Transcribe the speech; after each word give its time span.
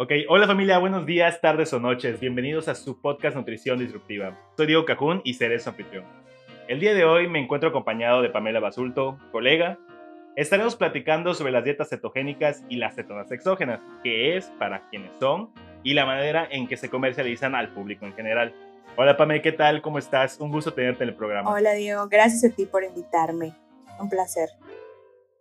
Ok, 0.00 0.12
hola 0.28 0.46
familia, 0.46 0.78
buenos 0.78 1.06
días, 1.06 1.40
tardes 1.40 1.72
o 1.72 1.80
noches. 1.80 2.20
Bienvenidos 2.20 2.68
a 2.68 2.76
su 2.76 3.00
podcast 3.00 3.34
Nutrición 3.34 3.80
Disruptiva. 3.80 4.38
Soy 4.56 4.68
Diego 4.68 4.84
Cajún 4.84 5.20
y 5.24 5.34
seré 5.34 5.58
su 5.58 5.70
anfitrión. 5.70 6.04
El 6.68 6.78
día 6.78 6.94
de 6.94 7.04
hoy 7.04 7.26
me 7.26 7.40
encuentro 7.40 7.70
acompañado 7.70 8.22
de 8.22 8.30
Pamela 8.30 8.60
Basulto, 8.60 9.18
colega. 9.32 9.76
Estaremos 10.36 10.76
platicando 10.76 11.34
sobre 11.34 11.50
las 11.50 11.64
dietas 11.64 11.88
cetogénicas 11.88 12.62
y 12.68 12.76
las 12.76 12.94
cetonas 12.94 13.32
exógenas, 13.32 13.80
qué 14.04 14.36
es, 14.36 14.52
para 14.60 14.88
quiénes 14.88 15.10
son 15.18 15.50
y 15.82 15.94
la 15.94 16.06
manera 16.06 16.46
en 16.48 16.68
que 16.68 16.76
se 16.76 16.88
comercializan 16.88 17.56
al 17.56 17.72
público 17.72 18.06
en 18.06 18.14
general. 18.14 18.54
Hola 18.94 19.16
Pamela, 19.16 19.42
¿qué 19.42 19.50
tal? 19.50 19.82
¿Cómo 19.82 19.98
estás? 19.98 20.38
Un 20.38 20.52
gusto 20.52 20.74
tenerte 20.74 21.02
en 21.02 21.08
el 21.08 21.16
programa. 21.16 21.50
Hola 21.50 21.72
Diego, 21.72 22.06
gracias 22.08 22.52
a 22.52 22.54
ti 22.54 22.66
por 22.66 22.84
invitarme. 22.84 23.52
Un 23.98 24.08
placer. 24.08 24.48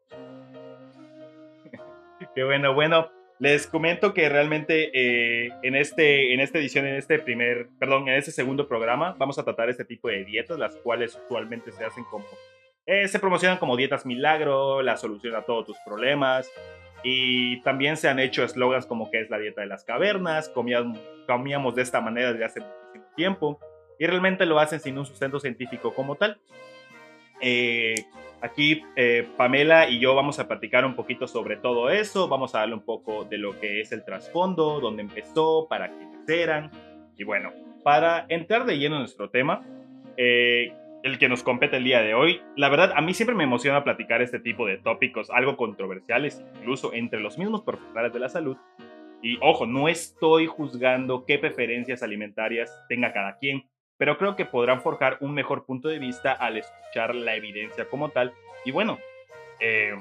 Qué 2.34 2.44
bueno, 2.44 2.74
bueno. 2.74 3.17
Les 3.40 3.68
comento 3.68 4.14
que 4.14 4.30
realmente 4.30 4.90
eh, 4.94 5.52
en, 5.62 5.76
este, 5.76 6.34
en 6.34 6.40
esta 6.40 6.58
edición, 6.58 6.88
en 6.88 6.96
este 6.96 7.20
primer, 7.20 7.70
perdón, 7.80 8.08
en 8.08 8.16
este 8.16 8.32
segundo 8.32 8.68
programa, 8.68 9.16
vamos 9.20 9.38
a 9.38 9.44
tratar 9.44 9.70
este 9.70 9.86
tipo 9.86 10.08
de 10.08 10.26
dietas, 10.26 10.58
las 10.58 10.76
cuales 10.78 11.20
usualmente 11.26 11.72
se 11.72 11.86
hacen 11.86 12.04
como, 12.06 12.26
eh, 12.88 13.08
se 13.08 13.20
promocionan 13.20 13.60
como 13.60 13.78
dietas 13.78 14.08
milagro, 14.08 14.82
la 14.82 14.98
solución 14.98 15.36
a 15.36 15.44
todos 15.44 15.68
tus 15.68 15.78
problemas. 15.86 16.52
Y 17.04 17.62
también 17.62 17.96
se 17.96 18.10
han 18.10 18.20
hecho 18.20 18.44
eslogans 18.44 18.88
como 18.88 19.12
que 19.12 19.22
es 19.22 19.30
la 19.30 19.38
dieta 19.38 19.62
de 19.62 19.68
las 19.68 19.84
cavernas, 19.84 20.50
comíamos, 20.50 21.00
comíamos 21.28 21.76
de 21.76 21.84
esta 21.84 22.02
manera 22.02 22.32
desde 22.32 22.46
hace 22.46 22.60
muchísimo 22.62 23.06
tiempo. 23.16 23.60
Y 24.00 24.08
realmente 24.08 24.48
lo 24.48 24.60
hacen 24.60 24.80
sin 24.80 24.98
un 24.98 25.06
sustento 25.06 25.40
científico 25.40 25.94
como 25.94 26.16
tal. 26.16 26.40
Eh, 27.40 27.94
Aquí 28.42 28.84
eh, 28.96 29.28
Pamela 29.36 29.90
y 29.90 30.00
yo 30.00 30.14
vamos 30.14 30.40
a 30.40 30.48
platicar 30.48 30.86
un 30.86 30.96
poquito 30.96 31.28
sobre 31.28 31.58
todo 31.58 31.90
eso, 31.90 32.28
vamos 32.28 32.54
a 32.54 32.60
darle 32.60 32.76
un 32.76 32.86
poco 32.86 33.26
de 33.26 33.40
lo 33.40 33.60
que 33.60 33.82
es 33.82 33.92
el 33.92 34.06
trasfondo, 34.06 34.80
dónde 34.80 35.02
empezó, 35.02 35.68
para 35.68 35.90
quiénes 35.90 36.30
eran. 36.30 36.72
Y 37.18 37.24
bueno, 37.24 37.52
para 37.84 38.26
entrar 38.30 38.66
de 38.66 38.78
lleno 38.78 38.96
en 38.98 39.02
nuestro 39.02 39.32
tema, 39.32 39.66
eh, 40.18 40.72
el 41.02 41.18
que 41.18 41.30
nos 41.30 41.42
compete 41.42 41.78
el 41.78 41.84
día 41.84 42.02
de 42.02 42.14
hoy, 42.14 42.42
la 42.56 42.70
verdad 42.70 42.94
a 42.96 43.02
mí 43.02 43.16
siempre 43.16 43.36
me 43.36 43.44
emociona 43.44 43.84
platicar 43.84 44.22
este 44.22 44.40
tipo 44.40 44.68
de 44.68 44.78
tópicos, 44.78 45.32
algo 45.32 45.58
controversiales, 45.58 46.44
incluso 46.60 46.94
entre 46.94 47.20
los 47.20 47.40
mismos 47.40 47.62
profesionales 47.62 48.14
de 48.14 48.20
la 48.20 48.30
salud. 48.30 48.58
Y 49.24 49.40
ojo, 49.42 49.66
no 49.66 49.90
estoy 49.90 50.46
juzgando 50.46 51.26
qué 51.26 51.40
preferencias 51.40 52.04
alimentarias 52.04 52.72
tenga 52.88 53.14
cada 53.14 53.38
quien 53.38 53.64
pero 53.98 54.18
creo 54.18 54.36
que 54.36 54.46
podrán 54.46 54.82
forjar 54.82 55.18
un 55.22 55.34
mejor 55.34 55.66
punto 55.66 55.90
de 55.90 56.00
vista 56.00 56.32
al 56.32 56.58
escuchar 56.58 57.16
la 57.16 57.36
evidencia 57.36 57.90
como 57.90 58.10
tal. 58.10 58.34
Y 58.64 58.72
bueno, 58.72 59.00
eh, 59.60 59.96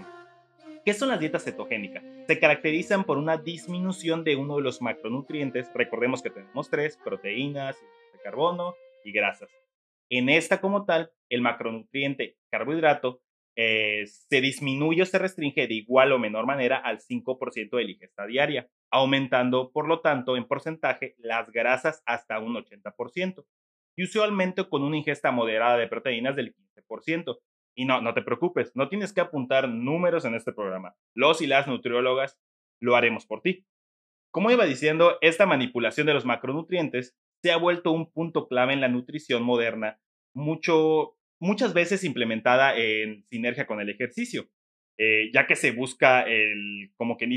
¿qué 0.85 0.95
son 0.95 1.09
las 1.09 1.21
dietas 1.21 1.45
cetogénicas? 1.45 2.05
Se 2.27 2.39
caracterizan 2.39 3.05
por 3.05 3.19
una 3.19 3.39
disminución 3.39 4.23
de 4.25 4.37
uno 4.37 4.57
de 4.57 4.63
los 4.63 4.83
macronutrientes, 4.83 5.71
recordemos 5.75 6.23
que 6.23 6.31
tenemos 6.31 6.69
tres, 6.69 6.99
proteínas, 7.03 7.77
de 8.13 8.21
carbono 8.23 8.75
y 9.05 9.13
grasas. 9.13 9.51
En 10.11 10.29
esta 10.29 10.61
como 10.61 10.85
tal, 10.85 11.11
el 11.29 11.41
macronutriente 11.41 12.37
carbohidrato 12.51 13.23
eh, 13.57 14.05
se 14.07 14.41
disminuye 14.41 15.03
o 15.03 15.07
se 15.07 15.19
restringe 15.19 15.67
de 15.67 15.75
igual 15.75 16.13
o 16.13 16.19
menor 16.19 16.47
manera 16.47 16.77
al 16.77 17.01
5% 17.01 17.77
de 17.77 17.85
la 17.85 17.91
ingesta 17.91 18.27
diaria, 18.27 18.69
aumentando 18.91 19.73
por 19.73 19.89
lo 19.89 20.01
tanto 20.01 20.37
en 20.37 20.47
porcentaje 20.47 21.15
las 21.19 21.51
grasas 21.51 22.03
hasta 22.05 22.39
un 22.39 22.55
80% 22.55 23.45
y 23.97 24.05
usualmente 24.05 24.69
con 24.69 24.83
una 24.83 24.97
ingesta 24.97 25.31
moderada 25.33 25.79
de 25.79 25.89
proteínas 25.89 26.37
del 26.37 26.55
15%. 26.55 27.39
Y 27.79 27.85
no, 27.85 28.01
no 28.01 28.15
te 28.15 28.23
preocupes, 28.23 28.73
no 28.75 28.89
tienes 28.89 29.13
que 29.13 29.21
apuntar 29.21 29.69
números 29.69 30.25
en 30.25 30.35
este 30.35 30.53
programa. 30.53 30.95
Los 31.15 31.43
y 31.43 31.47
las 31.47 31.67
nutriólogas 31.67 32.39
lo 32.81 32.97
haremos 32.97 33.27
por 33.27 33.43
ti. 33.43 33.67
Como 34.31 34.51
iba 34.51 34.65
diciendo, 34.65 35.19
esta 35.21 35.47
manipulación 35.47 36.07
de 36.07 36.15
los 36.15 36.25
macronutrientes 36.25 37.17
se 37.43 37.53
ha 37.53 37.57
vuelto 37.57 37.93
un 37.93 38.11
punto 38.13 38.49
clave 38.49 38.73
en 38.73 38.81
la 38.81 38.89
nutrición 38.89 39.43
moderna, 39.43 40.01
mucho, 40.35 41.17
muchas 41.41 41.75
veces 41.75 42.05
implementada 42.05 42.77
en 42.77 43.25
sinergia 43.27 43.67
con 43.67 43.81
el 43.81 43.89
ejercicio, 43.89 44.49
eh, 44.99 45.31
ya 45.33 45.47
que 45.47 45.57
se 45.57 45.73
busca 45.73 46.23
el, 46.23 46.93
como 46.97 47.17
que 47.17 47.29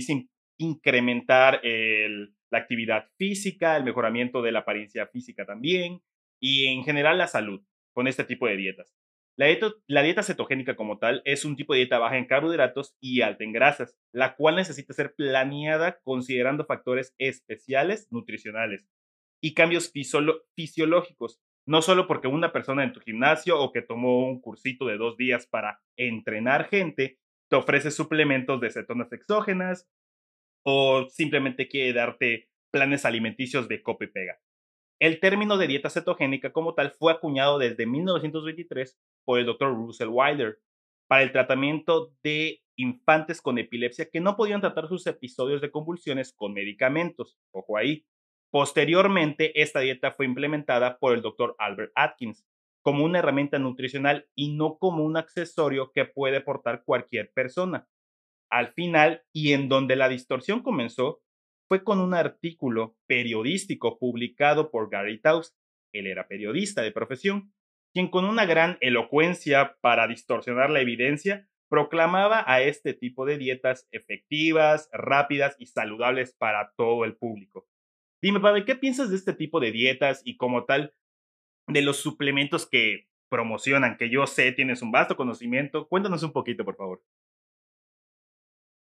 incrementar 0.57 1.61
la 1.63 2.57
actividad 2.57 3.05
física, 3.17 3.77
el 3.77 3.83
mejoramiento 3.83 4.41
de 4.41 4.51
la 4.51 4.59
apariencia 4.59 5.07
física 5.07 5.45
también, 5.45 6.01
y 6.39 6.67
en 6.67 6.83
general 6.83 7.17
la 7.17 7.27
salud 7.27 7.61
con 7.93 8.07
este 8.07 8.23
tipo 8.23 8.47
de 8.47 8.57
dietas. 8.57 8.93
La 9.39 10.03
dieta, 10.03 10.21
cetogénica 10.21 10.75
como 10.75 10.99
tal 10.99 11.21
es 11.23 11.45
un 11.45 11.55
tipo 11.55 11.71
de 11.71 11.79
dieta 11.79 11.97
baja 11.97 12.17
en 12.17 12.25
carbohidratos 12.25 12.97
y 12.99 13.21
alta 13.21 13.45
en 13.45 13.53
grasas, 13.53 13.95
la 14.11 14.35
cual 14.35 14.57
necesita 14.57 14.93
ser 14.93 15.15
planeada 15.15 16.01
considerando 16.03 16.65
factores 16.65 17.15
especiales 17.17 18.09
nutricionales 18.11 18.85
y 19.41 19.53
cambios 19.53 19.93
fisiológicos, 20.55 21.39
no 21.65 21.81
solo 21.81 22.05
porque 22.05 22.27
una 22.27 22.51
persona 22.51 22.83
en 22.83 22.91
tu 22.91 22.99
gimnasio 22.99 23.57
o 23.61 23.71
que 23.71 23.81
tomó 23.81 24.27
un 24.27 24.41
cursito 24.41 24.87
de 24.87 24.97
dos 24.97 25.15
días 25.15 25.47
para 25.47 25.79
entrenar 25.95 26.67
gente 26.67 27.17
te 27.49 27.55
ofrece 27.55 27.91
suplementos 27.91 28.59
de 28.59 28.71
cetonas 28.71 29.11
exógenas 29.13 29.87
o 30.65 31.07
simplemente 31.09 31.69
quiere 31.69 31.93
darte 31.93 32.49
planes 32.71 33.05
alimenticios 33.05 33.69
de 33.69 33.81
copa 33.81 34.03
y 34.03 34.07
pega. 34.07 34.39
El 34.99 35.21
término 35.21 35.57
de 35.57 35.67
dieta 35.67 35.89
cetogénica 35.89 36.51
como 36.51 36.73
tal 36.73 36.91
fue 36.91 37.13
acuñado 37.13 37.57
desde 37.57 37.85
1923 37.85 38.97
por 39.25 39.39
el 39.39 39.45
doctor 39.45 39.73
Russell 39.73 40.09
Wilder 40.11 40.59
para 41.07 41.23
el 41.23 41.31
tratamiento 41.31 42.13
de 42.21 42.61
infantes 42.75 43.41
con 43.41 43.57
epilepsia 43.57 44.09
que 44.09 44.19
no 44.19 44.35
podían 44.35 44.61
tratar 44.61 44.87
sus 44.87 45.07
episodios 45.07 45.61
de 45.61 45.71
convulsiones 45.71 46.33
con 46.33 46.53
medicamentos. 46.53 47.37
Ojo 47.51 47.77
ahí. 47.77 48.05
Posteriormente, 48.51 49.61
esta 49.61 49.79
dieta 49.79 50.11
fue 50.11 50.25
implementada 50.25 50.97
por 50.97 51.13
el 51.13 51.21
doctor 51.21 51.55
Albert 51.59 51.91
Atkins 51.95 52.45
como 52.81 53.05
una 53.05 53.19
herramienta 53.19 53.59
nutricional 53.59 54.27
y 54.35 54.55
no 54.55 54.77
como 54.77 55.03
un 55.03 55.17
accesorio 55.17 55.91
que 55.93 56.05
puede 56.05 56.41
portar 56.41 56.83
cualquier 56.83 57.31
persona. 57.33 57.87
Al 58.49 58.73
final, 58.73 59.23
y 59.31 59.53
en 59.53 59.69
donde 59.69 59.95
la 59.95 60.09
distorsión 60.09 60.61
comenzó, 60.61 61.21
fue 61.69 61.83
con 61.83 62.01
un 62.01 62.15
artículo 62.15 62.97
periodístico 63.05 63.99
publicado 63.99 64.71
por 64.71 64.89
Gary 64.89 65.21
Taus. 65.21 65.55
Él 65.93 66.07
era 66.07 66.27
periodista 66.27 66.81
de 66.81 66.91
profesión, 66.91 67.53
quien 67.93 68.09
con 68.09 68.25
una 68.25 68.45
gran 68.45 68.77
elocuencia 68.81 69.77
para 69.79 70.07
distorsionar 70.07 70.71
la 70.71 70.81
evidencia 70.81 71.47
proclamaba 71.69 72.43
a 72.47 72.61
este 72.63 72.95
tipo 72.95 73.27
de 73.27 73.37
dietas 73.37 73.87
efectivas, 73.91 74.89
rápidas 74.91 75.55
y 75.59 75.67
saludables 75.67 76.33
para 76.33 76.73
todo 76.75 77.05
el 77.05 77.15
público. 77.15 77.67
Dime, 78.19 78.39
Pablo, 78.39 78.65
¿qué 78.65 78.75
piensas 78.75 79.11
de 79.11 79.15
este 79.15 79.33
tipo 79.33 79.59
de 79.59 79.71
dietas 79.71 80.23
y 80.25 80.37
como 80.37 80.65
tal 80.65 80.95
de 81.67 81.83
los 81.83 81.97
suplementos 81.97 82.67
que 82.67 83.07
promocionan? 83.29 83.97
Que 83.97 84.09
yo 84.09 84.25
sé 84.25 84.51
tienes 84.53 84.81
un 84.81 84.91
vasto 84.91 85.15
conocimiento. 85.15 85.87
Cuéntanos 85.87 86.23
un 86.23 86.33
poquito, 86.33 86.65
por 86.65 86.75
favor. 86.75 87.03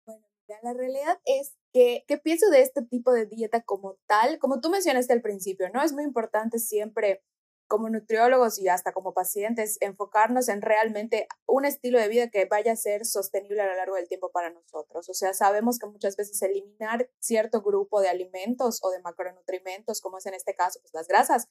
Bueno, 0.04 0.26
la 0.62 0.74
realidad 0.74 1.18
es 1.24 1.56
¿Qué, 1.76 2.18
pienso 2.24 2.48
de 2.48 2.62
este 2.62 2.80
tipo 2.80 3.12
de 3.12 3.26
dieta 3.26 3.60
como 3.60 3.98
tal? 4.06 4.38
Como 4.38 4.62
tú 4.62 4.70
mencionaste 4.70 5.12
al 5.12 5.20
principio, 5.20 5.68
¿no? 5.74 5.82
Es 5.82 5.92
muy 5.92 6.04
importante 6.04 6.58
siempre 6.58 7.22
como 7.68 7.90
nutriólogos 7.90 8.58
y 8.58 8.68
hasta 8.68 8.92
como 8.92 9.12
pacientes 9.12 9.76
enfocarnos 9.82 10.48
en 10.48 10.62
realmente 10.62 11.28
un 11.44 11.66
estilo 11.66 11.98
de 11.98 12.08
vida 12.08 12.30
que 12.30 12.46
vaya 12.46 12.72
a 12.72 12.76
ser 12.76 13.04
sostenible 13.04 13.60
a 13.60 13.66
lo 13.66 13.74
largo 13.74 13.96
del 13.96 14.08
tiempo 14.08 14.30
para 14.30 14.48
nosotros. 14.48 15.06
O 15.10 15.12
sea, 15.12 15.34
sabemos 15.34 15.78
que 15.78 15.86
muchas 15.86 16.16
veces 16.16 16.40
eliminar 16.40 17.10
cierto 17.18 17.60
grupo 17.60 18.00
de 18.00 18.08
alimentos 18.08 18.80
o 18.82 18.88
de 18.90 19.02
macronutrientes, 19.02 20.00
como 20.00 20.16
es 20.16 20.24
en 20.24 20.32
este 20.32 20.54
caso, 20.54 20.80
pues 20.80 20.94
las 20.94 21.08
grasas, 21.08 21.48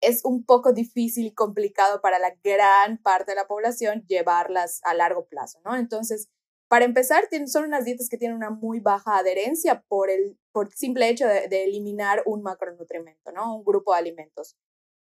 es 0.00 0.24
un 0.24 0.46
poco 0.46 0.72
difícil 0.72 1.26
y 1.26 1.34
complicado 1.34 2.00
para 2.00 2.18
la 2.18 2.34
gran 2.42 2.96
parte 3.02 3.32
de 3.32 3.36
la 3.36 3.46
población 3.46 4.06
llevarlas 4.06 4.80
a 4.84 4.94
largo 4.94 5.26
plazo, 5.26 5.60
¿no? 5.66 5.76
Entonces, 5.76 6.30
para 6.68 6.84
empezar, 6.84 7.28
son 7.46 7.64
unas 7.64 7.84
dietas 7.84 8.08
que 8.08 8.18
tienen 8.18 8.36
una 8.36 8.50
muy 8.50 8.80
baja 8.80 9.18
adherencia 9.18 9.84
por 9.88 10.10
el, 10.10 10.38
por 10.52 10.72
simple 10.72 11.08
hecho 11.08 11.26
de, 11.26 11.64
eliminar 11.64 12.22
un 12.26 12.42
macronutrimento, 12.42 13.30
¿no? 13.32 13.56
Un 13.56 13.64
grupo 13.64 13.92
de 13.92 13.98
alimentos. 13.98 14.56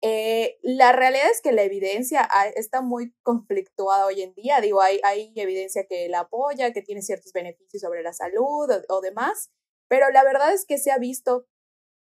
Eh, 0.00 0.58
la 0.62 0.92
realidad 0.92 1.28
es 1.32 1.40
que 1.42 1.50
la 1.50 1.64
evidencia 1.64 2.28
está 2.54 2.82
muy 2.82 3.12
conflictuada 3.24 4.06
hoy 4.06 4.22
en 4.22 4.34
día. 4.34 4.60
Digo, 4.60 4.80
hay, 4.80 5.00
evidencia 5.34 5.86
que 5.88 6.08
la 6.08 6.20
apoya, 6.20 6.72
que 6.72 6.82
tiene 6.82 7.02
ciertos 7.02 7.32
beneficios 7.32 7.82
sobre 7.82 8.02
la 8.02 8.12
salud 8.12 8.70
o, 8.88 9.00
demás, 9.00 9.50
pero 9.88 10.10
la 10.10 10.22
verdad 10.22 10.52
es 10.52 10.64
que 10.64 10.78
se 10.78 10.92
ha 10.92 10.98
visto 10.98 11.46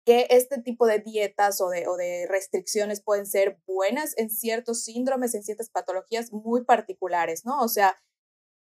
que 0.04 0.26
este 0.30 0.60
tipo 0.60 0.86
de 0.86 0.98
dietas 0.98 1.60
o 1.60 1.68
de, 1.68 1.86
o 1.88 1.96
de 1.96 2.26
restricciones 2.28 3.00
pueden 3.02 3.26
ser 3.26 3.58
buenas 3.66 4.16
en 4.18 4.30
ciertos 4.30 4.84
síndromes, 4.84 5.34
en 5.34 5.42
ciertas 5.44 5.70
patologías 5.70 6.32
muy 6.32 6.64
particulares, 6.64 7.44
¿no? 7.44 7.60
O 7.60 7.68
sea, 7.68 7.96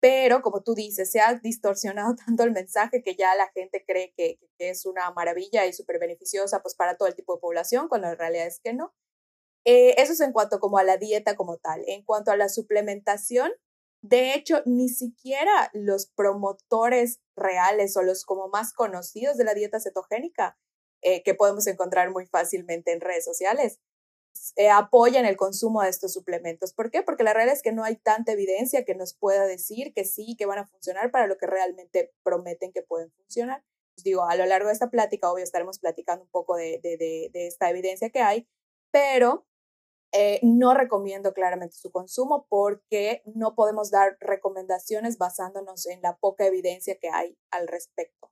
pero 0.02 0.42
como 0.42 0.64
tú 0.64 0.74
dices, 0.74 1.12
se 1.12 1.22
ha 1.22 1.36
distorsionado 1.36 2.16
tanto 2.26 2.44
el 2.44 2.52
mensaje 2.52 3.04
que 3.04 3.16
ya 3.16 3.34
la 3.36 3.48
gente 3.54 3.86
cree 3.88 4.14
que, 4.18 4.40
es 4.58 4.86
una 4.86 5.10
maravilla 5.12 5.66
y 5.66 5.74
súper 5.74 6.00
beneficiosa 6.00 6.62
pues 6.62 6.76
para 6.76 6.96
todo 6.96 7.08
el 7.08 7.16
tipo 7.16 7.34
de 7.34 7.42
población, 7.42 7.88
cuando 7.88 8.08
la 8.08 8.16
realidad 8.16 8.48
es 8.48 8.60
que 8.64 8.74
no. 8.74 8.94
Eh, 9.66 9.96
eso 9.98 10.14
es 10.14 10.20
en 10.20 10.34
cuanto 10.34 10.60
como 10.60 10.78
a 10.78 10.84
la 10.84 10.98
dieta 10.98 11.36
como 11.36 11.58
tal. 11.58 11.84
En 11.88 12.04
cuanto 12.04 12.32
a 12.32 12.36
la 12.36 12.50
suplementación, 12.50 13.52
De 14.04 14.34
hecho, 14.34 14.64
ni 14.66 14.90
siquiera 14.90 15.70
los 15.74 16.08
promotores 16.08 17.22
reales 17.36 17.96
o 17.98 18.02
los 18.02 18.26
como 18.26 18.48
más 18.50 18.74
conocidos 18.74 19.38
de 19.38 19.44
la 19.44 19.54
dieta 19.54 19.80
cetogénica, 19.80 20.58
eh, 21.04 21.22
que 21.24 21.36
podemos 21.36 21.68
encontrar 21.68 22.12
muy 22.12 22.26
fácilmente 22.26 22.94
en 22.94 23.02
redes 23.02 23.26
sociales, 23.26 23.80
eh, 24.56 24.70
apoyan 24.70 25.26
el 25.26 25.38
consumo 25.38 25.82
de 25.82 25.90
estos 25.90 26.14
suplementos. 26.14 26.74
¿Por 26.74 26.92
qué? 26.92 27.04
Porque 27.04 27.24
la 27.24 27.34
realidad 27.34 27.56
es 27.56 27.62
que 27.62 27.72
no 27.72 27.84
hay 27.84 27.98
tanta 27.98 28.32
evidencia 28.32 28.86
que 28.86 28.96
nos 28.96 29.14
pueda 29.14 29.46
decir 29.46 29.94
que 29.94 30.06
sí, 30.06 30.36
que 30.38 30.46
van 30.46 30.60
a 30.60 30.68
funcionar 30.68 31.12
para 31.12 31.28
lo 31.28 31.38
que 31.38 31.48
realmente 31.48 32.14
prometen 32.24 32.72
que 32.72 32.82
pueden 32.82 33.12
funcionar. 33.12 33.64
Pues 33.96 34.04
digo, 34.04 34.24
a 34.24 34.36
lo 34.36 34.46
largo 34.46 34.68
de 34.68 34.74
esta 34.74 34.90
plática, 34.90 35.32
obvio, 35.32 35.44
estaremos 35.44 35.80
platicando 35.80 36.24
un 36.24 36.32
poco 36.32 36.56
de, 36.56 36.80
de, 36.82 36.98
de 37.32 37.48
esta 37.48 37.70
evidencia 37.70 38.10
que 38.10 38.22
hay, 38.22 38.48
pero 38.92 39.46
eh, 40.14 40.40
no 40.44 40.74
recomiendo 40.74 41.34
claramente 41.34 41.76
su 41.76 41.92
consumo 41.92 42.46
porque 42.50 43.22
no 43.26 43.56
podemos 43.56 43.92
dar 43.92 44.18
recomendaciones 44.20 45.18
basándonos 45.18 45.86
en 45.88 46.02
la 46.02 46.18
poca 46.18 46.46
evidencia 46.46 46.98
que 47.00 47.10
hay 47.10 47.38
al 47.50 47.68
respecto. 47.68 48.31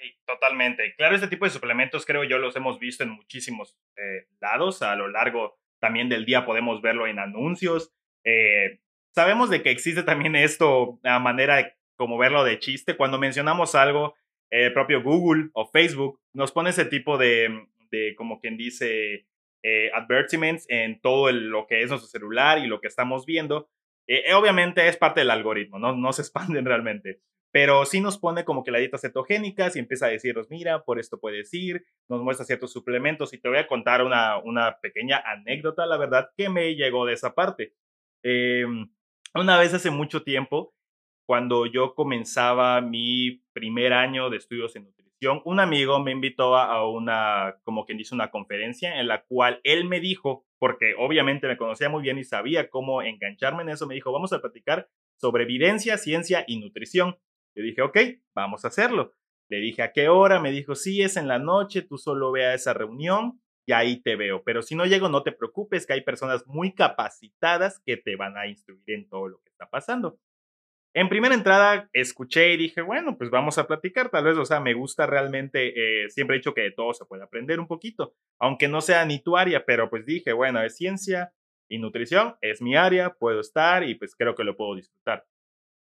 Sí, 0.00 0.14
totalmente. 0.26 0.94
Claro, 0.96 1.14
este 1.14 1.28
tipo 1.28 1.44
de 1.44 1.50
suplementos 1.50 2.06
creo 2.06 2.24
yo 2.24 2.38
los 2.38 2.56
hemos 2.56 2.78
visto 2.78 3.04
en 3.04 3.10
muchísimos 3.10 3.76
eh, 3.96 4.26
lados. 4.40 4.80
A 4.80 4.96
lo 4.96 5.08
largo 5.08 5.58
también 5.78 6.08
del 6.08 6.24
día 6.24 6.46
podemos 6.46 6.80
verlo 6.80 7.06
en 7.06 7.18
anuncios. 7.18 7.92
Eh, 8.24 8.80
sabemos 9.14 9.50
de 9.50 9.62
que 9.62 9.70
existe 9.70 10.02
también 10.02 10.36
esto, 10.36 10.98
a 11.04 11.18
manera 11.18 11.56
de 11.56 11.74
como 11.96 12.16
verlo 12.16 12.44
de 12.44 12.58
chiste. 12.58 12.96
Cuando 12.96 13.18
mencionamos 13.18 13.74
algo, 13.74 14.14
el 14.48 14.72
propio 14.72 15.02
Google 15.02 15.50
o 15.52 15.66
Facebook 15.66 16.18
nos 16.32 16.50
pone 16.50 16.70
ese 16.70 16.86
tipo 16.86 17.18
de, 17.18 17.66
de 17.90 18.14
como 18.16 18.40
quien 18.40 18.56
dice, 18.56 19.26
eh, 19.62 19.90
advertisements 19.92 20.64
en 20.70 21.00
todo 21.02 21.30
lo 21.32 21.66
que 21.66 21.82
es 21.82 21.90
nuestro 21.90 22.08
celular 22.08 22.58
y 22.58 22.66
lo 22.66 22.80
que 22.80 22.88
estamos 22.88 23.26
viendo. 23.26 23.68
Eh, 24.06 24.22
eh, 24.26 24.34
obviamente 24.34 24.88
es 24.88 24.96
parte 24.96 25.20
del 25.20 25.30
algoritmo, 25.30 25.78
¿no? 25.78 25.94
no 25.94 26.12
se 26.14 26.22
expanden 26.22 26.64
realmente. 26.64 27.20
Pero 27.52 27.84
sí 27.84 28.00
nos 28.00 28.18
pone 28.18 28.44
como 28.44 28.62
que 28.62 28.70
la 28.70 28.78
dieta 28.78 28.98
cetogénica 28.98 29.70
y 29.74 29.78
empieza 29.78 30.06
a 30.06 30.10
decirnos, 30.10 30.48
mira, 30.50 30.84
por 30.84 31.00
esto 31.00 31.18
puedes 31.18 31.52
ir, 31.52 31.84
nos 32.08 32.22
muestra 32.22 32.46
ciertos 32.46 32.72
suplementos 32.72 33.32
y 33.32 33.38
te 33.38 33.48
voy 33.48 33.58
a 33.58 33.66
contar 33.66 34.04
una, 34.04 34.38
una 34.38 34.78
pequeña 34.80 35.22
anécdota, 35.24 35.86
la 35.86 35.96
verdad, 35.96 36.30
que 36.36 36.48
me 36.48 36.74
llegó 36.76 37.06
de 37.06 37.14
esa 37.14 37.34
parte. 37.34 37.74
Em, 38.22 38.88
una 39.34 39.58
vez 39.58 39.74
hace 39.74 39.90
mucho 39.90 40.22
tiempo, 40.22 40.74
cuando 41.26 41.66
yo 41.66 41.94
comenzaba 41.94 42.80
mi 42.80 43.42
primer 43.52 43.92
año 43.92 44.30
de 44.30 44.36
estudios 44.36 44.74
en 44.76 44.84
nutrición, 44.84 45.42
un 45.44 45.60
amigo 45.60 46.00
me 46.00 46.12
invitó 46.12 46.56
a 46.56 46.88
una, 46.88 47.56
como 47.62 47.84
quien 47.84 47.98
dice, 47.98 48.14
una 48.14 48.30
conferencia 48.30 48.98
en 48.98 49.06
la 49.06 49.24
cual 49.24 49.60
él 49.64 49.84
me 49.84 50.00
dijo, 50.00 50.46
porque 50.58 50.94
obviamente 50.98 51.46
me 51.46 51.56
conocía 51.56 51.88
muy 51.88 52.02
bien 52.02 52.18
y 52.18 52.24
sabía 52.24 52.70
cómo 52.70 53.02
engancharme 53.02 53.62
en 53.62 53.70
eso, 53.70 53.86
me 53.86 53.94
dijo, 53.94 54.12
vamos 54.12 54.32
a 54.32 54.40
platicar 54.40 54.88
sobre 55.20 55.44
evidencia, 55.44 55.98
ciencia 55.98 56.44
y 56.46 56.58
nutrición. 56.58 57.16
Yo 57.54 57.62
dije, 57.62 57.82
ok, 57.82 57.98
vamos 58.34 58.64
a 58.64 58.68
hacerlo. 58.68 59.14
Le 59.48 59.58
dije, 59.58 59.82
¿a 59.82 59.92
qué 59.92 60.08
hora? 60.08 60.40
Me 60.40 60.52
dijo, 60.52 60.74
sí, 60.74 61.02
es 61.02 61.16
en 61.16 61.28
la 61.28 61.38
noche, 61.38 61.82
tú 61.82 61.98
solo 61.98 62.30
ve 62.30 62.46
a 62.46 62.54
esa 62.54 62.72
reunión 62.72 63.40
y 63.66 63.72
ahí 63.72 64.00
te 64.00 64.16
veo. 64.16 64.42
Pero 64.44 64.62
si 64.62 64.74
no 64.76 64.86
llego, 64.86 65.08
no 65.08 65.22
te 65.22 65.32
preocupes, 65.32 65.86
que 65.86 65.94
hay 65.94 66.02
personas 66.02 66.46
muy 66.46 66.72
capacitadas 66.72 67.80
que 67.84 67.96
te 67.96 68.16
van 68.16 68.36
a 68.36 68.46
instruir 68.46 68.82
en 68.86 69.08
todo 69.08 69.28
lo 69.28 69.40
que 69.40 69.50
está 69.50 69.68
pasando. 69.68 70.18
En 70.92 71.08
primera 71.08 71.34
entrada 71.34 71.88
escuché 71.92 72.52
y 72.54 72.56
dije, 72.56 72.82
bueno, 72.82 73.16
pues 73.16 73.30
vamos 73.30 73.58
a 73.58 73.66
platicar, 73.68 74.10
tal 74.10 74.24
vez, 74.24 74.36
o 74.36 74.44
sea, 74.44 74.58
me 74.58 74.74
gusta 74.74 75.06
realmente, 75.06 76.04
eh, 76.04 76.10
siempre 76.10 76.34
he 76.34 76.40
dicho 76.40 76.52
que 76.52 76.62
de 76.62 76.72
todo 76.72 76.92
se 76.94 77.04
puede 77.04 77.22
aprender 77.22 77.60
un 77.60 77.68
poquito, 77.68 78.14
aunque 78.40 78.66
no 78.66 78.80
sea 78.80 79.04
ni 79.04 79.22
tu 79.22 79.36
área, 79.36 79.64
pero 79.64 79.88
pues 79.88 80.04
dije, 80.04 80.32
bueno, 80.32 80.60
es 80.62 80.76
ciencia 80.76 81.32
y 81.68 81.78
nutrición, 81.78 82.34
es 82.40 82.60
mi 82.60 82.74
área, 82.74 83.14
puedo 83.14 83.38
estar 83.38 83.84
y 83.84 83.94
pues 83.94 84.16
creo 84.16 84.34
que 84.34 84.42
lo 84.42 84.56
puedo 84.56 84.74
disfrutar. 84.74 85.24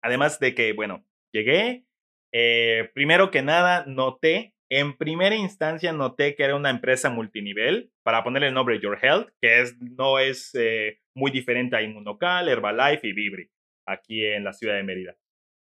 Además 0.03 0.39
de 0.39 0.53
que, 0.53 0.73
bueno, 0.73 1.03
llegué, 1.33 1.85
eh, 2.31 2.89
primero 2.94 3.31
que 3.31 3.41
nada, 3.41 3.85
noté, 3.85 4.53
en 4.69 4.97
primera 4.97 5.35
instancia 5.35 5.91
noté 5.91 6.35
que 6.35 6.44
era 6.44 6.56
una 6.56 6.69
empresa 6.69 7.09
multinivel, 7.09 7.91
para 8.03 8.24
ponerle 8.24 8.47
el 8.47 8.53
nombre 8.53 8.80
Your 8.80 8.97
Health, 9.01 9.30
que 9.41 9.62
es, 9.62 9.77
no 9.80 10.19
es 10.19 10.51
eh, 10.56 11.00
muy 11.15 11.31
diferente 11.31 11.75
a 11.75 11.81
Inmunocal, 11.81 12.50
Herbalife 12.50 13.07
y 13.07 13.13
Vibri 13.13 13.50
aquí 13.88 14.25
en 14.25 14.44
la 14.44 14.53
ciudad 14.53 14.75
de 14.75 14.83
Mérida. 14.83 15.15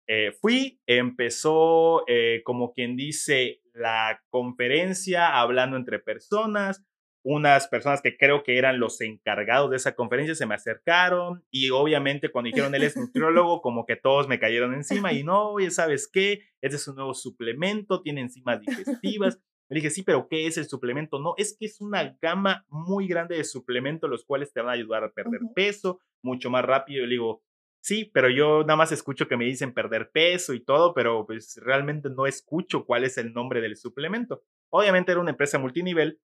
Eh, 0.09 0.33
fui, 0.33 0.81
empezó 0.87 2.05
como 2.45 2.73
quien 2.73 2.97
dice 2.97 3.61
la 3.75 4.23
conferencia 4.31 5.39
hablando 5.39 5.77
entre 5.77 5.99
personas, 5.99 6.88
unas 7.31 7.69
personas 7.69 8.01
que 8.01 8.17
creo 8.17 8.43
que 8.43 8.57
eran 8.57 8.81
los 8.81 9.03
encargados 9.03 9.69
de 9.69 9.77
esa 9.77 9.95
conferencia 9.95 10.35
se 10.35 10.47
me 10.47 10.55
acercaron 10.55 11.45
y 11.51 11.69
obviamente 11.69 12.31
cuando 12.31 12.47
dijeron 12.47 12.75
él 12.75 12.85
es 12.85 12.97
nutriólogo 12.97 13.61
como 13.61 13.85
que 13.85 13.97
todos 13.97 14.29
me 14.29 14.39
cayeron 14.39 14.73
encima 14.73 15.13
y 15.13 15.25
no, 15.25 15.51
oye, 15.51 15.71
¿sabes 15.71 16.09
qué? 16.11 16.41
Este 16.63 16.77
es 16.77 16.89
un 16.89 16.97
nuevo 16.97 17.13
suplemento, 17.13 18.01
tiene 18.01 18.23
enzimas 18.23 18.63
digestivas. 18.63 19.39
Le 19.69 19.75
dije, 19.75 19.91
sí, 19.91 20.03
pero 20.03 20.27
¿qué 20.27 20.47
es 20.47 20.57
el 20.57 20.65
suplemento? 20.65 21.21
No, 21.21 21.35
es 21.37 21.55
que 21.55 21.67
es 21.67 21.83
una 21.83 22.17
gama 22.23 22.65
muy 22.71 23.07
grande 23.07 23.37
de 23.37 23.45
suplementos 23.45 24.09
los 24.09 24.25
cuales 24.25 24.51
te 24.55 24.63
van 24.63 24.71
a 24.71 24.73
ayudar 24.73 25.05
a 25.05 25.13
perder 25.13 25.41
peso 25.55 26.01
mucho 26.23 26.49
más 26.49 26.65
rápido. 26.65 27.05
Y 27.05 27.09
le 27.09 27.13
digo, 27.13 27.43
Sí, 27.81 28.11
pero 28.13 28.29
yo 28.29 28.63
nada 28.63 28.77
más 28.77 28.91
escucho 28.91 29.29
que 29.29 29.37
me 29.37 29.45
dicen 29.45 29.73
perder 29.73 30.11
peso 30.11 30.53
y 30.53 30.61
todo, 30.61 30.95
pero 30.95 31.25
pues 31.27 31.61
realmente 31.63 32.11
no 32.11 32.27
escucho 32.27 32.85
cuál 32.85 33.05
es 33.05 33.19
el 33.19 33.33
nombre 33.33 33.61
del 33.61 33.77
suplemento. 33.77 34.43
Obviamente 34.71 35.13
era 35.13 35.21
una 35.21 35.31
empresa 35.31 35.59
multinivel 35.59 36.21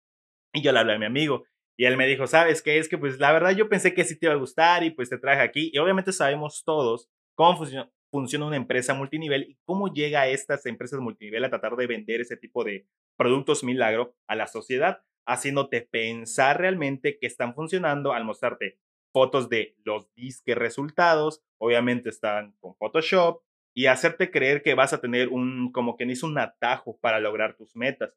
y 0.54 0.62
yo 0.62 0.72
le 0.72 0.78
hablé 0.78 0.94
a 0.94 0.98
mi 0.98 1.04
amigo 1.04 1.44
y 1.76 1.84
él 1.84 1.96
me 1.96 2.06
dijo, 2.06 2.26
¿sabes 2.26 2.62
qué? 2.62 2.78
Es 2.78 2.88
que 2.88 2.96
pues 2.96 3.18
la 3.18 3.32
verdad 3.32 3.50
yo 3.50 3.68
pensé 3.68 3.92
que 3.92 4.04
sí 4.04 4.18
te 4.18 4.26
iba 4.26 4.34
a 4.34 4.38
gustar 4.38 4.84
y 4.84 4.90
pues 4.90 5.10
te 5.10 5.18
traje 5.18 5.42
aquí 5.42 5.70
y 5.72 5.78
obviamente 5.78 6.12
sabemos 6.12 6.62
todos 6.64 7.10
cómo 7.34 7.58
funciona, 7.58 7.90
funciona 8.10 8.46
una 8.46 8.56
empresa 8.56 8.94
multinivel 8.94 9.42
y 9.42 9.58
cómo 9.64 9.92
llega 9.92 10.22
a 10.22 10.28
estas 10.28 10.64
empresas 10.66 11.00
multinivel 11.00 11.44
a 11.44 11.50
tratar 11.50 11.76
de 11.76 11.86
vender 11.86 12.20
ese 12.20 12.36
tipo 12.36 12.64
de 12.64 12.86
productos 13.16 13.64
milagro 13.64 14.14
a 14.28 14.36
la 14.36 14.46
sociedad, 14.46 15.02
haciéndote 15.26 15.82
pensar 15.82 16.60
realmente 16.60 17.18
que 17.18 17.26
están 17.26 17.54
funcionando 17.54 18.12
al 18.12 18.24
mostrarte 18.24 18.78
fotos 19.12 19.48
de 19.48 19.76
los 19.84 20.12
disques 20.14 20.56
resultados, 20.56 21.42
obviamente 21.58 22.08
están 22.08 22.52
con 22.60 22.76
Photoshop, 22.76 23.42
y 23.76 23.86
hacerte 23.86 24.30
creer 24.30 24.62
que 24.62 24.74
vas 24.74 24.92
a 24.92 25.00
tener 25.00 25.28
un, 25.28 25.72
como 25.72 25.96
que 25.96 26.04
dice, 26.04 26.26
un 26.26 26.38
atajo 26.38 26.96
para 26.98 27.18
lograr 27.18 27.56
tus 27.56 27.74
metas. 27.74 28.14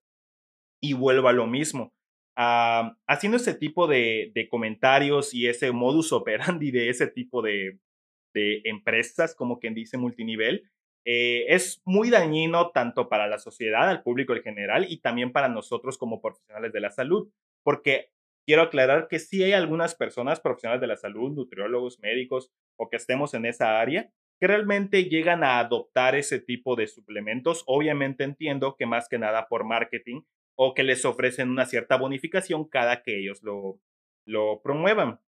Y 0.79 0.93
vuelvo 0.93 1.27
a 1.27 1.33
lo 1.33 1.47
mismo. 1.47 1.93
Ah, 2.39 2.95
haciendo 3.07 3.37
ese 3.37 3.55
tipo 3.55 3.87
de, 3.87 4.47
comentarios 4.51 5.33
y 5.33 5.47
ese 5.47 5.71
modus 5.71 6.11
operandi 6.13 6.69
de 6.71 6.89
ese 6.89 7.07
tipo 7.07 7.41
de, 7.41 7.79
empresas, 8.33 9.33
como 9.33 9.59
quien 9.59 9.73
dice 9.73 9.97
multinivel, 9.97 10.69
eh, 11.05 11.45
es 11.47 11.81
muy 11.85 12.11
dañino 12.11 12.69
tanto 12.69 13.09
para 13.09 13.27
la 13.27 13.39
sociedad, 13.39 13.89
al 13.89 14.03
público 14.03 14.35
en 14.35 14.43
general, 14.43 14.85
y 14.87 14.97
también 14.97 15.31
para 15.31 15.49
nosotros 15.49 15.97
como 15.97 16.21
profesionales 16.21 16.71
de 16.71 16.79
la 16.79 16.91
salud, 16.91 17.31
porque 17.63 18.11
quiero 18.45 18.61
aclarar 18.61 19.07
que 19.07 19.17
sí 19.17 19.41
hay 19.41 19.53
algunas 19.53 19.95
personas 19.95 20.39
profesionales 20.39 20.81
de 20.81 20.87
la 20.87 20.97
salud, 20.97 21.31
nutriólogos, 21.31 21.99
médicos 21.99 22.51
o 22.77 22.87
que 22.89 22.97
estemos 22.97 23.33
en 23.33 23.47
esa 23.47 23.79
área, 23.81 24.11
que 24.39 24.45
realmente 24.45 25.05
llegan 25.05 25.43
a 25.43 25.57
adoptar 25.57 26.15
ese 26.15 26.39
tipo 26.39 26.75
de 26.75 26.85
suplementos. 26.85 27.63
Obviamente 27.65 28.23
entiendo 28.23 28.75
que 28.77 28.85
más 28.85 29.09
que 29.09 29.17
nada 29.17 29.47
por 29.47 29.63
marketing 29.63 30.21
o 30.57 30.73
que 30.73 30.83
les 30.83 31.05
ofrecen 31.05 31.49
una 31.49 31.65
cierta 31.65 31.95
bonificación 31.97 32.67
cada 32.67 33.03
que 33.03 33.19
ellos 33.19 33.43
lo, 33.43 33.79
lo 34.25 34.61
promuevan. 34.61 35.21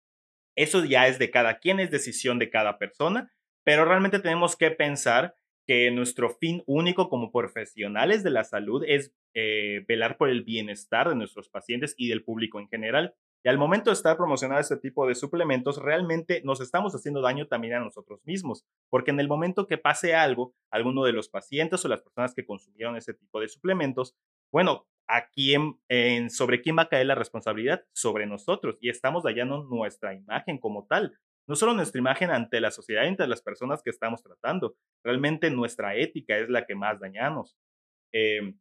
Eso 0.57 0.85
ya 0.85 1.07
es 1.07 1.19
de 1.19 1.31
cada 1.31 1.59
quien, 1.59 1.79
es 1.79 1.91
decisión 1.91 2.39
de 2.39 2.51
cada 2.51 2.79
persona, 2.79 3.31
pero 3.63 3.85
realmente 3.85 4.19
tenemos 4.19 4.57
que 4.57 4.71
pensar 4.71 5.37
que 5.67 5.91
nuestro 5.91 6.31
fin 6.31 6.63
único 6.67 7.11
como 7.11 7.31
profesionales 7.31 8.25
de 8.25 8.31
la 8.31 8.43
salud 8.43 8.83
es 8.87 9.13
eh, 9.35 9.85
velar 9.87 10.17
por 10.17 10.31
el 10.31 10.43
bienestar 10.43 11.11
de 11.11 11.15
nuestros 11.15 11.51
pacientes 11.51 11.95
y 11.99 12.09
del 12.09 12.25
público 12.25 12.59
en 12.59 12.69
general. 12.69 13.15
Y 13.45 13.51
al 13.51 13.59
momento 13.59 13.91
de 13.91 13.95
estar 13.95 14.17
promocionando 14.17 14.63
este 14.63 14.79
tipo 14.79 15.07
de 15.07 15.15
suplementos, 15.15 15.81
realmente 15.81 16.41
nos 16.43 16.63
estamos 16.63 16.95
haciendo 16.95 17.21
daño 17.21 17.47
también 17.47 17.75
a 17.75 17.81
nosotros 17.81 18.25
mismos, 18.25 18.65
porque 18.89 19.11
en 19.11 19.21
el 19.21 19.29
momento 19.29 19.67
que 19.67 19.77
pase 19.77 20.15
algo, 20.15 20.55
alguno 20.71 21.05
de 21.05 21.13
los 21.13 21.29
pacientes 21.29 21.85
o 21.85 21.89
las 21.89 22.01
personas 22.01 22.35
que 22.35 22.47
consumieron 22.47 22.97
ese 22.97 23.13
tipo 23.13 23.39
de 23.39 23.49
suplementos, 23.49 24.17
bueno, 24.51 24.89
¿a 25.09 25.29
quién, 25.31 25.81
sobre 26.31 26.61
quién 26.61 26.77
va 26.79 26.83
a 26.83 26.89
caer 26.89 27.07
la 27.07 27.15
responsabilidad? 27.15 27.85
Sobre 27.93 28.27
nosotros. 28.27 28.77
Y 28.81 28.91
estamos 28.91 29.25
dañando 29.25 29.65
nuestra 29.65 30.15
imagen 30.15 30.59
como 30.59 30.87
tal 30.87 31.19
no 31.49 31.57
solo 31.57 31.73
nuestra 31.73 31.99
imagen 31.99 32.31
ante 32.31 32.61
la 32.61 32.71
sociedad 32.71 33.05
y 33.05 33.09
ante 33.09 33.27
las 33.27 33.43
personas 33.43 33.83
que 33.83 33.91
estamos 33.91 34.23
tratando, 34.23 34.77
realmente 35.03 35.51
nuestra 35.51 35.97
ética 35.97 36.37
es 36.37 36.51
la 36.51 36.67
que 36.67 36.75
más 36.75 37.01
dañamos. 37.01 37.57
Em, 38.13 38.59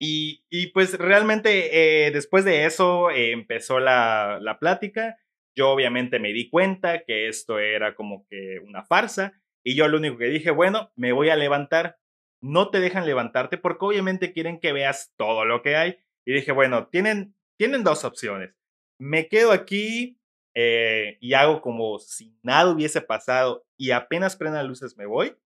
y, 0.00 0.66
pues 0.74 0.98
realmente 0.98 2.06
eh, 2.06 2.10
después 2.10 2.44
de 2.44 2.66
eso 2.66 3.10
eh, 3.10 3.32
empezó 3.32 3.78
la, 3.78 4.38
la 4.40 4.58
plática. 4.58 5.16
Yo 5.56 5.70
obviamente 5.70 6.18
me 6.18 6.32
di 6.32 6.50
cuenta 6.50 7.04
que 7.04 7.28
esto 7.28 7.58
era 7.58 7.94
como 7.94 8.26
que 8.28 8.60
una 8.60 8.84
farsa 8.84 9.40
y 9.64 9.76
yo 9.76 9.88
lo 9.88 9.98
único 9.98 10.18
que 10.18 10.26
dije, 10.26 10.50
bueno, 10.50 10.92
me 10.96 11.12
voy 11.12 11.30
a 11.30 11.36
levantar. 11.36 11.98
No 12.40 12.70
te 12.70 12.80
dejan 12.80 13.06
levantarte 13.06 13.58
porque 13.58 13.84
obviamente 13.84 14.32
quieren 14.32 14.60
que 14.60 14.72
veas 14.72 15.12
todo 15.16 15.44
lo 15.44 15.62
que 15.62 15.76
hay. 15.76 15.98
Y 16.24 16.32
dije, 16.32 16.52
bueno, 16.52 16.88
tienen, 16.88 17.34
tienen 17.56 17.84
dos 17.84 18.04
opciones. 18.04 18.54
Me 19.00 19.28
quedo 19.28 19.52
aquí 19.52 20.18
eh, 20.54 21.18
y 21.20 21.34
hago 21.34 21.60
como 21.60 21.98
si 21.98 22.36
nada 22.42 22.70
hubiese 22.70 23.00
pasado 23.00 23.64
y 23.76 23.92
apenas 23.92 24.36
prendan 24.36 24.66
luces 24.66 24.96
me 24.96 25.06
voy. 25.06 25.36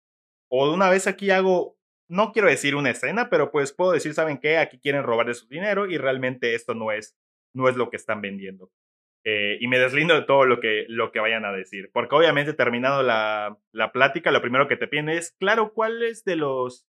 O 0.49 0.68
de 0.68 0.75
una 0.75 0.90
vez 0.90 1.06
aquí 1.06 1.30
hago, 1.30 1.78
no 2.08 2.32
quiero 2.32 2.49
decir 2.49 2.75
una 2.76 2.90
escena, 2.90 3.30
pero 3.30 3.50
pues 3.50 3.72
puedo 3.72 3.92
decir, 3.92 4.14
¿saben 4.14 4.38
qué? 4.38 4.58
Aquí 4.58 4.78
quieren 4.78 5.02
robarle 5.02 5.34
su 5.34 5.46
dinero 5.49 5.87
y 5.87 5.99
realmente 5.99 6.54
esto 6.54 6.75
no 6.75 6.92
es, 6.92 7.16
no 7.54 7.68
es 7.68 7.76
lo 7.76 7.90
que 7.90 7.96
están 7.96 8.20
vendiendo. 8.20 8.70
Eh, 9.25 9.59
y 9.61 9.69
me 9.69 9.79
deslindo 9.79 10.14
de 10.14 10.23
todo 10.23 10.47
lo 10.47 10.59
que, 10.59 10.85
lo 10.88 11.12
que 11.12 11.21
vayan 11.21 11.45
a 11.45 11.52
decir. 11.52 11.91
Porque 11.93 12.14
obviamente 12.14 12.55
terminado 12.55 13.02
la, 13.02 13.57
la 13.73 13.93
plática, 13.93 14.33
lo 14.33 14.43
primero 14.43 14.67
que 14.67 14.76
te 14.76 14.88
piden 14.88 15.09
es, 15.09 15.33
claro, 15.38 15.73
¿cuáles 15.73 16.25
de 16.25 16.37
los, 16.37 16.87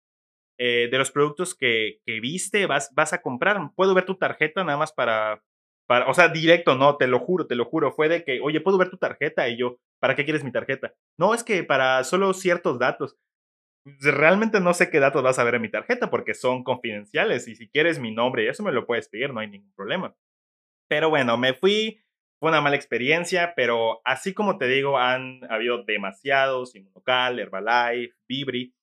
eh, 0.57 0.87
de 0.89 0.97
los 0.97 1.11
productos 1.11 1.55
que, 1.55 1.99
que 2.05 2.19
viste 2.21 2.67
vas, 2.67 2.91
vas 2.95 3.13
a 3.13 3.21
comprar? 3.21 3.57
¿Puedo 3.75 3.93
ver 3.93 4.05
tu 4.05 4.15
tarjeta 4.15 4.63
nada 4.63 4.77
más 4.77 4.93
para, 4.93 5.43
para, 5.87 6.07
o 6.07 6.13
sea, 6.13 6.29
directo, 6.29 6.75
no, 6.75 6.95
te 6.95 7.07
lo 7.07 7.19
juro, 7.19 7.47
te 7.47 7.55
lo 7.55 7.65
juro, 7.65 7.91
fue 7.91 8.07
de 8.07 8.23
que, 8.23 8.39
oye, 8.39 8.61
¿puedo 8.61 8.77
ver 8.77 8.89
tu 8.89 8.97
tarjeta? 8.97 9.49
Y 9.49 9.57
yo, 9.57 9.79
¿para 9.99 10.15
qué 10.15 10.23
quieres 10.23 10.43
mi 10.43 10.51
tarjeta? 10.51 10.93
No, 11.17 11.33
es 11.33 11.43
que 11.43 11.63
para 11.63 12.03
solo 12.05 12.33
ciertos 12.33 12.79
datos. 12.79 13.17
Realmente 13.83 14.59
no 14.59 14.73
sé 14.75 14.91
qué 14.91 14.99
datos 14.99 15.23
vas 15.23 15.39
a 15.39 15.43
ver 15.43 15.55
en 15.55 15.63
mi 15.63 15.69
tarjeta 15.71 16.11
porque 16.11 16.35
son 16.35 16.63
confidenciales 16.63 17.47
y 17.47 17.55
si 17.55 17.67
quieres 17.67 17.99
mi 17.99 18.13
nombre 18.13 18.47
eso 18.47 18.61
me 18.61 18.71
lo 18.71 18.85
puedes 18.85 19.09
pedir, 19.09 19.33
no 19.33 19.39
hay 19.39 19.49
ningún 19.49 19.73
problema. 19.73 20.15
Pero 20.87 21.09
bueno, 21.09 21.37
me 21.37 21.53
fui, 21.53 21.99
fue 22.41 22.49
una 22.49 22.59
mala 22.59 22.75
experiencia, 22.75 23.53
pero 23.55 24.01
así 24.03 24.33
como 24.33 24.57
te 24.57 24.65
digo, 24.65 24.97
han 24.97 25.41
habido 25.51 25.83
demasiados, 25.83 26.75
Inmunocal, 26.75 27.37
Herbalife, 27.37 28.15
Vibri, 28.27 28.73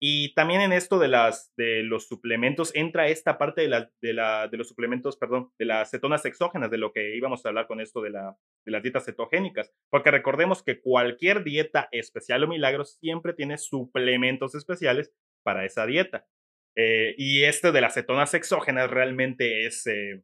y 0.00 0.32
también 0.32 0.62
en 0.62 0.72
esto 0.72 0.98
de, 0.98 1.08
las, 1.08 1.52
de 1.56 1.82
los 1.82 2.08
suplementos 2.08 2.74
entra 2.74 3.08
esta 3.08 3.36
parte 3.36 3.60
de, 3.60 3.68
la, 3.68 3.90
de, 4.00 4.14
la, 4.14 4.48
de 4.48 4.56
los 4.56 4.66
suplementos, 4.66 5.18
perdón, 5.18 5.52
de 5.58 5.66
las 5.66 5.90
cetonas 5.90 6.24
exógenas, 6.24 6.70
de 6.70 6.78
lo 6.78 6.92
que 6.92 7.14
íbamos 7.14 7.44
a 7.44 7.50
hablar 7.50 7.66
con 7.66 7.82
esto 7.82 8.00
de, 8.00 8.10
la, 8.10 8.36
de 8.64 8.72
las 8.72 8.82
dietas 8.82 9.04
cetogénicas. 9.04 9.70
Porque 9.90 10.10
recordemos 10.10 10.62
que 10.62 10.80
cualquier 10.80 11.44
dieta 11.44 11.88
especial 11.92 12.42
o 12.42 12.48
milagro 12.48 12.86
siempre 12.86 13.34
tiene 13.34 13.58
suplementos 13.58 14.54
especiales 14.54 15.12
para 15.44 15.66
esa 15.66 15.84
dieta. 15.84 16.26
Eh, 16.74 17.14
y 17.18 17.44
este 17.44 17.72
de 17.72 17.82
las 17.82 17.94
cetonas 17.94 18.32
exógenas 18.32 18.90
realmente 18.90 19.66
es, 19.66 19.86
eh, 19.86 20.22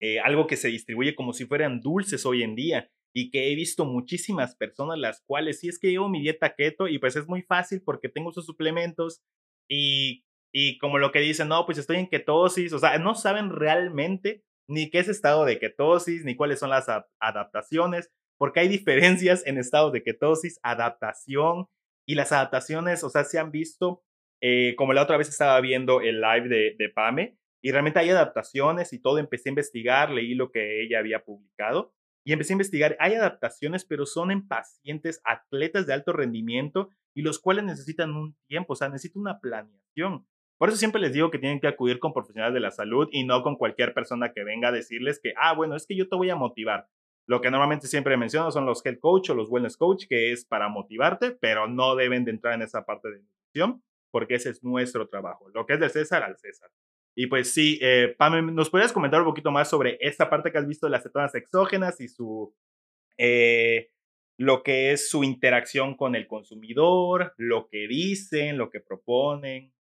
eh, 0.00 0.20
algo 0.20 0.46
que 0.46 0.56
se 0.56 0.68
distribuye 0.68 1.14
como 1.14 1.32
si 1.32 1.46
fueran 1.46 1.80
dulces 1.80 2.26
hoy 2.26 2.42
en 2.42 2.54
día 2.54 2.90
y 3.14 3.30
que 3.30 3.50
he 3.50 3.54
visto 3.54 3.86
muchísimas 3.86 4.56
personas 4.56 4.98
las 4.98 5.22
cuales 5.22 5.60
si 5.60 5.68
es 5.68 5.78
que 5.78 5.90
llevo 5.90 6.08
mi 6.08 6.20
dieta 6.20 6.54
keto 6.54 6.86
y 6.86 6.98
pues 6.98 7.16
es 7.16 7.26
muy 7.26 7.42
fácil 7.42 7.80
porque 7.82 8.10
tengo 8.10 8.30
sus 8.30 8.44
suplementos 8.44 9.22
y, 9.68 10.24
y 10.52 10.78
como 10.78 10.98
lo 10.98 11.12
que 11.12 11.20
dicen, 11.20 11.48
no, 11.48 11.64
pues 11.64 11.78
estoy 11.78 11.96
en 11.96 12.08
ketosis, 12.08 12.72
o 12.72 12.78
sea, 12.78 12.98
no 12.98 13.14
saben 13.14 13.50
realmente 13.50 14.44
ni 14.68 14.90
qué 14.90 14.98
es 14.98 15.08
estado 15.08 15.44
de 15.44 15.58
ketosis, 15.58 16.24
ni 16.24 16.36
cuáles 16.36 16.58
son 16.58 16.70
las 16.70 16.88
adaptaciones, 17.20 18.10
porque 18.38 18.60
hay 18.60 18.68
diferencias 18.68 19.46
en 19.46 19.58
estados 19.58 19.92
de 19.92 20.02
ketosis, 20.02 20.58
adaptación 20.62 21.68
y 22.06 22.16
las 22.16 22.32
adaptaciones, 22.32 23.02
o 23.02 23.10
sea, 23.10 23.24
se 23.24 23.38
han 23.38 23.50
visto, 23.50 24.02
eh, 24.42 24.74
como 24.76 24.92
la 24.92 25.02
otra 25.02 25.16
vez 25.16 25.28
estaba 25.28 25.60
viendo 25.60 26.00
el 26.00 26.20
live 26.20 26.48
de, 26.48 26.74
de 26.78 26.88
Pame, 26.90 27.38
y 27.66 27.72
realmente 27.72 27.98
hay 27.98 28.10
adaptaciones 28.10 28.92
y 28.92 29.00
todo. 29.00 29.18
Empecé 29.18 29.48
a 29.48 29.50
investigar, 29.50 30.12
leí 30.12 30.36
lo 30.36 30.52
que 30.52 30.84
ella 30.84 31.00
había 31.00 31.24
publicado 31.24 31.92
y 32.24 32.32
empecé 32.32 32.52
a 32.52 32.54
investigar. 32.54 32.96
Hay 33.00 33.14
adaptaciones, 33.14 33.84
pero 33.84 34.06
son 34.06 34.30
en 34.30 34.46
pacientes, 34.46 35.20
atletas 35.24 35.84
de 35.84 35.92
alto 35.92 36.12
rendimiento 36.12 36.90
y 37.12 37.22
los 37.22 37.40
cuales 37.40 37.64
necesitan 37.64 38.14
un 38.14 38.36
tiempo, 38.46 38.74
o 38.74 38.76
sea, 38.76 38.88
necesitan 38.88 39.22
una 39.22 39.40
planeación. 39.40 40.28
Por 40.58 40.68
eso 40.68 40.78
siempre 40.78 41.00
les 41.00 41.12
digo 41.12 41.32
que 41.32 41.40
tienen 41.40 41.58
que 41.58 41.66
acudir 41.66 41.98
con 41.98 42.12
profesionales 42.12 42.54
de 42.54 42.60
la 42.60 42.70
salud 42.70 43.08
y 43.10 43.24
no 43.24 43.42
con 43.42 43.56
cualquier 43.56 43.94
persona 43.94 44.32
que 44.32 44.44
venga 44.44 44.68
a 44.68 44.72
decirles 44.72 45.18
que, 45.20 45.34
ah, 45.36 45.52
bueno, 45.52 45.74
es 45.74 45.88
que 45.88 45.96
yo 45.96 46.08
te 46.08 46.14
voy 46.14 46.30
a 46.30 46.36
motivar. 46.36 46.86
Lo 47.26 47.40
que 47.40 47.50
normalmente 47.50 47.88
siempre 47.88 48.16
menciono 48.16 48.52
son 48.52 48.64
los 48.64 48.86
health 48.86 49.00
coach 49.00 49.30
o 49.30 49.34
los 49.34 49.50
wellness 49.50 49.76
coach, 49.76 50.04
que 50.08 50.30
es 50.30 50.44
para 50.44 50.68
motivarte, 50.68 51.32
pero 51.32 51.66
no 51.66 51.96
deben 51.96 52.24
de 52.24 52.30
entrar 52.30 52.54
en 52.54 52.62
esa 52.62 52.86
parte 52.86 53.08
de 53.10 53.22
nutrición, 53.22 53.82
porque 54.12 54.36
ese 54.36 54.50
es 54.50 54.62
nuestro 54.62 55.08
trabajo. 55.08 55.48
Lo 55.52 55.66
que 55.66 55.72
es 55.72 55.80
del 55.80 55.90
César 55.90 56.22
al 56.22 56.38
César. 56.38 56.70
Y 57.18 57.28
pues 57.28 57.52
sí, 57.52 57.78
eh, 57.80 58.14
¿nos 58.52 58.68
podrías 58.68 58.92
comentar 58.92 59.20
un 59.20 59.26
poquito 59.26 59.50
más 59.50 59.70
sobre 59.70 59.96
esta 60.02 60.28
parte 60.28 60.52
que 60.52 60.58
has 60.58 60.66
visto 60.66 60.86
de 60.86 60.90
las 60.90 61.02
cetonas 61.02 61.34
exógenas 61.34 61.98
y 61.98 62.08
su, 62.08 62.54
eh, 63.16 63.90
lo 64.38 64.62
que 64.62 64.92
es 64.92 65.08
su 65.08 65.24
interacción 65.24 65.96
con 65.96 66.14
el 66.14 66.26
consumidor, 66.26 67.32
lo 67.38 67.68
que 67.68 67.88
dicen, 67.88 68.58
lo 68.58 68.68
que 68.68 68.80
proponen? 68.80 69.72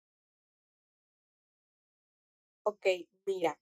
Ok, 2.63 2.87
mira, 3.25 3.59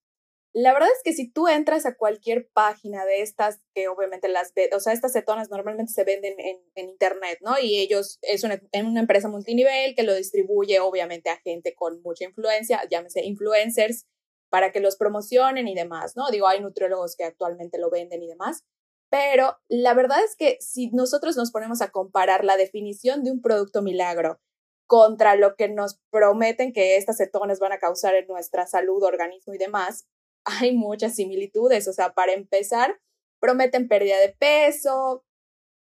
la 0.56 0.72
verdad 0.72 0.90
es 0.96 1.02
que 1.04 1.14
si 1.14 1.32
tú 1.32 1.48
entras 1.48 1.88
a 1.88 1.96
cualquier 1.96 2.48
página 2.54 3.06
de 3.06 3.22
estas, 3.22 3.62
que 3.74 3.88
obviamente 3.88 4.28
las, 4.28 4.54
o 4.76 4.80
sea, 4.80 4.94
estas 4.94 5.14
cetonas 5.14 5.50
normalmente 5.50 5.92
se 5.92 6.04
venden 6.04 6.40
en, 6.40 6.58
en 6.76 6.90
internet, 6.90 7.40
¿no? 7.42 7.58
Y 7.60 7.80
ellos, 7.80 8.20
es 8.22 8.44
una, 8.44 8.62
una, 8.74 9.00
empresa 9.00 9.28
multinivel 9.30 9.96
que 9.96 10.04
lo 10.04 10.14
distribuye 10.14 10.80
obviamente 10.80 11.32
a 11.32 11.38
gente 11.38 11.74
con 11.74 12.02
mucha 12.04 12.26
influencia, 12.26 12.82
llámese 12.90 13.26
influencers, 13.26 14.06
para 14.52 14.72
que 14.72 14.80
los 14.80 14.96
promocionen 14.96 15.68
y 15.68 15.74
demás, 15.74 16.16
¿no? 16.16 16.30
Digo, 16.30 16.48
hay 16.48 16.62
nutriólogos 16.62 17.16
que 17.16 17.24
actualmente 17.24 17.80
lo 17.80 17.90
venden 17.90 18.22
y 18.22 18.28
demás, 18.28 18.64
pero 19.10 19.58
la 19.68 19.96
verdad 19.96 20.24
es 20.24 20.36
que 20.36 20.58
si 20.60 20.92
nosotros 20.92 21.36
nos 21.36 21.52
ponemos 21.52 21.82
a 21.82 21.90
comparar 21.90 22.44
la 22.44 22.58
definición 22.58 23.24
de 23.24 23.32
un 23.32 23.42
producto 23.42 23.82
milagro 23.82 24.40
contra 24.86 25.36
lo 25.36 25.56
que 25.56 25.70
nos 25.70 26.00
prometen 26.12 26.74
que 26.74 26.98
estas 26.98 27.18
cetonas 27.18 27.60
van 27.60 27.72
a 27.72 27.80
causar 27.80 28.14
en 28.14 28.28
nuestra 28.28 28.68
salud, 28.68 29.02
organismo 29.02 29.56
y 29.56 29.58
demás, 29.58 30.06
hay 30.46 30.76
muchas 30.76 31.16
similitudes. 31.16 31.88
O 31.88 31.94
sea, 31.94 32.14
para 32.14 32.34
empezar, 32.34 33.00
prometen 33.40 33.88
pérdida 33.88 34.20
de 34.20 34.30
peso, 34.30 35.26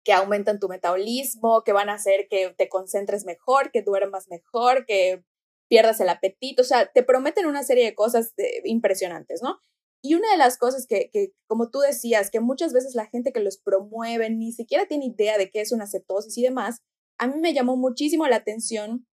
que 0.04 0.12
aumentan 0.12 0.60
tu 0.60 0.68
metabolismo, 0.68 1.62
que 1.62 1.72
van 1.72 1.88
a 1.90 1.94
hacer 1.94 2.26
que 2.28 2.54
te 2.56 2.68
concentres 2.68 3.24
mejor, 3.24 3.70
que 3.70 3.82
duermas 3.82 4.28
mejor, 4.28 4.86
que 4.86 5.24
pierdas 5.68 6.00
el 6.00 6.08
apetito. 6.08 6.62
O 6.62 6.64
sea, 6.64 6.90
te 6.92 7.02
prometen 7.02 7.46
una 7.46 7.62
serie 7.62 7.84
de 7.84 7.94
cosas 7.94 8.32
eh, 8.38 8.62
impresionantes, 8.64 9.42
¿no? 9.42 9.58
Y 10.02 10.14
una 10.14 10.30
de 10.30 10.38
las 10.38 10.56
cosas 10.56 10.86
que, 10.86 11.10
que, 11.12 11.32
como 11.46 11.70
tú 11.70 11.80
decías, 11.80 12.30
que 12.30 12.40
muchas 12.40 12.72
veces 12.72 12.94
la 12.94 13.06
gente 13.06 13.32
que 13.32 13.40
los 13.40 13.58
promueve 13.58 14.30
ni 14.30 14.52
siquiera 14.52 14.86
tiene 14.86 15.06
idea 15.06 15.36
de 15.36 15.50
qué 15.50 15.60
es 15.60 15.72
una 15.72 15.86
cetosis 15.86 16.38
y 16.38 16.42
demás, 16.42 16.80
a 17.18 17.26
mí 17.26 17.38
me 17.38 17.52
llamó 17.52 17.76
muchísimo 17.76 18.26
la 18.26 18.36
atención 18.36 19.06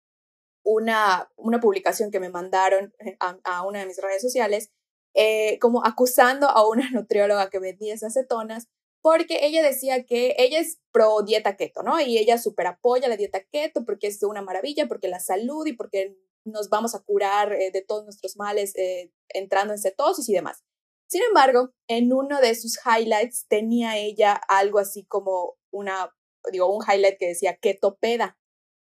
una, 0.64 1.28
una 1.36 1.58
publicación 1.58 2.12
que 2.12 2.20
me 2.20 2.30
mandaron 2.30 2.94
eh, 3.00 3.16
a, 3.18 3.38
a 3.42 3.66
una 3.66 3.80
de 3.80 3.86
mis 3.86 4.00
redes 4.00 4.22
sociales 4.22 4.70
eh, 5.16 5.58
como 5.60 5.84
acusando 5.84 6.46
a 6.48 6.68
una 6.68 6.90
nutrióloga 6.92 7.48
que 7.50 7.58
vendía 7.58 7.94
esas 7.94 8.14
cetonas 8.14 8.68
porque 9.02 9.46
ella 9.46 9.62
decía 9.62 10.04
que 10.04 10.34
ella 10.36 10.58
es 10.58 10.80
pro 10.90 11.22
dieta 11.22 11.56
keto, 11.56 11.82
¿no? 11.82 12.00
Y 12.00 12.18
ella 12.18 12.38
súper 12.38 12.66
apoya 12.66 13.08
la 13.08 13.16
dieta 13.16 13.40
keto 13.44 13.84
porque 13.84 14.08
es 14.08 14.20
una 14.24 14.42
maravilla, 14.42 14.88
porque 14.88 15.06
la 15.06 15.20
salud 15.20 15.64
y 15.64 15.74
porque 15.74 16.16
nos 16.44 16.68
vamos 16.70 16.94
a 16.94 17.02
curar 17.04 17.52
eh, 17.52 17.70
de 17.70 17.82
todos 17.82 18.04
nuestros 18.04 18.36
males 18.36 18.74
eh, 18.76 19.12
entrando 19.28 19.72
en 19.72 19.78
cetosis 19.78 20.28
y 20.28 20.34
demás. 20.34 20.64
Sin 21.08 21.22
embargo, 21.22 21.70
en 21.88 22.12
uno 22.12 22.40
de 22.40 22.54
sus 22.56 22.78
highlights 22.84 23.46
tenía 23.48 23.96
ella 23.96 24.34
algo 24.48 24.80
así 24.80 25.06
como 25.06 25.56
una, 25.70 26.12
digo, 26.50 26.74
un 26.74 26.82
highlight 26.84 27.16
que 27.16 27.28
decía 27.28 27.56
ketopeda. 27.56 28.36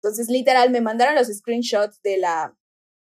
Entonces, 0.01 0.30
literal, 0.30 0.70
me 0.70 0.82
mandaron 0.82 1.15
los 1.15 1.27
screenshots 1.27 2.01
de 2.03 2.18
la, 2.18 2.56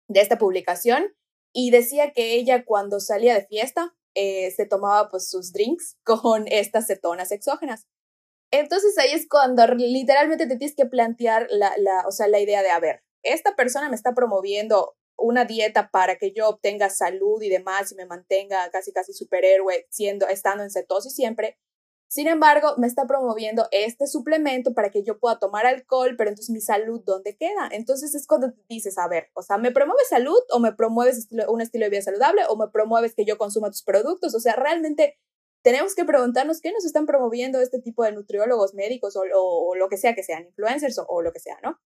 de 0.09 0.21
esta 0.21 0.37
publicación 0.37 1.15
y 1.53 1.71
decía 1.71 2.13
que 2.13 2.35
ella 2.35 2.65
cuando 2.65 3.01
salía 3.01 3.35
de 3.35 3.47
fiesta 3.47 3.95
eh, 4.15 4.51
se 4.51 4.67
tomaba 4.67 5.09
pues 5.09 5.31
sus 5.31 5.53
drinks 5.53 5.97
con 6.05 6.47
estas 6.49 6.87
cetonas 6.87 7.33
exógenas. 7.33 7.87
Entonces 8.51 8.97
ahí 8.99 9.13
es 9.13 9.29
cuando 9.29 9.67
literalmente 9.67 10.47
te 10.47 10.57
tienes 10.57 10.75
que 10.75 10.87
plantear 10.87 11.47
la, 11.51 11.77
la, 11.77 12.07
o 12.07 12.13
sea, 12.13 12.29
la 12.29 12.41
idea 12.41 12.63
de, 12.63 12.71
a 12.71 12.81
ver, 12.81 13.03
esta 13.23 13.55
persona 13.57 13.91
me 13.91 13.97
está 13.97 14.15
promoviendo 14.15 14.97
una 15.19 15.45
dieta 15.45 15.91
para 15.91 16.17
que 16.17 16.33
yo 16.33 16.49
obtenga 16.49 16.89
salud 16.89 17.43
y 17.43 17.49
demás 17.49 17.93
y 17.93 17.97
me 17.97 18.07
mantenga 18.07 18.71
casi 18.71 18.93
casi 18.93 19.13
superhéroe 19.13 19.87
siendo 19.91 20.29
estando 20.29 20.63
en 20.63 20.71
cetosis 20.71 21.15
siempre 21.15 21.59
sin 22.09 22.27
embargo, 22.27 22.75
me 22.79 22.87
está 22.87 23.07
promoviendo 23.07 23.69
este 23.71 24.07
suplemento 24.07 24.73
para 24.73 24.91
que 24.91 25.03
yo 25.03 25.19
pueda 25.19 25.39
tomar 25.39 25.67
alcohol, 25.67 26.15
pero 26.17 26.31
entonces 26.31 26.51
mi 26.51 26.63
salud, 26.63 27.03
¿dónde 27.05 27.37
queda? 27.37 27.69
Entonces 27.71 28.15
es 28.15 28.27
cuando 28.27 28.55
dices, 28.67 28.97
a 28.97 29.07
ver, 29.09 29.29
o 29.35 29.43
sea, 29.43 29.59
¿me 29.59 29.73
promueves 29.73 30.09
salud 30.09 30.41
o 30.51 30.59
me 30.59 30.73
promueves 30.73 31.29
un 31.49 31.61
estilo 31.61 31.85
de 31.85 31.91
vida 31.91 32.03
saludable 32.03 32.43
o 32.49 32.57
me 32.57 32.69
promueves 32.69 33.15
que 33.15 33.27
yo 33.27 33.37
consuma 33.37 33.69
tus 33.69 33.83
productos? 33.83 34.35
O 34.35 34.41
sea, 34.41 34.57
realmente 34.57 35.19
tenemos 35.63 35.95
que 35.95 36.07
preguntarnos 36.07 36.63
qué 36.63 36.73
nos 36.73 36.87
están 36.87 37.05
promoviendo 37.05 37.61
este 37.61 37.79
tipo 37.79 38.03
de 38.05 38.13
nutriólogos, 38.13 38.73
médicos 38.73 39.15
o, 39.17 39.75
lo 39.75 39.89
que 39.91 39.99
sea 39.99 40.15
que 40.15 40.23
sean, 40.23 40.47
influencers 40.47 40.99
o, 40.99 41.07
o 41.07 41.21
lo 41.21 41.33
que 41.33 41.41
sea, 41.41 41.59
¿no? 41.63 41.79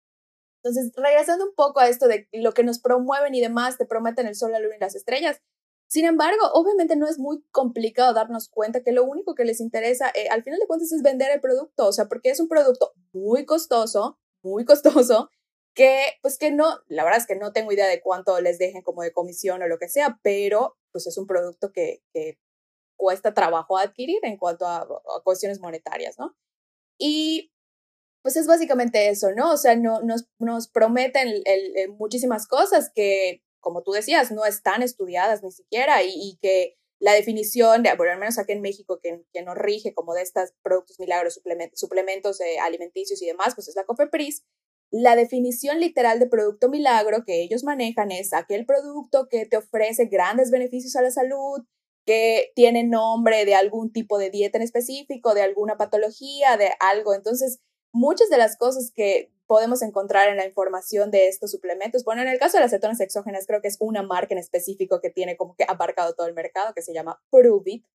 Entonces, 0.63 0.91
regresando 0.95 1.45
un 1.45 1.55
poco 1.55 1.79
a 1.79 1.89
esto 1.89 2.07
de 2.07 2.27
lo 2.31 2.51
que 2.51 2.63
nos 2.63 2.79
promueven 2.79 3.33
y 3.33 3.41
demás, 3.41 3.79
te 3.79 3.87
prometen 3.87 4.27
el 4.27 4.35
sol, 4.35 4.51
la 4.51 4.59
luna 4.59 4.75
y 4.75 4.79
las 4.79 4.93
estrellas, 4.93 5.41
sin 5.91 6.05
embargo, 6.05 6.39
obviamente 6.53 6.95
no 6.95 7.05
es 7.05 7.19
muy 7.19 7.43
complicado 7.51 8.13
darnos 8.13 8.47
cuenta 8.47 8.81
que 8.81 8.93
lo 8.93 9.03
único 9.03 9.35
que 9.35 9.43
les 9.43 9.59
interesa, 9.59 10.09
eh, 10.15 10.29
al 10.29 10.41
final 10.41 10.57
de 10.57 10.65
cuentas, 10.65 10.93
es 10.93 11.01
vender 11.01 11.29
el 11.31 11.41
producto, 11.41 11.85
o 11.85 11.91
sea, 11.91 12.05
porque 12.05 12.29
es 12.29 12.39
un 12.39 12.47
producto 12.47 12.93
muy 13.11 13.45
costoso, 13.45 14.17
muy 14.41 14.63
costoso, 14.63 15.29
que 15.75 16.13
pues 16.21 16.37
que 16.37 16.49
no, 16.49 16.79
la 16.87 17.03
verdad 17.03 17.19
es 17.19 17.27
que 17.27 17.35
no 17.35 17.51
tengo 17.51 17.73
idea 17.73 17.87
de 17.87 18.01
cuánto 18.01 18.39
les 18.39 18.57
dejen 18.57 18.83
como 18.83 19.01
de 19.01 19.11
comisión 19.11 19.61
o 19.61 19.67
lo 19.67 19.79
que 19.79 19.89
sea, 19.89 20.17
pero 20.23 20.77
pues 20.93 21.07
es 21.07 21.17
un 21.17 21.27
producto 21.27 21.73
que, 21.73 22.01
que 22.13 22.39
cuesta 22.97 23.33
trabajo 23.33 23.77
adquirir 23.77 24.19
en 24.23 24.37
cuanto 24.37 24.67
a, 24.67 24.87
cuestiones 25.25 25.59
monetarias, 25.59 26.17
¿no? 26.17 26.37
Y 26.97 27.51
pues 28.21 28.37
es 28.37 28.47
básicamente 28.47 29.09
eso, 29.09 29.33
¿no? 29.33 29.51
O 29.51 29.57
sea, 29.57 29.75
no, 29.75 30.01
nos, 30.03 30.29
nos 30.39 30.69
prometen 30.69 31.43
muchísimas 31.97 32.47
cosas 32.47 32.89
que, 32.95 33.43
como 33.61 33.83
tú 33.83 33.91
decías, 33.91 34.31
no 34.31 34.45
están 34.45 34.83
estudiadas 34.83 35.43
ni 35.43 35.51
siquiera 35.51 36.03
y, 36.03 36.37
que 36.41 36.77
la 36.99 37.13
definición, 37.13 37.81
de, 37.81 37.95
bueno, 37.95 38.13
al 38.13 38.19
menos 38.19 38.37
aquí 38.37 38.51
en 38.51 38.61
México, 38.61 38.99
que, 39.01 39.23
que 39.33 39.41
nos 39.41 39.55
rige 39.55 39.93
como 39.93 40.13
de 40.13 40.21
estos 40.21 40.51
productos 40.61 40.99
milagros, 40.99 41.33
suplementos, 41.33 41.79
suplementos 41.79 42.41
eh, 42.41 42.59
alimenticios 42.59 43.21
y 43.21 43.25
demás, 43.25 43.55
pues 43.55 43.67
es 43.67 43.75
la 43.75 43.85
COFEPRIS. 43.85 44.43
La 44.91 45.15
definición 45.15 45.79
literal 45.79 46.19
de 46.19 46.27
producto 46.27 46.67
milagro 46.67 47.23
que 47.25 47.41
ellos 47.41 47.63
manejan 47.63 48.11
es 48.11 48.33
aquel 48.33 48.65
producto 48.65 49.29
que 49.29 49.45
te 49.45 49.57
ofrece 49.57 50.05
grandes 50.05 50.51
beneficios 50.51 50.95
a 50.95 51.01
la 51.01 51.11
salud, 51.11 51.61
que 52.05 52.51
tiene 52.55 52.83
nombre 52.83 53.45
de 53.45 53.55
algún 53.55 53.91
tipo 53.91 54.17
de 54.17 54.29
dieta 54.29 54.57
en 54.57 54.63
específico, 54.63 55.33
de 55.33 55.43
alguna 55.43 55.77
patología, 55.77 56.57
de 56.57 56.71
algo. 56.79 57.13
Entonces, 57.13 57.61
muchas 57.93 58.29
de 58.29 58.37
las 58.37 58.57
cosas 58.57 58.91
que 58.93 59.31
podemos 59.51 59.81
encontrar 59.81 60.29
en 60.29 60.37
la 60.37 60.45
información 60.45 61.11
de 61.11 61.27
estos 61.27 61.51
suplementos, 61.51 62.05
bueno, 62.05 62.21
en 62.21 62.29
el 62.29 62.39
caso 62.39 62.55
de 62.55 62.61
las 62.61 62.71
cetonas 62.71 63.01
exógenas, 63.01 63.45
creo 63.45 63.61
que 63.61 63.67
es 63.67 63.75
una 63.81 64.01
marca 64.01 64.33
en 64.33 64.37
específico 64.37 65.01
que 65.01 65.09
tiene 65.09 65.35
como 65.35 65.57
que 65.57 65.65
abarcado 65.67 66.15
todo 66.15 66.25
el 66.27 66.33
mercado, 66.33 66.73
que 66.73 66.81
se 66.81 66.93
llama 66.93 67.21
Pruvit. 67.29 67.85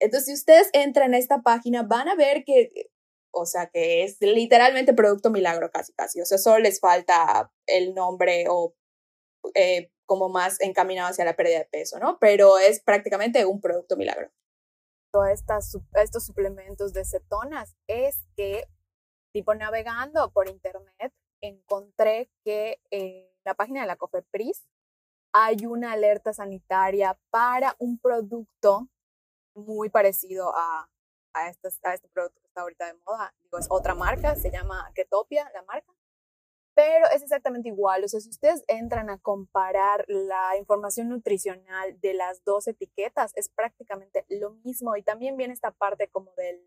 Entonces, 0.00 0.26
si 0.26 0.34
ustedes 0.34 0.68
entran 0.74 1.14
a 1.14 1.18
esta 1.18 1.40
página, 1.40 1.82
van 1.82 2.10
a 2.10 2.14
ver 2.14 2.44
que, 2.44 2.90
o 3.30 3.46
sea, 3.46 3.70
que 3.70 4.04
es 4.04 4.18
literalmente 4.20 4.92
producto 4.92 5.30
milagro 5.30 5.70
casi, 5.70 5.94
casi. 5.94 6.20
O 6.20 6.26
sea, 6.26 6.36
solo 6.36 6.58
les 6.58 6.78
falta 6.78 7.50
el 7.66 7.94
nombre 7.94 8.44
o 8.50 8.74
eh, 9.54 9.90
como 10.04 10.28
más 10.28 10.60
encaminado 10.60 11.08
hacia 11.08 11.24
la 11.24 11.36
pérdida 11.36 11.60
de 11.60 11.64
peso, 11.72 11.98
¿no? 11.98 12.18
Pero 12.20 12.58
es 12.58 12.82
prácticamente 12.82 13.46
un 13.46 13.62
producto 13.62 13.96
milagro. 13.96 14.30
Estas, 15.32 15.74
estos 15.94 16.26
suplementos 16.26 16.92
de 16.92 17.06
cetonas 17.06 17.76
es 17.86 18.26
que, 18.36 18.64
tipo 19.38 19.54
navegando 19.54 20.32
por 20.32 20.48
internet, 20.48 21.12
encontré 21.40 22.28
que 22.42 22.80
en 22.90 23.24
la 23.44 23.54
página 23.54 23.82
de 23.82 23.86
la 23.86 23.94
COFEPRIS 23.94 24.66
hay 25.32 25.64
una 25.64 25.92
alerta 25.92 26.32
sanitaria 26.32 27.16
para 27.30 27.76
un 27.78 28.00
producto 28.00 28.88
muy 29.54 29.90
parecido 29.90 30.52
a, 30.56 30.90
a, 31.34 31.48
este, 31.50 31.68
a 31.84 31.94
este 31.94 32.08
producto 32.08 32.40
que 32.40 32.48
está 32.48 32.62
ahorita 32.62 32.86
de 32.86 32.94
moda. 33.06 33.32
Digo, 33.44 33.58
es 33.58 33.68
otra 33.70 33.94
marca, 33.94 34.34
se 34.34 34.50
llama 34.50 34.90
Ketopia, 34.92 35.48
la 35.54 35.62
marca 35.62 35.92
pero 36.74 37.06
es 37.12 37.22
exactamente 37.22 37.68
igual. 37.68 38.04
O 38.04 38.08
sea, 38.08 38.20
si 38.20 38.28
ustedes 38.28 38.62
entran 38.68 39.10
a 39.10 39.18
comparar 39.18 40.04
la 40.06 40.56
información 40.56 41.08
nutricional 41.08 42.00
de 42.00 42.14
las 42.14 42.44
dos 42.44 42.68
etiquetas, 42.68 43.32
es 43.34 43.48
prácticamente 43.48 44.24
lo 44.28 44.50
mismo. 44.62 44.94
Y 44.96 45.02
también 45.02 45.36
viene 45.36 45.54
esta 45.54 45.72
parte 45.72 46.06
como 46.06 46.32
del 46.36 46.64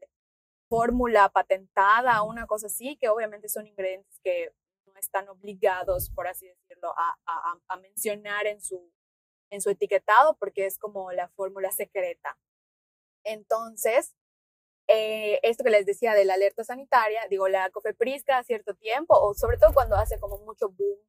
fórmula 0.71 1.27
patentada, 1.27 2.23
una 2.23 2.47
cosa 2.47 2.67
así, 2.67 2.95
que 2.95 3.09
obviamente 3.09 3.49
son 3.49 3.67
ingredientes 3.67 4.21
que 4.23 4.53
no 4.85 4.97
están 4.97 5.27
obligados, 5.27 6.09
por 6.11 6.27
así 6.27 6.47
decirlo, 6.47 6.93
a, 6.95 7.75
mencionar 7.81 8.47
en 8.47 8.61
su, 8.61 8.89
en 9.49 9.61
su 9.61 9.69
etiquetado, 9.69 10.37
porque 10.37 10.65
es 10.65 10.77
como 10.77 11.11
la 11.11 11.27
fórmula 11.27 11.71
secreta. 11.71 12.39
Entonces, 13.25 14.15
eh, 14.87 15.41
esto 15.43 15.65
que 15.65 15.71
les 15.71 15.85
decía 15.85 16.13
de 16.13 16.23
la 16.23 16.35
alerta 16.35 16.63
sanitaria, 16.63 17.27
digo, 17.29 17.49
la 17.49 17.69
COFEPRIS 17.69 18.23
cada 18.23 18.43
cierto 18.43 18.73
tiempo, 18.73 19.19
o 19.19 19.33
sobre 19.33 19.57
todo 19.57 19.73
cuando 19.73 19.97
hace 19.97 20.21
como 20.21 20.37
mucho 20.37 20.69
boom 20.69 20.99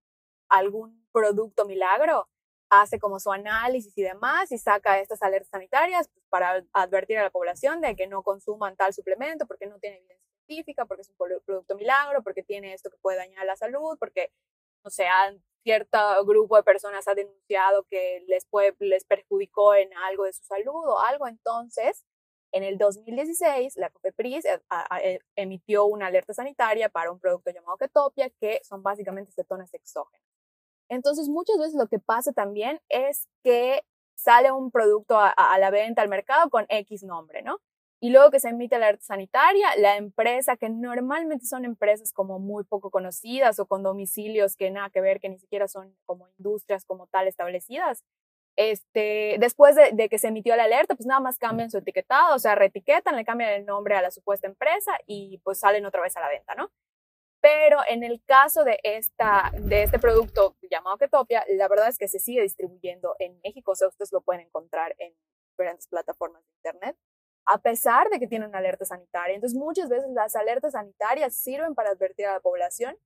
algún 0.49 1.07
producto 1.13 1.67
milagro, 1.67 2.29
hace 2.73 2.99
como 2.99 3.21
su 3.21 3.31
análisis 3.31 3.93
y 3.99 4.03
demás 4.03 4.51
y 4.51 4.57
saca 4.57 4.99
estas 4.99 5.23
alertas 5.23 5.51
sanitarias 5.51 6.09
pues, 6.09 6.25
para 6.31 6.65
advertir 6.73 7.19
a 7.19 7.23
la 7.23 7.31
población 7.31 7.83
de 7.83 7.95
que 7.95 8.07
no 8.07 8.23
consuman 8.23 8.77
tal 8.77 8.95
suplemento 8.95 9.47
porque 9.47 9.67
no 9.67 9.79
tiene 9.79 9.99
evidencia 9.99 10.27
científica, 10.47 10.87
porque 10.87 11.03
es 11.03 11.11
un 11.11 11.17
producto 11.45 11.77
milagro, 11.77 12.23
porque 12.23 12.43
tiene 12.43 12.73
esto 12.73 12.91
que 12.91 12.97
puede 12.97 13.19
dañar 13.19 13.45
la 13.45 13.57
salud, 13.57 13.99
porque, 13.99 14.33
no 14.85 14.91
sé, 14.91 15.07
cierto 15.63 15.99
grupo 16.25 16.57
de 16.57 16.63
personas 16.63 17.07
ha 17.09 17.15
denunciado 17.15 17.85
que 17.91 18.25
les, 18.27 18.47
les 18.79 19.05
perjudicó 19.05 19.75
en 19.75 19.93
algo 19.95 20.25
de 20.25 20.33
su 20.33 20.43
salud 20.43 20.87
o 20.87 20.99
algo, 20.99 21.29
entonces 21.29 22.07
en 22.53 22.63
el 22.65 22.79
2016, 22.79 23.77
la 23.77 23.91
COFEPRIS 23.91 24.47
eh, 24.47 25.21
emitió 25.37 25.85
una 25.85 26.07
alerta 26.07 26.33
sanitaria 26.33 26.89
para 26.89 27.13
un 27.13 27.19
producto 27.19 27.51
llamado 27.51 27.77
Ketopia, 27.77 28.31
que 28.31 28.61
son 28.65 28.83
básicamente 28.83 29.33
cetonas 29.33 29.73
exógenas. 29.75 30.32
Entonces, 30.93 31.31
muchas 31.31 31.57
veces 31.57 31.75
lo 31.75 31.87
que 31.87 31.99
pasa 31.99 32.33
también 32.33 32.79
es 32.91 33.27
que 33.43 33.83
sale 34.15 34.53
un 34.53 34.71
producto 34.71 35.19
a, 35.19 35.59
la 35.59 35.71
venta 35.71 36.03
al 36.03 36.11
mercado 36.11 36.51
con 36.51 36.67
X 36.69 37.03
nombre, 37.03 37.41
¿no? 37.41 37.61
Y 37.99 38.11
luego 38.11 38.31
que 38.31 38.41
se 38.41 38.51
emite 38.51 38.79
la 38.79 38.89
alerta 38.89 39.07
sanitaria, 39.07 39.69
la 39.79 39.97
empresa, 39.97 40.59
que 40.59 40.69
normalmente 40.69 41.47
son 41.47 41.65
empresas 41.65 42.13
como 42.13 42.39
muy 42.39 42.65
poco 42.65 42.91
conocidas 42.91 43.59
o 43.59 43.65
con 43.65 43.83
domicilios 43.83 44.55
que 44.55 44.71
nada 44.71 44.91
que 44.91 45.01
ver, 45.01 45.19
que 45.19 45.31
ni 45.31 45.39
siquiera 45.39 45.67
son 45.67 45.97
como 46.05 46.29
industrias 46.37 46.85
como 46.85 47.07
tal 47.07 47.27
establecidas, 47.27 48.05
este, 48.57 49.37
después 49.41 49.75
de, 49.77 50.09
que 50.11 50.19
se 50.19 50.29
emitió 50.29 50.55
la 50.57 50.65
alerta, 50.65 50.95
pues 50.95 51.07
nada 51.07 51.21
más 51.21 51.39
cambian 51.39 51.71
su 51.71 51.79
etiquetado, 51.79 52.37
o 52.37 52.39
sea, 52.39 52.55
reetiquetan, 52.55 53.17
le 53.17 53.25
cambian 53.25 53.51
el 53.53 53.65
nombre 53.65 53.95
a 53.97 54.03
la 54.03 54.11
supuesta 54.11 54.47
empresa 54.47 54.93
y 55.07 55.39
pues 55.43 55.59
salen 55.61 55.87
otra 55.87 56.03
vez 56.03 56.15
a 56.19 56.21
la 56.21 56.29
venta, 56.29 56.55
¿no? 56.55 56.71
Pero 57.43 57.79
en 57.89 58.05
el 58.05 58.23
caso 58.25 58.63
de, 58.63 58.79
esta, 58.85 59.51
de 59.59 59.83
este 59.83 59.99
producto 59.99 60.57
llamado 60.71 60.97
Ketopia, 60.97 61.45
la 61.49 61.67
verdad 61.67 61.89
es 61.89 61.99
que 61.99 62.07
se 62.07 62.21
sigue 62.21 62.41
distribuyendo 62.41 63.17
en 63.19 63.39
México, 63.43 63.73
o 63.73 63.75
sea, 63.75 63.89
ustedes 63.89 64.13
lo 64.13 64.21
pueden 64.21 64.47
encontrar 64.47 64.95
en 64.99 65.13
diferentes 65.51 65.89
plataformas 65.89 66.43
de 66.45 66.51
Internet, 66.59 66.97
a 67.45 67.59
pesar 67.59 68.09
de 68.11 68.21
que 68.21 68.29
tiene 68.29 68.47
una 68.47 68.59
alerta 68.59 68.85
sanitaria. 68.85 69.35
Entonces, 69.35 69.59
muchas 69.59 69.89
veces 69.89 70.09
las 70.15 70.37
alertas 70.37 70.73
sanitarias 70.73 71.35
sirven 71.37 71.75
para 71.75 71.91
advertir 71.91 72.27
a 72.27 72.35
la 72.35 72.41
población, 72.41 72.97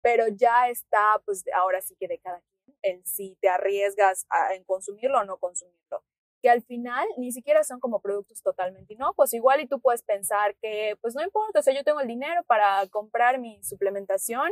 pero 0.00 0.26
ya 0.26 0.70
está, 0.70 1.20
pues 1.26 1.44
ahora 1.54 1.82
sí 1.82 1.94
que 2.00 2.08
de 2.08 2.18
cada 2.18 2.42
en 2.82 3.04
si 3.04 3.36
te 3.40 3.48
arriesgas 3.48 4.26
a, 4.30 4.54
en 4.54 4.64
consumirlo 4.64 5.20
o 5.20 5.24
no 5.24 5.38
consumirlo. 5.38 6.02
Que 6.42 6.50
al 6.50 6.62
final 6.62 7.06
ni 7.16 7.32
siquiera 7.32 7.62
son 7.62 7.80
como 7.80 8.00
productos 8.00 8.42
totalmente 8.42 8.94
inocuos. 8.94 9.32
Igual 9.32 9.60
y 9.60 9.68
tú 9.68 9.80
puedes 9.80 10.02
pensar 10.02 10.56
que, 10.60 10.96
pues 11.00 11.14
no 11.14 11.22
importa, 11.22 11.60
o 11.60 11.62
sea, 11.62 11.74
yo 11.74 11.84
tengo 11.84 12.00
el 12.00 12.08
dinero 12.08 12.42
para 12.44 12.86
comprar 12.88 13.38
mi 13.38 13.62
suplementación 13.62 14.50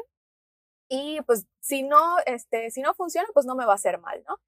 y 0.88 1.20
pues 1.22 1.46
si 1.60 1.82
no, 1.82 2.18
este, 2.26 2.70
si 2.70 2.80
no 2.82 2.94
funciona, 2.94 3.28
pues 3.34 3.46
no 3.46 3.54
me 3.54 3.66
va 3.66 3.72
a 3.72 3.76
hacer 3.76 3.98
mal, 3.98 4.22
¿no? 4.28 4.40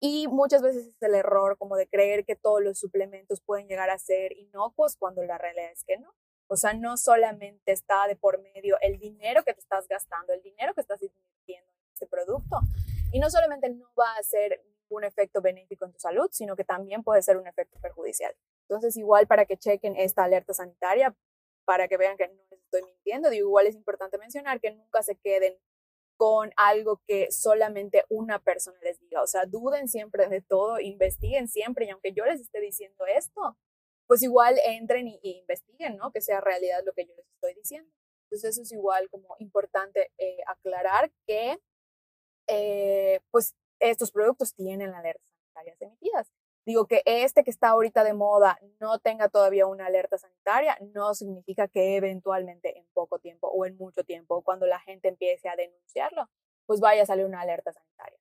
Y 0.00 0.28
muchas 0.28 0.60
veces 0.60 0.86
es 0.86 1.02
el 1.02 1.14
error 1.14 1.56
como 1.56 1.76
de 1.76 1.88
creer 1.88 2.24
que 2.24 2.36
todos 2.36 2.62
los 2.62 2.78
suplementos 2.78 3.40
pueden 3.40 3.68
llegar 3.68 3.90
a 3.90 3.98
ser 3.98 4.32
inocuos 4.36 4.96
cuando 4.96 5.22
la 5.22 5.38
realidad 5.38 5.70
es 5.72 5.84
que 5.84 5.98
no. 5.98 6.14
O 6.46 6.56
sea, 6.56 6.74
no 6.74 6.96
solamente 6.96 7.72
está 7.72 8.06
de 8.06 8.16
por 8.16 8.40
medio 8.42 8.76
el 8.80 8.98
dinero 8.98 9.44
que 9.44 9.54
te 9.54 9.60
estás 9.60 9.88
gastando, 9.88 10.32
el 10.32 10.42
dinero 10.42 10.74
que 10.74 10.82
estás 10.82 11.00
invirtiendo 11.00 11.70
en 11.70 11.92
este 11.92 12.06
producto, 12.06 12.60
y 13.12 13.18
no 13.18 13.30
solamente 13.30 13.70
no 13.70 13.88
va 13.98 14.14
a 14.16 14.22
ser 14.22 14.60
un 14.88 15.04
efecto 15.04 15.40
benéfico 15.40 15.84
en 15.84 15.92
tu 15.92 15.98
salud, 15.98 16.28
sino 16.32 16.56
que 16.56 16.64
también 16.64 17.02
puede 17.02 17.22
ser 17.22 17.36
un 17.36 17.46
efecto 17.46 17.78
perjudicial. 17.80 18.34
Entonces, 18.68 18.96
igual 18.96 19.26
para 19.26 19.46
que 19.46 19.56
chequen 19.56 19.96
esta 19.96 20.24
alerta 20.24 20.54
sanitaria, 20.54 21.14
para 21.64 21.88
que 21.88 21.96
vean 21.96 22.16
que 22.16 22.28
no 22.28 22.34
les 22.50 22.60
estoy 22.60 22.82
mintiendo, 22.82 23.30
digo, 23.30 23.48
igual 23.48 23.66
es 23.66 23.74
importante 23.74 24.18
mencionar 24.18 24.60
que 24.60 24.70
nunca 24.72 25.02
se 25.02 25.16
queden 25.16 25.56
con 26.16 26.52
algo 26.56 27.00
que 27.06 27.30
solamente 27.32 28.04
una 28.08 28.38
persona 28.38 28.78
les 28.82 29.00
diga. 29.00 29.22
O 29.22 29.26
sea, 29.26 29.46
duden 29.46 29.88
siempre 29.88 30.28
de 30.28 30.40
todo, 30.42 30.78
investiguen 30.80 31.48
siempre 31.48 31.86
y 31.86 31.90
aunque 31.90 32.12
yo 32.12 32.24
les 32.24 32.40
esté 32.40 32.60
diciendo 32.60 33.04
esto, 33.06 33.56
pues 34.06 34.22
igual 34.22 34.56
entren 34.66 35.08
y, 35.08 35.18
investiguen, 35.22 35.96
¿no? 35.96 36.12
Que 36.12 36.20
sea 36.20 36.40
realidad 36.40 36.82
lo 36.84 36.92
que 36.92 37.06
yo 37.06 37.14
les 37.16 37.26
estoy 37.26 37.54
diciendo. 37.54 37.90
Entonces 38.24 38.50
eso 38.50 38.62
es 38.62 38.72
igual 38.72 39.08
como 39.10 39.36
importante 39.38 40.12
eh, 40.18 40.38
aclarar 40.46 41.10
que 41.26 41.58
eh, 42.46 43.20
pues 43.30 43.54
estos 43.80 44.10
productos 44.10 44.54
tienen 44.54 44.94
alertas 44.94 45.30
sanitarias 45.30 45.80
emitidas. 45.80 46.32
Digo 46.66 46.86
que 46.86 47.02
este 47.04 47.44
que 47.44 47.50
está 47.50 47.68
ahorita 47.68 48.04
de 48.04 48.14
moda 48.14 48.58
no 48.80 48.98
tenga 48.98 49.28
todavía 49.28 49.66
una 49.66 49.86
alerta 49.86 50.16
sanitaria, 50.16 50.78
no 50.94 51.12
significa 51.14 51.68
que 51.68 51.96
eventualmente 51.96 52.78
en 52.78 52.86
poco 52.94 53.18
tiempo 53.18 53.48
o 53.48 53.66
en 53.66 53.76
mucho 53.76 54.02
tiempo, 54.02 54.42
cuando 54.42 54.66
la 54.66 54.80
gente 54.80 55.08
empiece 55.08 55.48
a 55.48 55.56
denunciarlo, 55.56 56.30
pues 56.66 56.80
vaya 56.80 57.02
a 57.02 57.06
salir 57.06 57.26
una 57.26 57.42
alerta 57.42 57.72
sanitaria. 57.72 58.18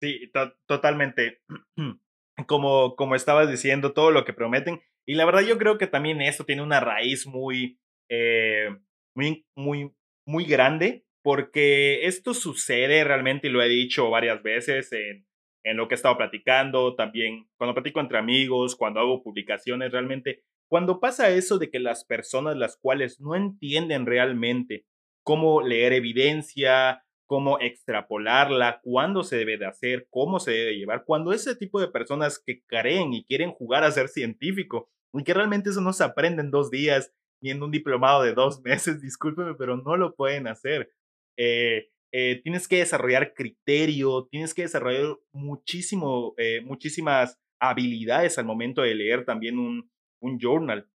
Sí, 0.00 0.30
totalmente. 0.66 1.40
Como, 2.46 2.94
como 2.94 3.16
estabas 3.16 3.50
diciendo, 3.50 3.94
todo 3.94 4.12
lo 4.12 4.24
que 4.24 4.32
prometen. 4.32 4.80
Y 5.04 5.16
la 5.16 5.24
verdad 5.24 5.40
yo 5.40 5.58
creo 5.58 5.76
que 5.76 5.88
también 5.88 6.20
esto 6.20 6.44
tiene 6.44 6.62
una 6.62 6.78
raíz 6.78 7.26
muy, 7.26 7.80
eh, 8.08 8.68
muy, 9.16 9.44
muy, 9.56 9.92
muy 10.24 10.44
grande 10.44 11.04
porque 11.28 12.06
esto 12.06 12.32
sucede 12.32 13.04
realmente, 13.04 13.48
y 13.48 13.50
lo 13.50 13.60
he 13.60 13.68
dicho 13.68 14.08
varias 14.08 14.42
veces 14.42 14.90
en, 14.94 15.26
en 15.62 15.76
lo 15.76 15.86
que 15.86 15.92
he 15.94 15.96
estado 15.96 16.16
platicando, 16.16 16.94
también 16.94 17.50
cuando 17.58 17.74
platico 17.74 18.00
entre 18.00 18.16
amigos, 18.16 18.74
cuando 18.74 19.00
hago 19.00 19.22
publicaciones, 19.22 19.92
realmente, 19.92 20.42
cuando 20.70 21.00
pasa 21.00 21.28
eso 21.28 21.58
de 21.58 21.68
que 21.68 21.80
las 21.80 22.06
personas 22.06 22.56
las 22.56 22.78
cuales 22.78 23.20
no 23.20 23.34
entienden 23.34 24.06
realmente 24.06 24.86
cómo 25.22 25.60
leer 25.60 25.92
evidencia, 25.92 27.04
cómo 27.26 27.60
extrapolarla, 27.60 28.80
cuándo 28.82 29.22
se 29.22 29.36
debe 29.36 29.58
de 29.58 29.66
hacer, 29.66 30.06
cómo 30.08 30.40
se 30.40 30.52
debe 30.52 30.78
llevar, 30.78 31.04
cuando 31.04 31.34
ese 31.34 31.54
tipo 31.54 31.78
de 31.78 31.88
personas 31.88 32.42
que 32.42 32.62
creen 32.64 33.12
y 33.12 33.26
quieren 33.26 33.50
jugar 33.50 33.84
a 33.84 33.90
ser 33.90 34.08
científico 34.08 34.88
y 35.12 35.24
que 35.24 35.34
realmente 35.34 35.68
eso 35.68 35.82
no 35.82 35.92
se 35.92 36.04
aprende 36.04 36.40
en 36.40 36.50
dos 36.50 36.70
días 36.70 37.12
ni 37.42 37.50
en 37.50 37.62
un 37.62 37.70
diplomado 37.70 38.22
de 38.22 38.32
dos 38.32 38.62
meses, 38.64 39.02
discúlpeme, 39.02 39.56
pero 39.56 39.76
no 39.76 39.98
lo 39.98 40.14
pueden 40.14 40.46
hacer. 40.46 40.90
Eh, 41.38 41.88
eh, 42.12 42.40
tienes 42.42 42.66
que 42.66 42.78
desarrollar 42.78 43.32
criterio, 43.34 44.26
tienes 44.30 44.54
que 44.54 44.62
desarrollar 44.62 45.16
muchísimo, 45.32 46.34
eh, 46.36 46.60
muchísimas 46.62 47.38
habilidades 47.60 48.38
al 48.38 48.44
momento 48.44 48.82
de 48.82 48.94
leer 48.94 49.24
también 49.24 49.58
un, 49.58 49.90
un 50.20 50.38
journal, 50.38 50.88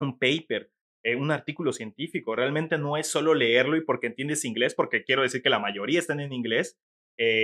un 0.00 0.18
paper, 0.18 0.70
un 1.18 1.30
artículo 1.30 1.72
científico. 1.72 2.36
Realmente 2.36 2.78
no 2.78 2.96
es 2.96 3.08
solo 3.08 3.34
leerlo 3.34 3.76
y 3.76 3.84
porque 3.84 4.06
entiendes 4.06 4.44
inglés, 4.44 4.74
porque 4.74 5.04
quiero 5.04 5.22
decir 5.22 5.42
que 5.42 5.50
la 5.50 5.58
mayoría 5.58 5.98
están 5.98 6.20
en 6.20 6.32
inglés. 6.32 6.78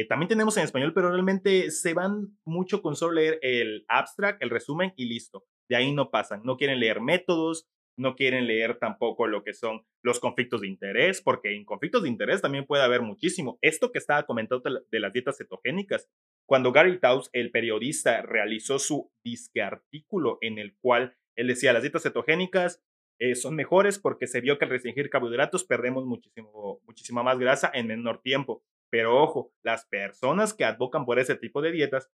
también 0.08 0.28
tenemos 0.28 0.56
en 0.56 0.64
español, 0.64 0.92
pero 0.94 1.11
realmente 1.11 1.70
se 1.72 1.92
van 1.92 2.38
mucho 2.44 2.82
con 2.82 2.94
solo 2.94 3.14
leer 3.14 3.38
el 3.42 3.84
abstract, 3.88 4.42
el 4.42 4.50
resumen 4.50 4.92
y 4.96 5.06
listo. 5.06 5.44
De 5.68 5.76
ahí 5.76 5.92
no 5.92 6.11
pasan. 6.11 6.42
No 6.44 6.56
quieren 6.56 6.78
leer 6.78 7.00
métodos, 7.00 7.68
no 7.98 8.14
quieren 8.14 8.46
leer 8.46 8.78
tampoco 8.78 9.26
lo 9.26 9.44
que 9.44 9.52
son 9.52 9.84
los 10.02 10.20
conflictos 10.20 10.61
de 10.61 10.68
interés, 10.68 11.20
porque 11.20 11.54
en 11.54 11.64
conflictos 11.64 12.02
de 12.02 12.08
interés 12.08 12.40
también 12.40 12.64
puede 12.64 12.82
haber 12.82 13.02
muchísimo. 13.02 13.58
Esto 13.61 13.92
que 13.92 13.98
estaba 13.98 14.24
comentando 14.24 14.82
de 14.90 15.00
las 15.00 15.12
dietas 15.12 15.37
cetogénicas, 15.38 16.08
cuando 16.46 16.72
Gary 16.72 16.98
Taus, 16.98 17.28
el 17.32 17.50
periodista, 17.50 18.22
realizó 18.22 18.78
su 18.78 19.11
disque 19.24 19.62
artículo 19.62 20.38
en 20.40 20.58
el 20.58 20.76
cual 20.80 21.16
él 21.37 21.48
decía 21.48 21.72
las 21.72 21.82
dietas 21.82 22.02
cetogénicas 22.02 22.82
eh, 23.20 23.34
son 23.34 23.56
mejores 23.56 23.98
porque 23.98 24.26
se 24.28 24.40
vio 24.40 24.58
que 24.58 24.64
al 24.64 24.70
restringir 24.70 25.11
carbohidratos 25.11 25.64
perdemos 25.64 26.06
muchísimo, 26.06 26.80
muchísima 26.87 27.22
más 27.22 27.38
grasa 27.38 27.70
en 27.74 27.88
menor 27.88 28.22
tiempo. 28.22 28.62
Pero 28.90 29.22
ojo, 29.22 29.52
las 29.62 29.87
personas 29.87 30.54
que 30.54 30.64
advocan 30.64 31.04
por 31.04 31.18
ese 31.18 31.34
tipo 31.34 31.61
de 31.61 31.72
dietas 31.72 32.11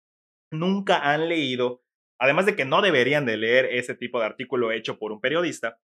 nunca 0.51 1.11
han 1.11 1.27
leído 1.27 1.83
además 2.21 2.45
de 2.45 2.55
que 2.55 2.65
no 2.65 2.83
deberían 2.83 3.25
de 3.25 3.35
leer 3.35 3.65
ese 3.65 3.95
tipo 3.95 4.19
de 4.19 4.27
artículo 4.27 4.71
hecho 4.71 4.99
por 4.99 5.11
un 5.11 5.19
periodista, 5.19 5.79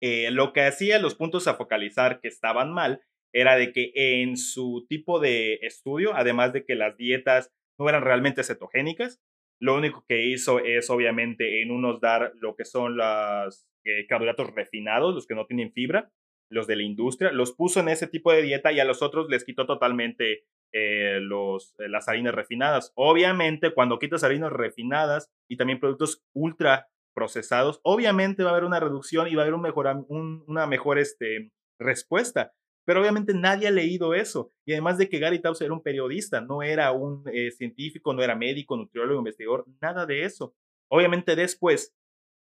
eh, 0.00 0.30
lo 0.30 0.54
que 0.54 0.62
hacía 0.62 0.98
los 0.98 1.14
puntos 1.14 1.46
a 1.46 1.54
focalizar 1.54 2.20
que 2.20 2.28
estaban 2.28 2.72
mal 2.72 3.02
era 3.34 3.56
de 3.56 3.70
que 3.72 3.92
en 3.94 4.38
su 4.38 4.86
tipo 4.88 5.20
de 5.20 5.58
estudio, 5.60 6.14
además 6.14 6.54
de 6.54 6.64
que 6.64 6.74
las 6.74 6.96
dietas 6.96 7.52
no 7.78 7.86
eran 7.86 8.02
realmente 8.02 8.44
cetogénicas, 8.44 9.20
lo 9.60 9.74
único 9.74 10.06
que 10.08 10.24
hizo 10.24 10.58
es 10.60 10.88
obviamente 10.88 11.60
en 11.60 11.70
unos 11.70 12.00
dar 12.00 12.32
lo 12.36 12.56
que 12.56 12.64
son 12.64 12.96
los 12.96 13.68
eh, 13.84 14.06
carbohidratos 14.06 14.54
refinados, 14.54 15.14
los 15.14 15.26
que 15.26 15.34
no 15.34 15.44
tienen 15.44 15.72
fibra, 15.72 16.10
los 16.50 16.66
de 16.66 16.76
la 16.76 16.82
industria, 16.82 17.30
los 17.30 17.52
puso 17.52 17.80
en 17.80 17.90
ese 17.90 18.06
tipo 18.06 18.32
de 18.32 18.40
dieta 18.40 18.72
y 18.72 18.80
a 18.80 18.86
los 18.86 19.02
otros 19.02 19.28
les 19.28 19.44
quitó 19.44 19.66
totalmente 19.66 20.44
eh, 20.72 21.18
los, 21.20 21.74
eh, 21.78 21.88
las 21.88 22.08
harinas 22.08 22.34
refinadas. 22.34 22.92
Obviamente, 22.94 23.72
cuando 23.72 23.98
quitas 23.98 24.24
harinas 24.24 24.52
refinadas 24.52 25.30
y 25.48 25.56
también 25.56 25.80
productos 25.80 26.22
ultra 26.34 26.88
procesados, 27.14 27.80
obviamente 27.82 28.44
va 28.44 28.50
a 28.50 28.52
haber 28.52 28.64
una 28.64 28.80
reducción 28.80 29.28
y 29.28 29.34
va 29.34 29.42
a 29.42 29.44
haber 29.44 29.54
un 29.54 29.62
mejor, 29.62 30.06
una 30.08 30.66
mejor 30.66 30.98
este, 30.98 31.50
respuesta. 31.80 32.52
Pero 32.86 33.00
obviamente 33.00 33.34
nadie 33.34 33.68
ha 33.68 33.70
leído 33.70 34.14
eso. 34.14 34.50
Y 34.64 34.72
además 34.72 34.98
de 34.98 35.08
que 35.08 35.18
Gary 35.18 35.40
Taubes 35.40 35.60
era 35.60 35.74
un 35.74 35.82
periodista, 35.82 36.40
no 36.40 36.62
era 36.62 36.92
un 36.92 37.22
eh, 37.32 37.50
científico, 37.50 38.14
no 38.14 38.22
era 38.22 38.34
médico, 38.34 38.76
nutriólogo, 38.76 39.18
investigador, 39.18 39.66
nada 39.80 40.06
de 40.06 40.24
eso. 40.24 40.54
Obviamente 40.90 41.36
después, 41.36 41.94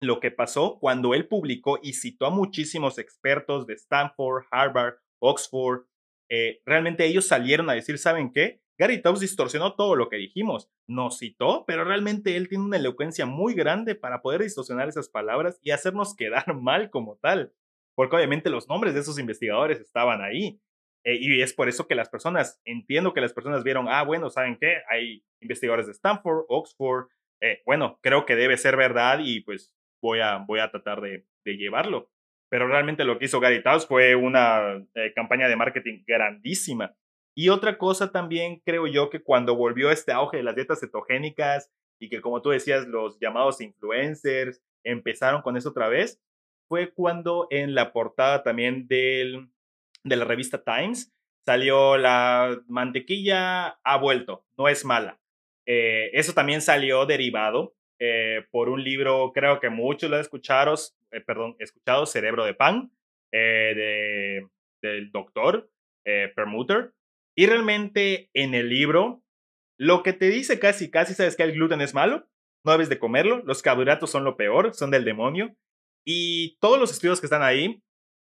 lo 0.00 0.20
que 0.20 0.30
pasó 0.30 0.78
cuando 0.78 1.14
él 1.14 1.26
publicó 1.26 1.78
y 1.82 1.94
citó 1.94 2.26
a 2.26 2.30
muchísimos 2.30 2.98
expertos 2.98 3.66
de 3.66 3.74
Stanford, 3.74 4.44
Harvard, 4.50 4.94
Oxford, 5.20 5.86
eh, 6.28 6.60
realmente 6.66 7.06
ellos 7.06 7.26
salieron 7.26 7.70
a 7.70 7.74
decir, 7.74 7.98
¿saben 7.98 8.32
qué? 8.32 8.60
Gary 8.78 9.02
Taubes 9.02 9.20
distorsionó 9.20 9.74
todo 9.74 9.96
lo 9.96 10.08
que 10.08 10.18
dijimos, 10.18 10.70
nos 10.86 11.18
citó, 11.18 11.64
pero 11.66 11.84
realmente 11.84 12.36
él 12.36 12.48
tiene 12.48 12.64
una 12.64 12.76
elocuencia 12.76 13.26
muy 13.26 13.54
grande 13.54 13.96
para 13.96 14.22
poder 14.22 14.42
distorsionar 14.42 14.88
esas 14.88 15.08
palabras 15.08 15.58
y 15.62 15.72
hacernos 15.72 16.14
quedar 16.16 16.54
mal 16.54 16.90
como 16.90 17.16
tal, 17.16 17.52
porque 17.96 18.16
obviamente 18.16 18.50
los 18.50 18.68
nombres 18.68 18.94
de 18.94 19.00
esos 19.00 19.18
investigadores 19.18 19.80
estaban 19.80 20.22
ahí. 20.22 20.60
Eh, 21.04 21.16
y 21.20 21.42
es 21.42 21.52
por 21.54 21.68
eso 21.68 21.86
que 21.86 21.94
las 21.94 22.08
personas, 22.08 22.60
entiendo 22.64 23.14
que 23.14 23.20
las 23.20 23.32
personas 23.32 23.64
vieron, 23.64 23.86
ah, 23.88 24.02
bueno, 24.02 24.30
¿saben 24.30 24.58
qué? 24.60 24.78
Hay 24.90 25.24
investigadores 25.40 25.86
de 25.86 25.92
Stanford, 25.92 26.44
Oxford, 26.48 27.08
eh, 27.40 27.62
bueno, 27.64 27.98
creo 28.02 28.26
que 28.26 28.36
debe 28.36 28.56
ser 28.56 28.76
verdad 28.76 29.20
y 29.22 29.40
pues 29.40 29.72
voy 30.02 30.20
a, 30.20 30.38
voy 30.38 30.60
a 30.60 30.70
tratar 30.70 31.00
de, 31.00 31.24
de 31.44 31.56
llevarlo 31.56 32.10
pero 32.48 32.66
realmente 32.66 33.04
lo 33.04 33.18
que 33.18 33.26
hizo 33.26 33.40
Gary 33.40 33.62
Taubes 33.62 33.86
fue 33.86 34.14
una 34.14 34.76
eh, 34.94 35.12
campaña 35.14 35.48
de 35.48 35.56
marketing 35.56 36.02
grandísima. 36.06 36.94
Y 37.34 37.50
otra 37.50 37.78
cosa 37.78 38.10
también 38.10 38.60
creo 38.64 38.86
yo 38.86 39.10
que 39.10 39.22
cuando 39.22 39.54
volvió 39.54 39.90
este 39.90 40.12
auge 40.12 40.38
de 40.38 40.42
las 40.42 40.56
dietas 40.56 40.80
cetogénicas 40.80 41.70
y 42.00 42.08
que 42.08 42.20
como 42.20 42.42
tú 42.42 42.50
decías 42.50 42.86
los 42.86 43.18
llamados 43.20 43.60
influencers 43.60 44.62
empezaron 44.82 45.42
con 45.42 45.56
eso 45.56 45.68
otra 45.70 45.88
vez, 45.88 46.20
fue 46.68 46.92
cuando 46.92 47.46
en 47.50 47.74
la 47.74 47.92
portada 47.92 48.42
también 48.42 48.88
del, 48.88 49.48
de 50.04 50.16
la 50.16 50.24
revista 50.24 50.62
Times 50.62 51.12
salió 51.44 51.96
la 51.96 52.60
mantequilla 52.68 53.78
ha 53.82 53.96
vuelto, 53.98 54.44
no 54.56 54.68
es 54.68 54.84
mala. 54.84 55.18
Eh, 55.66 56.10
eso 56.12 56.32
también 56.34 56.60
salió 56.60 57.06
derivado 57.06 57.74
eh, 57.98 58.46
por 58.50 58.68
un 58.68 58.82
libro, 58.82 59.32
creo 59.32 59.60
que 59.60 59.70
muchos 59.70 60.10
lo 60.10 60.18
escucharon, 60.18 60.76
eh, 61.12 61.20
perdón, 61.20 61.56
escuchado, 61.58 62.06
Cerebro 62.06 62.44
de 62.44 62.54
Pan, 62.54 62.92
eh, 63.32 63.72
de, 63.74 64.48
del 64.82 65.10
doctor 65.10 65.70
Permuter. 66.34 66.94
Y 67.36 67.46
realmente 67.46 68.30
en 68.32 68.54
el 68.54 68.70
libro, 68.70 69.22
lo 69.78 70.02
que 70.02 70.14
te 70.14 70.30
dice 70.30 70.58
casi, 70.58 70.90
casi 70.90 71.12
sabes 71.12 71.36
que 71.36 71.42
el 71.42 71.52
gluten 71.52 71.82
es 71.82 71.92
malo, 71.92 72.26
no 72.64 72.72
debes 72.72 72.88
de 72.88 72.98
comerlo, 72.98 73.42
los 73.44 73.60
carbohidratos 73.62 74.10
son 74.10 74.24
lo 74.24 74.36
peor, 74.36 74.72
son 74.74 74.90
del 74.90 75.04
demonio. 75.04 75.54
Y 76.06 76.56
todos 76.60 76.80
los 76.80 76.90
estudios 76.90 77.20
que 77.20 77.26
están 77.26 77.42
ahí, 77.42 77.82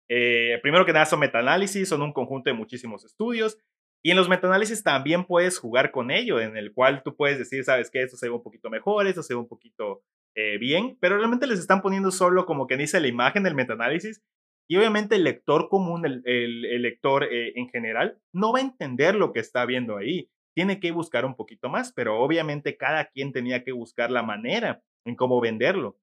primero 0.08 0.86
que 0.86 0.94
nada 0.94 1.04
son 1.04 1.20
metaanálisis, 1.20 1.86
son 1.88 2.00
un 2.00 2.14
conjunto 2.14 2.48
de 2.48 2.54
muchísimos 2.54 3.04
estudios 3.04 3.58
y 4.06 4.10
en 4.10 4.18
los 4.18 4.28
metaanálisis 4.28 4.82
también 4.82 5.24
puedes 5.24 5.58
jugar 5.58 5.90
con 5.90 6.10
ello, 6.10 6.38
en 6.38 6.58
el 6.58 6.74
cual 6.74 7.02
tú 7.02 7.16
puedes 7.16 7.38
decir, 7.38 7.64
sabes 7.64 7.90
que 7.90 8.02
esto 8.02 8.18
se 8.18 8.28
ve 8.28 8.34
un 8.34 8.42
poquito 8.42 8.68
mejor, 8.68 9.06
esto 9.06 9.22
se 9.22 9.32
ve 9.32 9.40
un 9.40 9.48
poquito 9.48 10.02
eh, 10.34 10.58
bien, 10.58 10.96
pero 11.00 11.16
realmente 11.16 11.46
les 11.46 11.60
están 11.60 11.82
poniendo 11.82 12.10
solo 12.10 12.46
como 12.46 12.66
que 12.66 12.76
dice 12.76 13.00
la 13.00 13.08
imagen 13.08 13.42
del 13.42 13.54
metaanálisis. 13.54 14.22
Y 14.68 14.76
obviamente 14.76 15.16
el 15.16 15.24
lector 15.24 15.68
común, 15.68 16.06
el, 16.06 16.22
el, 16.24 16.82
lector 16.82 17.24
eh, 17.24 17.52
en 17.56 17.68
general, 17.68 18.18
no 18.32 18.52
va 18.52 18.60
a 18.60 18.62
entender 18.62 19.14
lo 19.14 19.32
que 19.32 19.40
está 19.40 19.66
viendo 19.66 19.96
ahí. 19.96 20.30
Tiene 20.54 20.80
que 20.80 20.90
buscar 20.90 21.24
un 21.24 21.36
poquito 21.36 21.68
más, 21.68 21.92
pero 21.92 22.18
obviamente 22.20 22.76
cada 22.76 23.06
quien 23.06 23.32
tenía 23.32 23.62
que 23.62 23.72
buscar 23.72 24.10
la 24.10 24.22
manera 24.22 24.82
en 25.04 25.16
cómo 25.16 25.40
venderlo, 25.40 25.98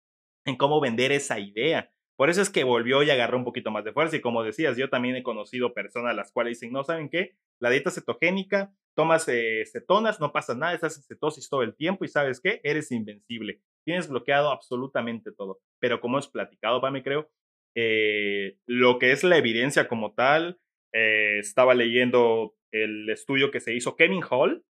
en 0.45 0.57
cómo 0.57 0.79
vender 0.79 1.11
esa 1.11 1.39
idea. 1.39 1.91
Por 2.21 2.29
eso 2.29 2.41
es 2.41 2.51
que 2.51 2.63
volvió 2.63 3.01
y 3.01 3.09
agarró 3.09 3.37
un 3.37 3.45
poquito 3.45 3.71
más 3.71 3.83
de 3.83 3.93
fuerza. 3.93 4.15
Y 4.15 4.21
como 4.21 4.43
decías, 4.43 4.77
yo 4.77 4.89
también 4.89 5.15
he 5.15 5.23
conocido 5.23 5.73
personas 5.73 6.15
las 6.15 6.31
cuales 6.31 6.59
dicen, 6.59 6.71
no 6.71 6.83
saben 6.83 7.09
qué, 7.09 7.35
la 7.59 7.71
dieta 7.71 7.89
cetogénica, 7.89 8.71
tomas 8.95 9.27
eh, 9.27 9.63
cetonas, 9.65 10.19
no 10.19 10.31
pasa 10.31 10.53
nada, 10.53 10.75
estás 10.75 10.97
en 10.97 11.03
cetosis 11.03 11.49
todo 11.49 11.63
el 11.63 11.75
tiempo 11.75 12.05
y 12.05 12.09
sabes 12.09 12.39
qué, 12.39 12.61
eres 12.63 12.91
invencible. 12.91 13.61
Tienes 13.85 14.09
bloqueado 14.09 14.51
absolutamente 14.51 15.31
todo. 15.31 15.59
Pero 15.79 16.01
como 16.01 16.17
hemos 16.17 16.29
platicado, 16.29 16.81
para 16.81 16.91
mí 16.91 17.01
creo, 17.01 17.29
eh, 17.75 18.57
lo 18.65 18.99
que 18.99 19.11
es 19.11 19.23
la 19.23 19.37
evidencia 19.37 19.87
como 19.87 20.13
tal, 20.13 20.59
eh, 20.93 21.39
estaba 21.39 21.73
leyendo 21.73 22.53
el 22.71 23.09
estudio 23.09 23.51
que 23.51 23.59
se 23.59 23.73
hizo 23.73 23.95
Kevin 23.95 24.23
Hall, 24.29 24.63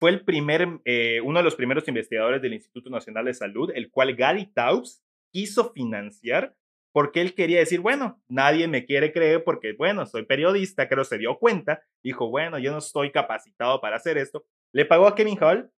fue 0.00 0.10
el 0.10 0.24
primer, 0.24 0.66
uno 0.66 1.38
de 1.38 1.44
los 1.44 1.54
primeros 1.54 1.86
investigadores 1.86 2.42
del 2.42 2.54
Instituto 2.54 2.90
Nacional 2.90 3.26
de 3.26 3.34
Salud, 3.34 3.70
el 3.72 3.88
cual 3.88 4.16
Gary 4.16 4.46
Taubes 4.52 5.04
quiso 5.32 5.72
financiar 5.72 6.56
porque 6.92 7.22
él 7.22 7.34
quería 7.34 7.58
decir, 7.58 7.80
bueno, 7.80 8.22
nadie 8.28 8.68
me 8.68 8.84
quiere 8.84 9.12
creer 9.12 9.44
porque, 9.44 9.72
bueno, 9.72 10.04
soy 10.06 10.26
periodista, 10.26 10.88
creo 10.88 11.04
se 11.04 11.18
dio 11.18 11.38
cuenta, 11.38 11.82
dijo, 12.04 12.28
bueno, 12.28 12.58
yo 12.58 12.70
no 12.70 12.78
estoy 12.78 13.10
capacitado 13.10 13.80
para 13.80 13.96
hacer 13.96 14.18
esto. 14.18 14.44
Le 14.72 14.84
pagó 14.84 15.06
a 15.06 15.14
Kevin 15.14 15.38
Hall, 15.42 15.70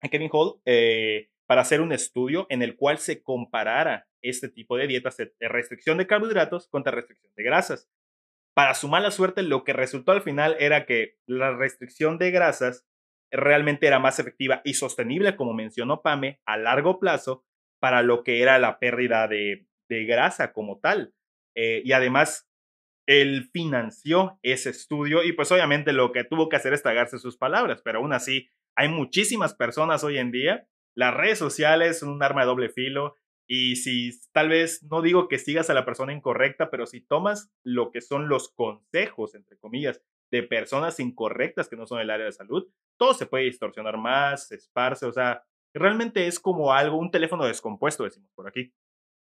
a 0.00 0.08
Kevin 0.08 0.30
Hall, 0.32 0.60
eh, 0.64 1.28
para 1.46 1.62
hacer 1.62 1.80
un 1.80 1.92
estudio 1.92 2.46
en 2.50 2.62
el 2.62 2.76
cual 2.76 2.98
se 2.98 3.22
comparara 3.22 4.06
este 4.22 4.48
tipo 4.48 4.76
de 4.76 4.86
dietas 4.86 5.16
de 5.16 5.48
restricción 5.48 5.98
de 5.98 6.06
carbohidratos 6.06 6.68
contra 6.68 6.92
restricción 6.92 7.32
de 7.36 7.42
grasas. 7.44 7.88
Para 8.54 8.74
su 8.74 8.88
mala 8.88 9.10
suerte, 9.10 9.42
lo 9.42 9.64
que 9.64 9.72
resultó 9.72 10.12
al 10.12 10.22
final 10.22 10.56
era 10.58 10.86
que 10.86 11.18
la 11.26 11.54
restricción 11.54 12.18
de 12.18 12.30
grasas 12.30 12.86
realmente 13.30 13.86
era 13.86 13.98
más 13.98 14.18
efectiva 14.18 14.62
y 14.64 14.74
sostenible, 14.74 15.36
como 15.36 15.52
mencionó 15.52 16.02
Pame, 16.02 16.40
a 16.46 16.56
largo 16.56 16.98
plazo 16.98 17.44
para 17.80 18.02
lo 18.02 18.24
que 18.24 18.40
era 18.40 18.58
la 18.58 18.78
pérdida 18.78 19.28
de, 19.28 19.66
grasa 19.88 20.52
como 20.52 20.80
tal. 20.80 21.12
Eh, 21.54 21.82
y 21.84 21.92
además, 21.92 22.48
él 23.06 23.48
financió 23.52 24.38
ese 24.42 24.70
estudio 24.70 25.22
y 25.22 25.32
pues 25.32 25.52
obviamente 25.52 25.92
lo 25.92 26.10
que 26.12 26.24
tuvo 26.24 26.48
que 26.48 26.56
hacer 26.56 26.72
es 26.72 26.82
tragarse 26.82 27.18
sus 27.18 27.36
palabras, 27.36 27.82
pero 27.82 27.98
aún 27.98 28.12
así 28.12 28.48
hay 28.74 28.88
muchísimas 28.88 29.54
personas 29.54 30.02
hoy 30.02 30.18
en 30.18 30.32
día. 30.32 30.66
Las 30.96 31.14
redes 31.14 31.38
sociales 31.38 31.98
son 31.98 32.08
un 32.08 32.22
arma 32.22 32.40
de 32.40 32.46
doble 32.46 32.68
filo 32.70 33.16
y 33.46 33.76
si 33.76 34.18
tal 34.32 34.48
vez 34.48 34.82
no 34.82 35.02
digo 35.02 35.28
que 35.28 35.38
sigas 35.38 35.68
a 35.68 35.74
la 35.74 35.84
persona 35.84 36.12
incorrecta, 36.12 36.70
pero 36.70 36.86
si 36.86 37.00
tomas 37.00 37.52
lo 37.62 37.90
que 37.90 38.00
son 38.00 38.28
los 38.28 38.48
consejos, 38.48 39.34
entre 39.34 39.58
comillas, 39.58 40.02
de 40.32 40.42
personas 40.42 40.98
incorrectas 40.98 41.68
que 41.68 41.76
no 41.76 41.86
son 41.86 41.98
del 41.98 42.10
área 42.10 42.26
de 42.26 42.32
salud, 42.32 42.66
todo 42.98 43.12
se 43.14 43.26
puede 43.26 43.44
distorsionar 43.44 43.98
más, 43.98 44.48
se 44.48 44.56
esparce, 44.56 45.06
o 45.06 45.12
sea, 45.12 45.44
realmente 45.74 46.26
es 46.26 46.40
como 46.40 46.72
algo, 46.72 46.96
un 46.96 47.10
teléfono 47.10 47.44
descompuesto, 47.44 48.04
decimos 48.04 48.32
por 48.34 48.48
aquí. 48.48 48.72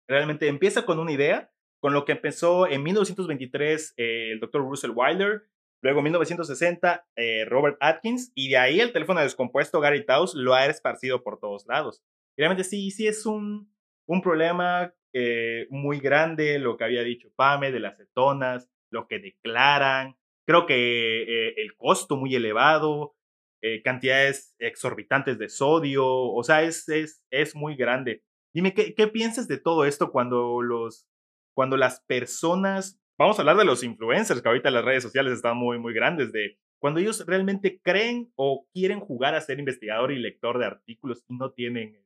Realmente 0.07 0.47
empieza 0.47 0.85
con 0.85 0.97
una 0.97 1.11
idea, 1.11 1.51
con 1.81 1.93
lo 1.93 2.05
que 2.05 2.13
empezó 2.13 2.67
en 2.67 2.81
1923 2.83 3.93
eh, 3.97 4.31
el 4.31 4.39
doctor 4.39 4.61
Russell 4.61 4.93
Wilder, 4.95 5.43
luego 5.81 5.99
en 5.99 6.05
1960 6.05 7.05
eh, 7.15 7.45
Robert 7.45 7.77
Atkins, 7.79 8.31
y 8.35 8.49
de 8.49 8.57
ahí 8.57 8.79
el 8.79 8.93
teléfono 8.93 9.21
descompuesto 9.21 9.79
Gary 9.79 10.05
Taus 10.05 10.35
lo 10.35 10.53
ha 10.53 10.65
esparcido 10.65 11.23
por 11.23 11.39
todos 11.39 11.65
lados. 11.67 12.01
Realmente 12.37 12.63
sí, 12.63 12.91
sí 12.91 13.07
es 13.07 13.25
un, 13.25 13.73
un 14.07 14.21
problema 14.21 14.93
eh, 15.13 15.67
muy 15.69 15.99
grande 15.99 16.59
lo 16.59 16.77
que 16.77 16.83
había 16.83 17.03
dicho 17.03 17.31
Pame 17.35 17.71
de 17.71 17.79
las 17.79 17.97
cetonas, 17.97 18.69
lo 18.91 19.07
que 19.07 19.19
declaran, 19.19 20.17
creo 20.45 20.65
que 20.65 21.49
el 21.57 21.75
costo 21.75 22.15
muy 22.15 22.35
elevado, 22.35 23.15
eh, 23.61 23.81
cantidades 23.81 24.55
exorbitantes 24.57 25.37
de 25.37 25.49
sodio, 25.49 26.07
o 26.07 26.41
sea, 26.45 26.63
es, 26.63 26.87
es, 26.87 27.21
es 27.29 27.55
muy 27.55 27.75
grande. 27.75 28.23
Dime, 28.53 28.73
¿qué, 28.73 28.95
¿qué 28.95 29.07
piensas 29.09 29.49
de 29.49 29.57
todo 29.57 29.83
esto 29.83 30.13
cuando, 30.13 30.61
los, 30.61 31.09
cuando 31.53 31.75
las 31.75 31.99
personas, 31.99 32.97
vamos 33.19 33.37
a 33.37 33.41
hablar 33.41 33.57
de 33.57 33.65
los 33.65 33.83
influencers, 33.83 34.41
que 34.41 34.47
ahorita 34.47 34.71
las 34.71 34.85
redes 34.85 35.03
sociales 35.03 35.33
están 35.33 35.57
muy, 35.57 35.77
muy 35.77 35.93
grandes, 35.93 36.31
de 36.31 36.57
cuando 36.79 37.01
ellos 37.01 37.25
realmente 37.27 37.81
creen 37.83 38.31
o 38.35 38.65
quieren 38.73 39.01
jugar 39.01 39.35
a 39.35 39.41
ser 39.41 39.59
investigador 39.59 40.13
y 40.13 40.19
lector 40.19 40.57
de 40.57 40.65
artículos 40.65 41.23
y 41.27 41.35
no 41.35 41.51
tienen 41.51 42.01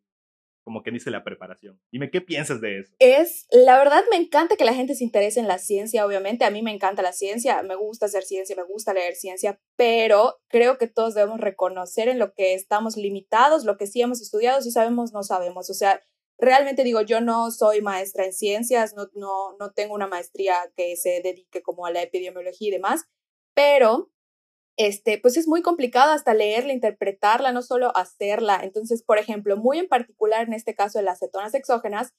como 0.63 0.81
que 0.81 0.91
dice 0.91 1.11
la 1.11 1.25
preparación. 1.25 1.77
Dime, 1.91 2.09
¿qué 2.09 2.21
piensas 2.21 2.61
de 2.61 2.79
eso? 2.79 2.95
Es, 2.99 3.47
la 3.51 3.77
verdad 3.77 4.01
me 4.09 4.15
encanta 4.15 4.55
que 4.55 4.63
la 4.63 4.73
gente 4.73 4.95
se 4.95 5.03
interese 5.03 5.41
en 5.41 5.47
la 5.49 5.57
ciencia, 5.57 6.05
obviamente, 6.05 6.45
a 6.45 6.51
mí 6.51 6.61
me 6.61 6.71
encanta 6.71 7.01
la 7.01 7.11
ciencia, 7.11 7.61
me 7.63 7.75
gusta 7.75 8.05
hacer 8.05 8.23
ciencia, 8.23 8.55
me 8.55 8.63
gusta 8.63 8.93
leer 8.93 9.15
ciencia, 9.15 9.59
pero 9.75 10.37
creo 10.47 10.77
que 10.77 10.87
todos 10.87 11.15
debemos 11.15 11.41
reconocer 11.41 12.07
en 12.07 12.17
lo 12.17 12.33
que 12.33 12.53
estamos 12.53 12.95
limitados, 12.95 13.65
lo 13.65 13.75
que 13.75 13.87
sí 13.87 14.01
hemos 14.01 14.21
estudiado, 14.21 14.61
si 14.61 14.71
sabemos, 14.71 15.11
no 15.11 15.21
sabemos, 15.23 15.69
o 15.69 15.73
sea, 15.73 16.01
realmente 16.37 16.83
digo, 16.83 17.01
yo 17.01 17.21
no 17.21 17.51
soy 17.51 17.81
maestra 17.81 18.25
en 18.25 18.33
ciencias, 18.33 18.93
no, 18.95 19.07
no, 19.13 19.55
no 19.59 19.71
tengo 19.71 19.93
una 19.93 20.07
maestría 20.07 20.55
que 20.75 20.95
se 20.95 21.21
dedique 21.21 21.61
como 21.61 21.85
a 21.85 21.91
la 21.91 22.01
epidemiología 22.01 22.67
y 22.69 22.71
demás, 22.71 23.05
pero 23.55 24.11
este, 24.77 25.19
pues 25.19 25.37
es 25.37 25.47
muy 25.47 25.61
complicado 25.61 26.11
hasta 26.11 26.33
leerla, 26.33 26.73
interpretarla, 26.73 27.51
no 27.51 27.61
solo 27.61 27.95
hacerla. 27.95 28.61
Entonces, 28.63 29.03
por 29.03 29.19
ejemplo, 29.19 29.55
muy 29.57 29.77
en 29.79 29.87
particular 29.87 30.47
en 30.47 30.53
este 30.53 30.75
caso 30.75 30.99
de 30.99 31.05
las 31.05 31.19
cetonas 31.19 31.53
exógenas, 31.53 32.13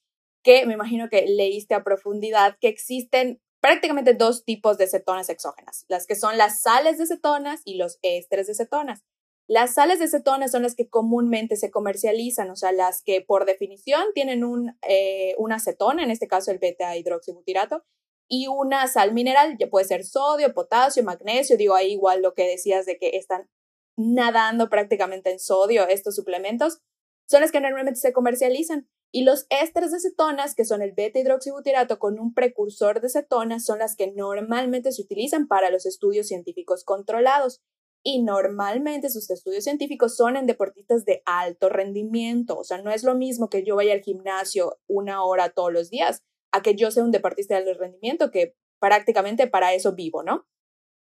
que 0.45 0.67
me 0.67 0.75
imagino 0.75 1.09
que 1.09 1.27
leíste 1.27 1.75
a 1.75 1.83
profundidad, 1.83 2.57
que 2.61 2.69
existen 2.69 3.41
prácticamente 3.61 4.13
dos 4.13 4.45
tipos 4.45 4.77
de 4.77 4.87
cetonas 4.87 5.31
exógenas, 5.31 5.87
las 5.89 6.07
que 6.07 6.17
son 6.17 6.37
las 6.37 6.61
sales 6.61 6.99
de 6.99 7.07
cetonas 7.07 7.63
y 7.65 7.77
los 7.77 7.99
ésteres 8.03 8.47
de 8.47 8.55
cetonas. 8.55 9.03
Las 9.47 9.75
sales 9.75 9.99
de 9.99 10.09
cetonas 10.09 10.53
son 10.53 10.63
las 10.63 10.75
que 10.75 10.89
comúnmente 10.89 11.57
se 11.57 11.71
comercializan, 11.71 12.51
o 12.51 12.57
sea, 12.57 12.73
las 12.73 13.03
que 13.03 13.21
por 13.21 13.45
definición 13.45 14.03
tienen 14.15 14.43
un, 14.43 14.79
eh, 14.89 15.35
una 15.37 15.61
cetona, 15.61 16.03
en 16.03 16.11
este 16.11 16.29
caso 16.29 16.51
el 16.51 16.59
beta-hidroxibutirato, 16.59 17.85
y 18.27 18.49
una 18.49 18.87
sal 18.89 19.13
mineral, 19.13 19.57
ya 19.59 19.69
puede 19.69 19.85
ser 19.85 20.05
sodio, 20.05 20.55
potasio, 20.55 21.05
magnesio, 21.05 21.59
digo 21.59 21.75
ahí 21.75 21.93
igual 21.93 22.23
lo 22.23 22.33
que 22.33 22.49
decías 22.49 22.87
de 22.87 22.97
que 22.97 23.17
están 23.19 23.51
nadando 23.97 24.71
prácticamente 24.71 25.31
en 25.31 25.39
sodio 25.39 25.87
estos 25.89 26.17
suplementos, 26.17 26.81
son 27.29 27.43
las 27.43 27.53
que 27.53 27.61
normalmente 27.61 28.01
se 28.01 28.13
comercializan. 28.13 28.89
Y 29.13 29.23
los 29.23 29.47
ésteres 29.49 29.93
de 29.93 30.01
cetonas, 30.01 30.55
que 30.55 30.65
son 30.65 30.83
el 30.83 30.93
beta-hidroxibutirato 30.93 31.99
con 31.99 32.19
un 32.19 32.35
precursor 32.35 33.01
de 33.01 33.09
cetonas, 33.09 33.65
son 33.65 33.79
las 33.79 33.95
que 33.95 34.11
normalmente 34.11 34.91
se 34.91 35.03
utilizan 35.03 35.47
para 35.47 35.71
los 35.71 35.87
estudios 35.87 36.27
científicos 36.27 36.83
controlados. 36.83 37.63
Y 38.07 38.23
normalmente 38.23 39.09
sus 39.09 39.31
estudios 39.31 39.65
científicos 39.65 40.17
son 40.17 40.37
en 40.37 40.47
deportistas 40.47 41.05
de 41.05 41.23
alto 41.25 41.71
rendimiento. 41.71 42.59
O 42.59 42.65
sea, 42.65 42.83
no 42.83 42.91
es 42.91 43.03
lo 43.03 43.15
mismo 43.15 43.49
que 43.49 43.65
yo 43.65 43.77
vaya 43.77 43.95
al 43.95 44.03
gimnasio 44.03 44.79
una 44.87 45.25
hora 45.25 45.51
todos 45.51 45.73
los 45.73 45.91
días 45.91 46.23
a 46.53 46.63
que 46.63 46.77
yo 46.77 46.91
sea 46.91 47.03
un 47.03 47.11
deportista 47.11 47.55
de 47.55 47.69
alto 47.69 47.81
rendimiento, 47.81 48.31
que 48.31 48.55
prácticamente 48.79 49.47
para 49.47 49.73
eso 49.75 49.95
vivo, 49.95 50.23
¿no? 50.23 50.47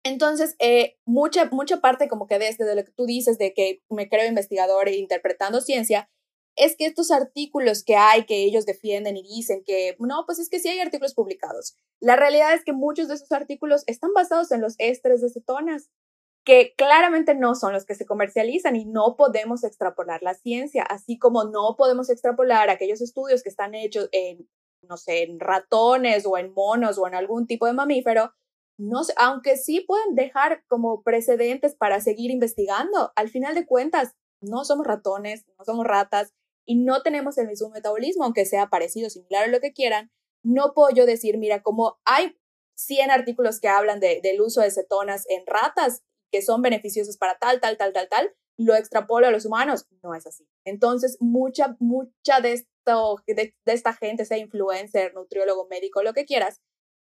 Entonces, 0.05 0.57
eh, 0.59 0.99
mucha, 1.07 1.49
mucha 1.51 1.81
parte 1.81 2.09
como 2.09 2.27
que 2.27 2.39
desde 2.39 2.65
de 2.65 2.75
lo 2.75 2.85
que 2.85 2.93
tú 2.93 3.07
dices 3.07 3.39
de 3.39 3.55
que 3.55 3.83
me 3.89 4.09
creo 4.09 4.29
investigador 4.29 4.89
e 4.89 4.97
interpretando 4.97 5.61
ciencia, 5.61 6.11
es 6.57 6.77
que 6.77 6.87
estos 6.87 7.11
artículos 7.11 7.83
que 7.83 7.97
hay, 7.97 8.25
que 8.27 8.45
ellos 8.45 8.67
defienden 8.67 9.17
y 9.17 9.23
dicen 9.23 9.63
que, 9.65 9.97
no, 9.99 10.25
pues 10.27 10.39
es 10.39 10.49
que 10.49 10.59
sí 10.59 10.69
hay 10.69 10.81
artículos 10.81 11.15
publicados. 11.15 11.77
La 12.01 12.17
realidad 12.17 12.55
es 12.55 12.65
que 12.65 12.73
muchos 12.73 13.09
de 13.09 13.15
esos 13.15 13.33
artículos 13.33 13.85
están 13.87 14.13
basados 14.13 14.53
en 14.53 14.61
los 14.61 14.75
ésteres 14.79 15.23
de 15.23 15.31
cetonas, 15.31 15.89
que 16.45 16.75
claramente 16.77 17.35
no 17.35 17.55
son 17.55 17.73
los 17.73 17.85
que 17.85 17.95
se 17.95 18.07
comercializan 18.07 18.77
y 18.77 18.85
no 18.85 19.17
podemos 19.17 19.65
extrapolar 19.65 20.23
la 20.23 20.35
ciencia, 20.35 20.83
así 20.83 21.19
como 21.19 21.45
no 21.45 21.77
podemos 21.77 22.11
extrapolar 22.11 22.69
aquellos 22.69 23.01
estudios 23.01 23.43
que 23.43 23.49
están 23.49 23.75
hechos 23.75 24.09
en 24.13 24.49
no 24.89 24.97
sé, 24.97 25.23
en 25.23 25.41
ratones 25.41 26.27
o 26.27 26.37
en 26.37 26.53
monos 26.53 26.99
o 26.99 27.07
en 27.07 27.15
algún 27.15 27.47
tipo 27.47 27.67
de 27.67 27.73
mamífero, 27.73 28.33
no 28.79 29.05
sé, 29.05 29.15
aunque 29.17 29.57
sí 29.57 29.81
pueden 29.81 30.15
dejar 30.15 30.65
como 30.67 31.03
precedentes 31.03 31.75
para 31.75 32.01
seguir 32.01 32.31
investigando, 32.31 33.13
al 33.17 33.29
final 33.29 33.55
de 33.55 33.67
cuentas, 33.67 34.15
no 34.41 34.65
somos 34.65 34.87
ratones, 34.87 35.45
no 35.59 35.65
somos 35.65 35.87
ratas 35.87 36.35
y 36.67 36.77
no 36.77 37.03
tenemos 37.03 37.39
el 37.39 37.49
mismo 37.49 37.69
metabolismo, 37.71 38.25
aunque 38.25 38.45
sea 38.45 38.69
parecido, 38.69 39.09
similar 39.09 39.49
o 39.49 39.53
lo 39.53 39.61
que 39.61 39.73
quieran, 39.73 40.11
no 40.45 40.73
puedo 40.75 40.91
yo 40.91 41.07
decir, 41.07 41.39
mira, 41.39 41.63
como 41.63 41.99
hay 42.05 42.37
100 42.75 43.11
artículos 43.11 43.61
que 43.61 43.69
hablan 43.69 44.01
de, 44.01 44.21
del 44.23 44.41
uso 44.41 44.61
de 44.61 44.71
cetonas 44.71 45.25
en 45.29 45.47
ratas 45.47 46.03
que 46.33 46.43
son 46.43 46.63
beneficiosos 46.63 47.17
para 47.19 47.39
tal, 47.39 47.61
tal, 47.61 47.77
tal, 47.77 47.93
tal, 47.93 48.09
tal, 48.09 48.35
lo 48.57 48.75
extrapolo 48.75 49.27
a 49.27 49.31
los 49.31 49.45
humanos, 49.45 49.87
no 50.03 50.15
es 50.15 50.27
así. 50.27 50.49
Entonces, 50.65 51.19
mucha, 51.21 51.77
mucha 51.79 52.41
de, 52.41 52.55
esto, 52.55 53.23
de, 53.27 53.55
esta 53.67 53.93
gente, 53.93 54.25
sea 54.25 54.39
influencer, 54.39 55.15
nutriólogo, 55.15 55.69
médico, 55.69 56.03
lo 56.03 56.15
que 56.15 56.25
quieras, 56.25 56.61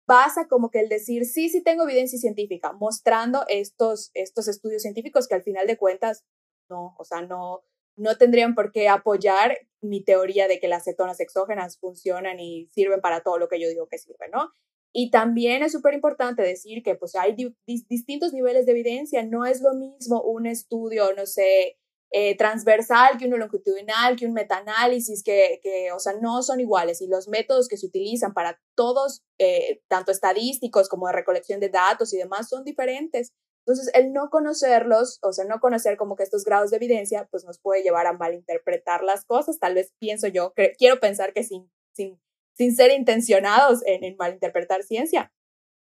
pasa 0.07 0.49
como 0.49 0.71
que 0.71 0.81
el 0.81 0.89
decir, 0.89 1.27
sí, 1.27 1.49
sí 1.49 1.63
tengo 1.63 1.85
evidencia 1.85 2.19
científica, 2.19 2.73
mostrando 2.73 3.45
estos, 3.49 4.11
estos 4.15 4.49
estudios 4.49 4.83
científicos 4.83 5.29
que 5.29 5.35
al 5.35 5.43
final 5.43 5.67
de 5.67 5.77
cuentas, 5.77 6.25
no, 6.71 6.95
o 6.97 7.05
sea, 7.05 7.21
no, 7.23 7.63
no 7.97 8.17
tendrían 8.17 8.55
por 8.55 8.73
qué 8.73 8.89
apoyar 8.89 9.59
mi 9.81 10.03
teoría 10.03 10.49
de 10.49 10.61
que 10.61 10.69
las 10.69 10.85
cetonas 10.85 11.21
exógenas 11.21 11.79
funcionan 11.79 12.41
y 12.41 12.69
sirven 12.69 13.01
para 13.01 13.23
todo 13.23 13.39
lo 13.39 13.49
que 13.49 13.61
yo 13.61 13.69
digo 13.69 13.89
que 13.89 13.99
sirven, 13.99 14.31
¿no? 14.31 14.53
Y 15.01 15.13
también 15.13 15.63
es 15.63 15.71
súper 15.71 15.95
importante 15.95 16.43
decir 16.43 16.83
que 16.83 16.97
pues 16.97 17.15
hay 17.15 17.37
distintos 17.65 18.33
niveles 18.33 18.67
de 18.67 18.73
evidencia. 18.73 19.25
No 19.25 19.47
es 19.47 19.63
lo 19.63 19.73
mismo 19.75 20.21
un 20.23 20.45
estudio, 20.45 21.13
no 21.17 21.25
sé, 21.25 21.79
eh, 22.11 22.37
transversal 22.37 23.17
que 23.17 23.27
uno 23.27 23.37
longitudinal, 23.37 24.17
que 24.17 24.27
un 24.27 24.33
metaanálisis, 24.33 25.23
que, 25.23 25.61
que, 25.63 25.93
o 25.93 26.01
sea, 26.01 26.15
no 26.21 26.43
son 26.43 26.59
iguales. 26.59 27.01
Y 27.01 27.07
los 27.07 27.29
métodos 27.29 27.69
que 27.69 27.77
se 27.77 27.87
utilizan 27.87 28.35
para 28.35 28.61
todos, 28.75 29.23
eh, 29.39 29.83
tanto 29.87 30.11
estadísticos 30.11 30.89
como 30.89 31.07
de 31.07 31.13
recolección 31.13 31.61
de 31.61 31.69
datos 31.69 32.13
y 32.13 32.17
demás, 32.17 32.49
son 32.49 32.65
diferentes. 32.65 33.31
Entonces, 33.69 33.95
el 33.95 34.13
no 34.13 34.31
conocerlos, 34.31 35.21
o 35.23 35.33
sea, 35.33 35.45
no 35.45 35.61
conocer 35.61 35.97
como 35.97 36.17
que 36.17 36.25
estos 36.25 36.43
grados 36.43 36.71
de 36.71 36.79
evidencia, 36.79 37.29
pues 37.31 37.45
nos 37.45 37.61
puede 37.61 37.85
llevar 37.85 38.09
a 38.09 38.15
malinterpretar 38.15 39.05
las 39.05 39.25
cosas. 39.25 39.61
Tal 39.61 39.77
vez 39.77 39.95
pienso 40.01 40.27
yo, 40.27 40.55
quiero 40.77 40.99
pensar 40.99 41.33
que 41.33 41.45
sin, 41.45 41.71
sin 41.95 42.19
sin 42.59 42.75
ser 42.75 42.91
intencionados 42.91 43.81
en, 43.87 44.17
malinterpretar 44.17 44.83
ciencia. 44.83 45.33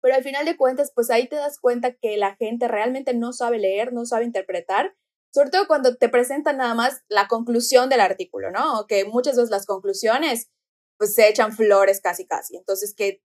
Pero 0.01 0.15
al 0.15 0.23
final 0.23 0.45
de 0.45 0.57
cuentas, 0.57 0.91
pues 0.93 1.09
ahí 1.09 1.27
te 1.27 1.37
das 1.37 1.57
cuenta 1.59 1.93
que 1.93 2.17
la 2.17 2.35
gente 2.35 2.67
realmente 2.67 3.13
no 3.13 3.33
sabe 3.33 3.57
leer, 3.59 3.93
no 3.93 4.05
sabe 4.05 4.25
interpretar, 4.25 4.95
sobre 5.33 5.49
todo 5.49 5.67
cuando 5.67 5.95
te 5.95 6.09
presentan 6.09 6.57
nada 6.57 6.73
más 6.73 7.01
la 7.07 7.27
conclusión 7.27 7.89
del 7.89 8.01
artículo, 8.01 8.51
¿no? 8.51 8.85
Que 8.87 9.05
muchas 9.05 9.37
veces 9.37 9.49
las 9.49 9.65
conclusiones 9.65 10.49
pues 10.97 11.15
se 11.15 11.29
echan 11.29 11.53
flores 11.53 12.01
casi 12.01 12.27
casi. 12.27 12.57
Entonces, 12.57 12.93
que 12.93 13.21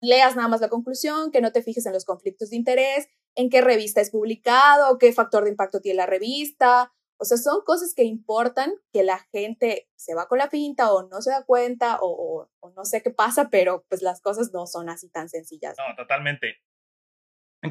leas 0.00 0.36
nada 0.36 0.48
más 0.48 0.60
la 0.60 0.68
conclusión, 0.68 1.32
que 1.32 1.40
no 1.40 1.50
te 1.50 1.62
fijes 1.62 1.86
en 1.86 1.92
los 1.92 2.04
conflictos 2.04 2.50
de 2.50 2.56
interés, 2.56 3.08
en 3.34 3.50
qué 3.50 3.62
revista 3.62 4.00
es 4.00 4.10
publicado, 4.10 4.98
qué 4.98 5.12
factor 5.12 5.44
de 5.44 5.50
impacto 5.50 5.80
tiene 5.80 5.96
la 5.96 6.06
revista, 6.06 6.92
o 7.18 7.24
sea, 7.24 7.38
son 7.38 7.62
cosas 7.64 7.94
que 7.94 8.04
importan 8.04 8.72
que 8.92 9.02
la 9.02 9.18
gente 9.32 9.88
se 9.96 10.14
va 10.14 10.28
con 10.28 10.38
la 10.38 10.50
pinta 10.50 10.92
o 10.92 11.08
no 11.08 11.20
se 11.22 11.30
da 11.30 11.44
cuenta 11.44 11.98
o, 12.00 12.50
no 12.74 12.84
sé 12.84 13.02
qué 13.02 13.10
pasa, 13.10 13.48
pero 13.50 13.84
pues 13.88 14.02
las 14.02 14.20
cosas 14.20 14.50
no 14.52 14.66
son 14.66 14.88
así 14.88 15.10
tan 15.10 15.28
sencillas. 15.28 15.76
No, 15.78 15.96
totalmente. 15.96 16.58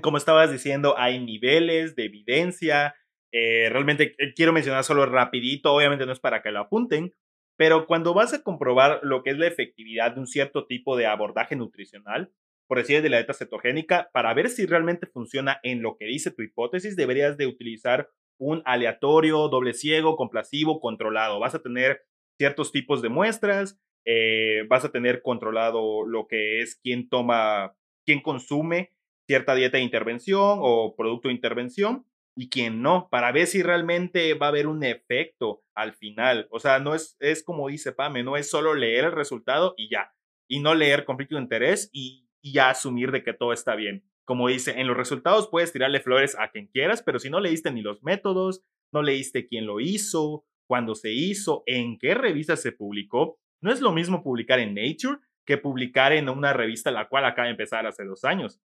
Como 0.01 0.17
estabas 0.17 0.51
diciendo, 0.51 0.97
hay 0.97 1.23
niveles 1.23 1.95
de 1.95 2.05
evidencia. 2.05 2.95
Eh, 3.31 3.69
realmente 3.69 4.15
eh, 4.17 4.33
quiero 4.35 4.51
mencionar 4.51 4.83
solo 4.83 5.05
rapidito, 5.05 5.73
obviamente 5.73 6.05
no 6.05 6.11
es 6.11 6.19
para 6.19 6.41
que 6.41 6.51
lo 6.51 6.61
apunten, 6.61 7.13
pero 7.57 7.85
cuando 7.85 8.13
vas 8.13 8.33
a 8.33 8.41
comprobar 8.41 8.99
lo 9.03 9.23
que 9.23 9.29
es 9.29 9.37
la 9.37 9.47
efectividad 9.47 10.13
de 10.13 10.21
un 10.21 10.27
cierto 10.27 10.65
tipo 10.65 10.97
de 10.97 11.05
abordaje 11.05 11.55
nutricional, 11.55 12.33
por 12.67 12.79
decir 12.79 13.01
de 13.01 13.09
la 13.09 13.17
dieta 13.17 13.33
cetogénica, 13.33 14.09
para 14.11 14.33
ver 14.33 14.49
si 14.49 14.65
realmente 14.65 15.05
funciona 15.05 15.59
en 15.63 15.81
lo 15.81 15.97
que 15.97 16.05
dice 16.05 16.31
tu 16.31 16.41
hipótesis, 16.41 16.95
deberías 16.95 17.37
de 17.37 17.45
utilizar 17.45 18.09
un 18.37 18.61
aleatorio, 18.65 19.47
doble 19.47 19.73
ciego, 19.73 20.15
complasivo, 20.15 20.79
controlado. 20.79 21.39
Vas 21.39 21.55
a 21.55 21.61
tener 21.61 22.05
ciertos 22.37 22.71
tipos 22.71 23.01
de 23.01 23.09
muestras, 23.09 23.79
eh, 24.05 24.65
vas 24.69 24.85
a 24.85 24.91
tener 24.91 25.21
controlado 25.21 26.05
lo 26.05 26.27
que 26.27 26.61
es 26.61 26.75
quién 26.75 27.09
toma, 27.09 27.75
quién 28.05 28.21
consume 28.21 28.91
cierta 29.27 29.55
dieta 29.55 29.77
de 29.77 29.83
intervención 29.83 30.59
o 30.61 30.95
producto 30.95 31.29
de 31.29 31.33
intervención 31.33 32.05
y 32.35 32.49
quién 32.49 32.81
no, 32.81 33.07
para 33.09 33.31
ver 33.31 33.47
si 33.47 33.63
realmente 33.63 34.33
va 34.33 34.47
a 34.47 34.49
haber 34.49 34.67
un 34.67 34.83
efecto 34.83 35.63
al 35.73 35.93
final. 35.93 36.47
O 36.51 36.59
sea, 36.59 36.79
no 36.79 36.93
es, 36.93 37.15
es 37.19 37.43
como 37.43 37.69
dice 37.69 37.93
Pame, 37.93 38.23
no 38.23 38.37
es 38.37 38.49
solo 38.49 38.75
leer 38.75 39.05
el 39.05 39.13
resultado 39.13 39.73
y 39.77 39.89
ya, 39.89 40.13
y 40.47 40.59
no 40.59 40.75
leer 40.75 41.05
conflicto 41.05 41.35
de 41.35 41.41
interés 41.41 41.89
y, 41.93 42.27
y 42.41 42.53
ya 42.53 42.69
asumir 42.69 43.11
de 43.11 43.23
que 43.23 43.33
todo 43.33 43.53
está 43.53 43.75
bien. 43.75 44.03
Como 44.25 44.47
dice, 44.47 44.79
en 44.79 44.87
los 44.87 44.97
resultados 44.97 45.47
puedes 45.49 45.71
tirarle 45.71 46.01
flores 46.01 46.35
a 46.37 46.49
quien 46.49 46.67
quieras, 46.67 47.03
pero 47.03 47.19
si 47.19 47.29
no 47.29 47.39
leíste 47.39 47.71
ni 47.71 47.81
los 47.81 48.03
métodos, 48.03 48.63
no 48.91 49.01
leíste 49.01 49.47
quién 49.47 49.65
lo 49.65 49.79
hizo, 49.79 50.45
cuándo 50.67 50.95
se 50.95 51.13
hizo, 51.13 51.63
en 51.65 51.97
qué 51.99 52.15
revista 52.15 52.57
se 52.57 52.71
publicó, 52.71 53.39
no 53.61 53.71
es 53.71 53.81
lo 53.81 53.91
mismo 53.91 54.23
publicar 54.23 54.59
en 54.59 54.75
Nature 54.75 55.19
que 55.45 55.57
publicar 55.57 56.11
en 56.11 56.27
una 56.27 56.53
revista 56.53 56.91
la 56.91 57.07
cual 57.07 57.25
acaba 57.25 57.45
de 57.45 57.51
empezar 57.51 57.85
hace 57.85 58.03
dos 58.03 58.23
años. 58.23 58.59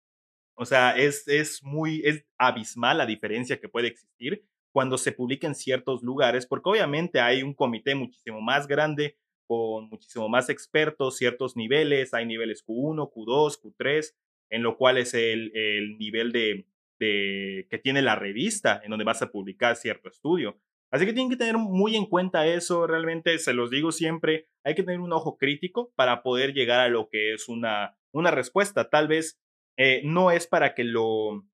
O 0.57 0.65
sea, 0.65 0.97
es, 0.97 1.27
es 1.29 1.63
muy, 1.63 2.03
es 2.05 2.25
abismal 2.39 2.99
la 2.99 3.07
diferencia 3.07 3.61
que 3.61 3.69
puede 3.69 3.89
existir 3.89 4.45
cuando 4.73 4.99
se 4.99 5.13
publica 5.13 5.47
en 5.47 5.55
ciertos 5.55 6.03
lugares, 6.03 6.47
porque 6.47 6.69
obviamente 6.69 7.21
hay 7.21 7.43
un 7.43 7.55
comité 7.55 7.95
muchísimo 7.95 8.41
más 8.43 8.67
grande, 8.67 9.17
con 9.47 9.89
muchísimo 9.89 10.29
más 10.29 10.51
expertos, 10.51 11.17
ciertos 11.17 11.57
niveles, 11.57 12.13
hay 12.13 12.27
niveles 12.27 12.65
Q1, 12.67 13.11
Q2, 13.11 13.61
Q3, 13.63 14.15
en 14.51 14.63
lo 14.63 14.77
cual 14.77 14.99
es 14.99 15.15
el, 15.15 15.51
el 15.57 15.99
nivel 15.99 16.33
de, 16.33 16.67
de, 16.99 17.67
que 17.71 17.79
tiene 17.79 18.03
la 18.03 18.17
revista 18.17 18.81
en 18.83 18.91
donde 18.91 19.05
vas 19.05 19.23
a 19.23 19.31
publicar 19.31 19.77
cierto 19.77 20.09
estudio. 20.09 20.61
Así 20.91 21.05
que 21.05 21.13
tienen 21.13 21.31
que 21.31 21.37
tener 21.37 21.59
muy 21.59 21.97
en 21.97 22.07
cuenta 22.07 22.47
eso, 22.47 22.87
realmente 22.87 23.39
se 23.39 23.53
los 23.53 23.71
digo 23.71 23.91
siempre, 23.91 24.49
hay 24.65 24.75
que 24.75 24.85
tener 24.85 25.01
un 25.01 25.13
ojo 25.13 25.37
crítico 25.37 25.93
para 25.97 26.23
poder 26.23 26.53
llegar 26.53 26.81
a 26.81 26.89
lo 26.89 27.09
que 27.09 27.35
es 27.35 27.49
una, 27.49 27.99
una 28.13 28.31
respuesta. 28.31 28.89
Tal 28.89 29.09
vez 29.09 29.41
eh, 29.77 30.03
no 30.05 30.31
es 30.31 30.47
para 30.47 30.75
que 30.75 30.85
lo, 30.85 31.45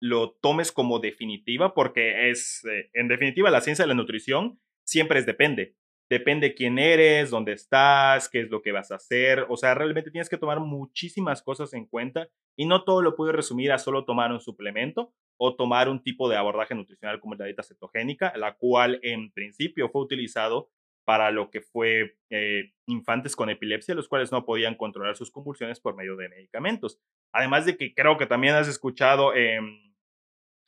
lo 0.00 0.32
tomes 0.32 0.72
como 0.72 0.98
definitiva, 0.98 1.74
porque 1.74 2.30
es, 2.30 2.64
eh, 2.64 2.90
en 2.92 3.08
definitiva, 3.08 3.50
la 3.50 3.60
ciencia 3.60 3.84
de 3.84 3.88
la 3.88 3.94
nutrición 3.94 4.60
siempre 4.84 5.20
es 5.20 5.26
depende. 5.26 5.76
Depende 6.08 6.54
quién 6.54 6.78
eres, 6.78 7.30
dónde 7.30 7.52
estás, 7.52 8.28
qué 8.28 8.40
es 8.42 8.50
lo 8.50 8.62
que 8.62 8.72
vas 8.72 8.92
a 8.92 8.96
hacer. 8.96 9.46
O 9.48 9.56
sea, 9.56 9.74
realmente 9.74 10.10
tienes 10.10 10.28
que 10.28 10.38
tomar 10.38 10.60
muchísimas 10.60 11.42
cosas 11.42 11.72
en 11.74 11.86
cuenta 11.86 12.28
y 12.56 12.66
no 12.66 12.84
todo 12.84 13.02
lo 13.02 13.16
puedes 13.16 13.34
resumir 13.34 13.72
a 13.72 13.78
solo 13.78 14.04
tomar 14.04 14.32
un 14.32 14.40
suplemento 14.40 15.12
o 15.38 15.56
tomar 15.56 15.88
un 15.88 16.02
tipo 16.02 16.28
de 16.28 16.36
abordaje 16.36 16.74
nutricional 16.74 17.20
como 17.20 17.34
la 17.34 17.44
dieta 17.44 17.62
cetogénica, 17.62 18.32
la 18.36 18.54
cual 18.54 19.00
en 19.02 19.32
principio 19.32 19.90
fue 19.90 20.02
utilizado 20.02 20.70
para 21.06 21.30
lo 21.30 21.50
que 21.50 21.60
fue 21.60 22.16
eh, 22.30 22.72
infantes 22.86 23.36
con 23.36 23.48
epilepsia, 23.48 23.94
los 23.94 24.08
cuales 24.08 24.32
no 24.32 24.44
podían 24.44 24.74
controlar 24.74 25.16
sus 25.16 25.30
convulsiones 25.30 25.78
por 25.78 25.94
medio 25.94 26.16
de 26.16 26.28
medicamentos. 26.28 27.00
Además 27.32 27.64
de 27.64 27.76
que 27.76 27.94
creo 27.94 28.16
que 28.16 28.26
también 28.26 28.54
has 28.54 28.66
escuchado, 28.66 29.32
em, 29.34 29.94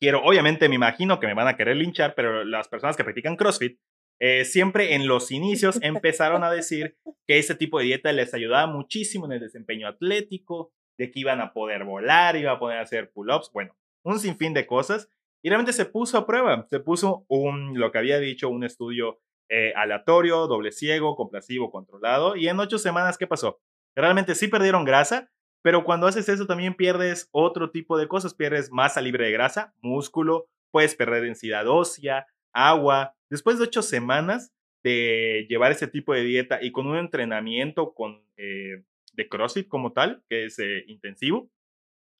quiero, 0.00 0.22
obviamente 0.22 0.68
me 0.68 0.76
imagino 0.76 1.18
que 1.18 1.26
me 1.26 1.34
van 1.34 1.48
a 1.48 1.56
querer 1.56 1.76
linchar, 1.76 2.14
pero 2.14 2.44
las 2.44 2.68
personas 2.68 2.96
que 2.96 3.02
practican 3.02 3.36
CrossFit, 3.36 3.80
eh, 4.20 4.44
siempre 4.44 4.94
en 4.94 5.06
los 5.06 5.30
inicios 5.30 5.78
empezaron 5.82 6.44
a 6.44 6.50
decir 6.50 6.96
que 7.26 7.38
ese 7.38 7.54
tipo 7.54 7.78
de 7.78 7.86
dieta 7.86 8.12
les 8.12 8.34
ayudaba 8.34 8.66
muchísimo 8.66 9.26
en 9.26 9.32
el 9.32 9.40
desempeño 9.40 9.88
atlético, 9.88 10.72
de 10.98 11.10
que 11.10 11.20
iban 11.20 11.40
a 11.40 11.52
poder 11.52 11.84
volar, 11.84 12.36
iban 12.36 12.56
a 12.56 12.58
poder 12.58 12.78
hacer 12.78 13.10
pull-ups, 13.12 13.50
bueno, 13.52 13.76
un 14.02 14.18
sinfín 14.18 14.52
de 14.52 14.66
cosas. 14.66 15.08
Y 15.42 15.48
realmente 15.48 15.72
se 15.72 15.86
puso 15.86 16.18
a 16.18 16.26
prueba, 16.26 16.66
se 16.68 16.80
puso 16.80 17.24
un, 17.28 17.78
lo 17.78 17.92
que 17.92 17.98
había 17.98 18.18
dicho, 18.18 18.48
un 18.48 18.64
estudio 18.64 19.20
eh, 19.48 19.72
aleatorio, 19.76 20.48
doble 20.48 20.72
ciego, 20.72 21.14
complacivo, 21.14 21.70
controlado. 21.70 22.34
Y 22.34 22.48
en 22.48 22.58
ocho 22.58 22.78
semanas, 22.78 23.16
¿qué 23.16 23.28
pasó? 23.28 23.60
Realmente 23.94 24.34
sí 24.34 24.48
perdieron 24.48 24.84
grasa, 24.84 25.30
pero 25.62 25.84
cuando 25.84 26.08
haces 26.08 26.28
eso 26.28 26.46
también 26.46 26.74
pierdes 26.74 27.28
otro 27.30 27.70
tipo 27.70 27.96
de 27.96 28.08
cosas. 28.08 28.34
Pierdes 28.34 28.72
masa 28.72 29.00
libre 29.00 29.26
de 29.26 29.32
grasa, 29.32 29.74
músculo, 29.80 30.48
puedes 30.72 30.96
perder 30.96 31.22
densidad 31.22 31.68
ósea, 31.68 32.26
agua. 32.66 33.14
Después 33.30 33.58
de 33.58 33.64
ocho 33.64 33.82
semanas 33.82 34.52
de 34.82 35.46
llevar 35.48 35.72
ese 35.72 35.86
tipo 35.86 36.14
de 36.14 36.22
dieta 36.22 36.60
y 36.62 36.72
con 36.72 36.86
un 36.86 36.96
entrenamiento 36.96 37.94
con, 37.94 38.22
eh, 38.36 38.82
de 39.12 39.28
CrossFit 39.28 39.68
como 39.68 39.92
tal, 39.92 40.22
que 40.28 40.46
es 40.46 40.58
eh, 40.58 40.84
intensivo 40.86 41.50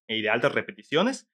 y 0.09 0.23
de 0.23 0.31
altas 0.31 0.53
repeticiones, 0.53 1.29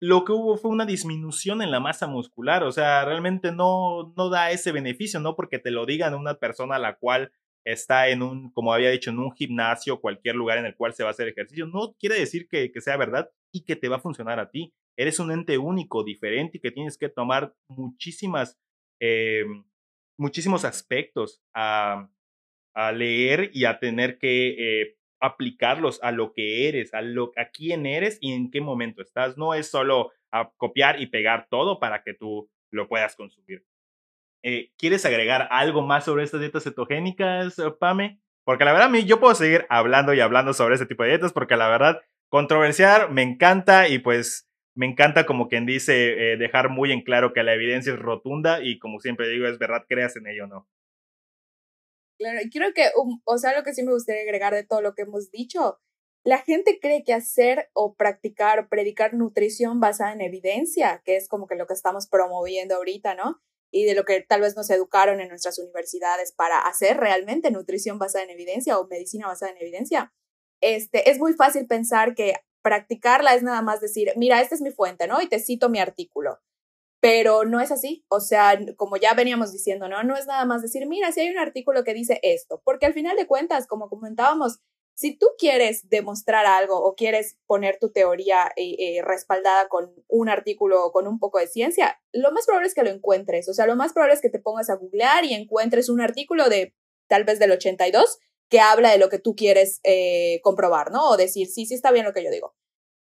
lo 0.00 0.24
que 0.24 0.32
hubo 0.32 0.56
fue 0.56 0.70
una 0.70 0.86
disminución 0.86 1.60
en 1.62 1.70
la 1.70 1.80
masa 1.80 2.06
muscular, 2.06 2.62
o 2.62 2.70
sea, 2.70 3.04
realmente 3.04 3.50
no, 3.50 4.12
no 4.16 4.28
da 4.28 4.52
ese 4.52 4.70
beneficio, 4.70 5.18
no 5.18 5.34
porque 5.34 5.58
te 5.58 5.70
lo 5.70 5.86
digan 5.86 6.14
una 6.14 6.34
persona 6.34 6.76
a 6.76 6.80
la 6.80 6.96
cual 6.96 7.32
está 7.64 8.08
en 8.08 8.22
un, 8.22 8.50
como 8.52 8.72
había 8.72 8.90
dicho, 8.90 9.10
en 9.10 9.18
un 9.18 9.32
gimnasio, 9.32 10.00
cualquier 10.00 10.36
lugar 10.36 10.58
en 10.58 10.66
el 10.66 10.76
cual 10.76 10.94
se 10.94 11.02
va 11.02 11.10
a 11.10 11.12
hacer 11.12 11.28
ejercicio, 11.28 11.66
no 11.66 11.94
quiere 11.98 12.18
decir 12.18 12.48
que, 12.48 12.70
sea 12.80 12.96
verdad 12.96 13.30
y 13.52 13.64
que 13.64 13.76
te 13.76 13.88
va 13.88 13.96
a 13.96 14.00
funcionar 14.00 14.38
a 14.38 14.50
ti. 14.50 14.72
Eres 14.98 15.20
un 15.20 15.30
ente 15.30 15.58
único, 15.58 16.02
diferente 16.02 16.58
y 16.58 16.60
que 16.60 16.72
tienes 16.72 16.98
que 16.98 17.08
tomar 17.08 17.54
muchísimas, 17.68 18.58
eh, 19.00 19.44
muchísimos 20.18 20.64
aspectos 20.64 21.40
a, 21.54 22.10
a, 22.74 22.92
leer 22.92 23.50
y 23.54 23.64
a 23.64 23.78
tener 23.78 24.18
que 24.18 24.82
eh, 24.82 24.96
aplicarlos 25.20 26.02
a 26.02 26.10
lo 26.10 26.32
que 26.32 26.68
eres, 26.68 26.94
a, 26.94 27.00
lo, 27.00 27.30
a 27.36 27.46
quién 27.50 27.86
eres 27.86 28.18
y 28.20 28.32
en 28.32 28.50
qué 28.50 28.60
momento 28.60 29.00
estás. 29.00 29.38
No 29.38 29.54
es 29.54 29.70
solo 29.70 30.10
a 30.32 30.50
copiar 30.56 31.00
y 31.00 31.06
pegar 31.06 31.46
todo 31.48 31.78
para 31.78 32.02
que 32.02 32.14
tú 32.14 32.50
lo 32.72 32.88
puedas 32.88 33.14
consumir. 33.14 33.64
Eh, 34.42 34.72
¿Quieres 34.78 35.04
agregar 35.04 35.48
algo 35.50 35.82
más 35.82 36.04
sobre 36.04 36.24
estas 36.24 36.40
dietas 36.40 36.64
cetogénicas, 36.64 37.58
eh, 37.58 37.70
Pame? 37.78 38.20
Porque 38.44 38.64
la 38.64 38.72
verdad, 38.72 38.88
a 38.88 38.90
mí 38.90 39.04
yo 39.04 39.20
puedo 39.20 39.34
seguir 39.34 39.66
hablando 39.68 40.14
y 40.14 40.20
hablando 40.20 40.54
sobre 40.54 40.74
este 40.74 40.86
tipo 40.86 41.02
de 41.02 41.10
dietas 41.10 41.32
porque 41.32 41.56
la 41.56 41.68
verdad, 41.68 42.02
controversiar 42.30 43.12
me 43.12 43.22
encanta 43.22 43.88
y 43.88 43.98
pues 43.98 44.47
me 44.78 44.86
encanta 44.86 45.26
como 45.26 45.48
quien 45.48 45.66
dice 45.66 46.32
eh, 46.32 46.36
dejar 46.36 46.70
muy 46.70 46.92
en 46.92 47.02
claro 47.02 47.32
que 47.32 47.42
la 47.42 47.52
evidencia 47.52 47.92
es 47.92 47.98
rotunda 47.98 48.62
y 48.62 48.78
como 48.78 49.00
siempre 49.00 49.28
digo, 49.28 49.48
es 49.48 49.58
verdad, 49.58 49.84
creas 49.88 50.14
en 50.14 50.28
ello 50.28 50.44
o 50.44 50.46
no. 50.46 50.68
Claro, 52.16 52.38
y 52.44 52.48
creo 52.48 52.72
que, 52.72 52.84
o 53.24 53.38
sea, 53.38 53.56
lo 53.56 53.64
que 53.64 53.74
sí 53.74 53.82
me 53.82 53.92
gustaría 53.92 54.22
agregar 54.22 54.54
de 54.54 54.64
todo 54.64 54.80
lo 54.80 54.94
que 54.94 55.02
hemos 55.02 55.32
dicho, 55.32 55.80
la 56.24 56.38
gente 56.38 56.78
cree 56.80 57.02
que 57.02 57.12
hacer 57.12 57.70
o 57.72 57.96
practicar 57.96 58.60
o 58.60 58.68
predicar 58.68 59.14
nutrición 59.14 59.80
basada 59.80 60.12
en 60.12 60.20
evidencia, 60.20 61.02
que 61.04 61.16
es 61.16 61.26
como 61.26 61.48
que 61.48 61.56
lo 61.56 61.66
que 61.66 61.74
estamos 61.74 62.06
promoviendo 62.06 62.76
ahorita, 62.76 63.16
¿no? 63.16 63.40
Y 63.72 63.84
de 63.84 63.96
lo 63.96 64.04
que 64.04 64.20
tal 64.20 64.42
vez 64.42 64.56
nos 64.56 64.70
educaron 64.70 65.20
en 65.20 65.28
nuestras 65.28 65.58
universidades 65.58 66.32
para 66.32 66.60
hacer 66.60 66.98
realmente 66.98 67.50
nutrición 67.50 67.98
basada 67.98 68.24
en 68.24 68.30
evidencia 68.30 68.78
o 68.78 68.86
medicina 68.86 69.26
basada 69.26 69.50
en 69.50 69.58
evidencia, 69.58 70.12
este, 70.60 71.10
es 71.10 71.18
muy 71.18 71.32
fácil 71.34 71.66
pensar 71.66 72.14
que 72.14 72.34
practicarla 72.68 73.34
es 73.34 73.42
nada 73.42 73.62
más 73.62 73.80
decir, 73.80 74.12
mira, 74.16 74.42
esta 74.42 74.54
es 74.54 74.60
mi 74.60 74.70
fuente, 74.70 75.06
¿no? 75.06 75.22
Y 75.22 75.28
te 75.28 75.38
cito 75.38 75.68
mi 75.70 75.78
artículo 75.80 76.38
pero 77.00 77.44
no 77.44 77.60
es 77.60 77.70
así. 77.70 78.04
O 78.08 78.20
sea, 78.20 78.58
como 78.76 78.96
ya 78.96 79.14
veníamos 79.14 79.52
diciendo, 79.52 79.88
¿no? 79.88 80.02
No 80.02 80.16
es 80.16 80.26
nada 80.26 80.44
más 80.44 80.62
decir, 80.62 80.86
mira, 80.86 81.12
si 81.12 81.20
hay 81.20 81.30
un 81.30 81.38
artículo 81.38 81.84
que 81.84 81.94
dice 81.94 82.18
esto, 82.22 82.60
porque 82.64 82.86
al 82.86 82.94
final 82.94 83.16
de 83.16 83.26
cuentas, 83.26 83.66
como 83.66 83.88
comentábamos, 83.88 84.58
si 84.94 85.16
tú 85.16 85.28
quieres 85.38 85.88
demostrar 85.88 86.44
algo 86.44 86.76
o 86.82 86.96
quieres 86.96 87.38
poner 87.46 87.78
tu 87.78 87.92
teoría 87.92 88.50
eh, 88.56 88.74
eh, 88.80 89.02
respaldada 89.02 89.68
con 89.68 89.94
un 90.08 90.28
artículo 90.28 90.84
o 90.84 90.90
con 90.90 91.06
un 91.06 91.20
poco 91.20 91.38
de 91.38 91.46
ciencia, 91.46 92.00
lo 92.12 92.32
más 92.32 92.46
probable 92.46 92.66
es 92.66 92.74
que 92.74 92.82
lo 92.82 92.90
encuentres. 92.90 93.48
O 93.48 93.54
sea, 93.54 93.66
lo 93.66 93.76
más 93.76 93.92
probable 93.92 94.14
es 94.14 94.20
que 94.20 94.30
te 94.30 94.40
pongas 94.40 94.70
a 94.70 94.74
googlear 94.74 95.24
y 95.24 95.34
encuentres 95.34 95.88
un 95.88 96.00
artículo 96.00 96.48
de 96.48 96.74
tal 97.06 97.22
vez 97.22 97.38
del 97.38 97.52
82 97.52 98.18
que 98.48 98.58
habla 98.58 98.90
de 98.90 98.98
lo 98.98 99.08
que 99.08 99.20
tú 99.20 99.36
quieres 99.36 99.78
eh, 99.84 100.40
comprobar, 100.42 100.90
¿no? 100.90 101.10
O 101.10 101.16
decir, 101.16 101.46
sí, 101.46 101.64
sí 101.64 101.74
está 101.74 101.92
bien 101.92 102.04
lo 102.04 102.12
que 102.12 102.24
yo 102.24 102.30
digo. 102.32 102.56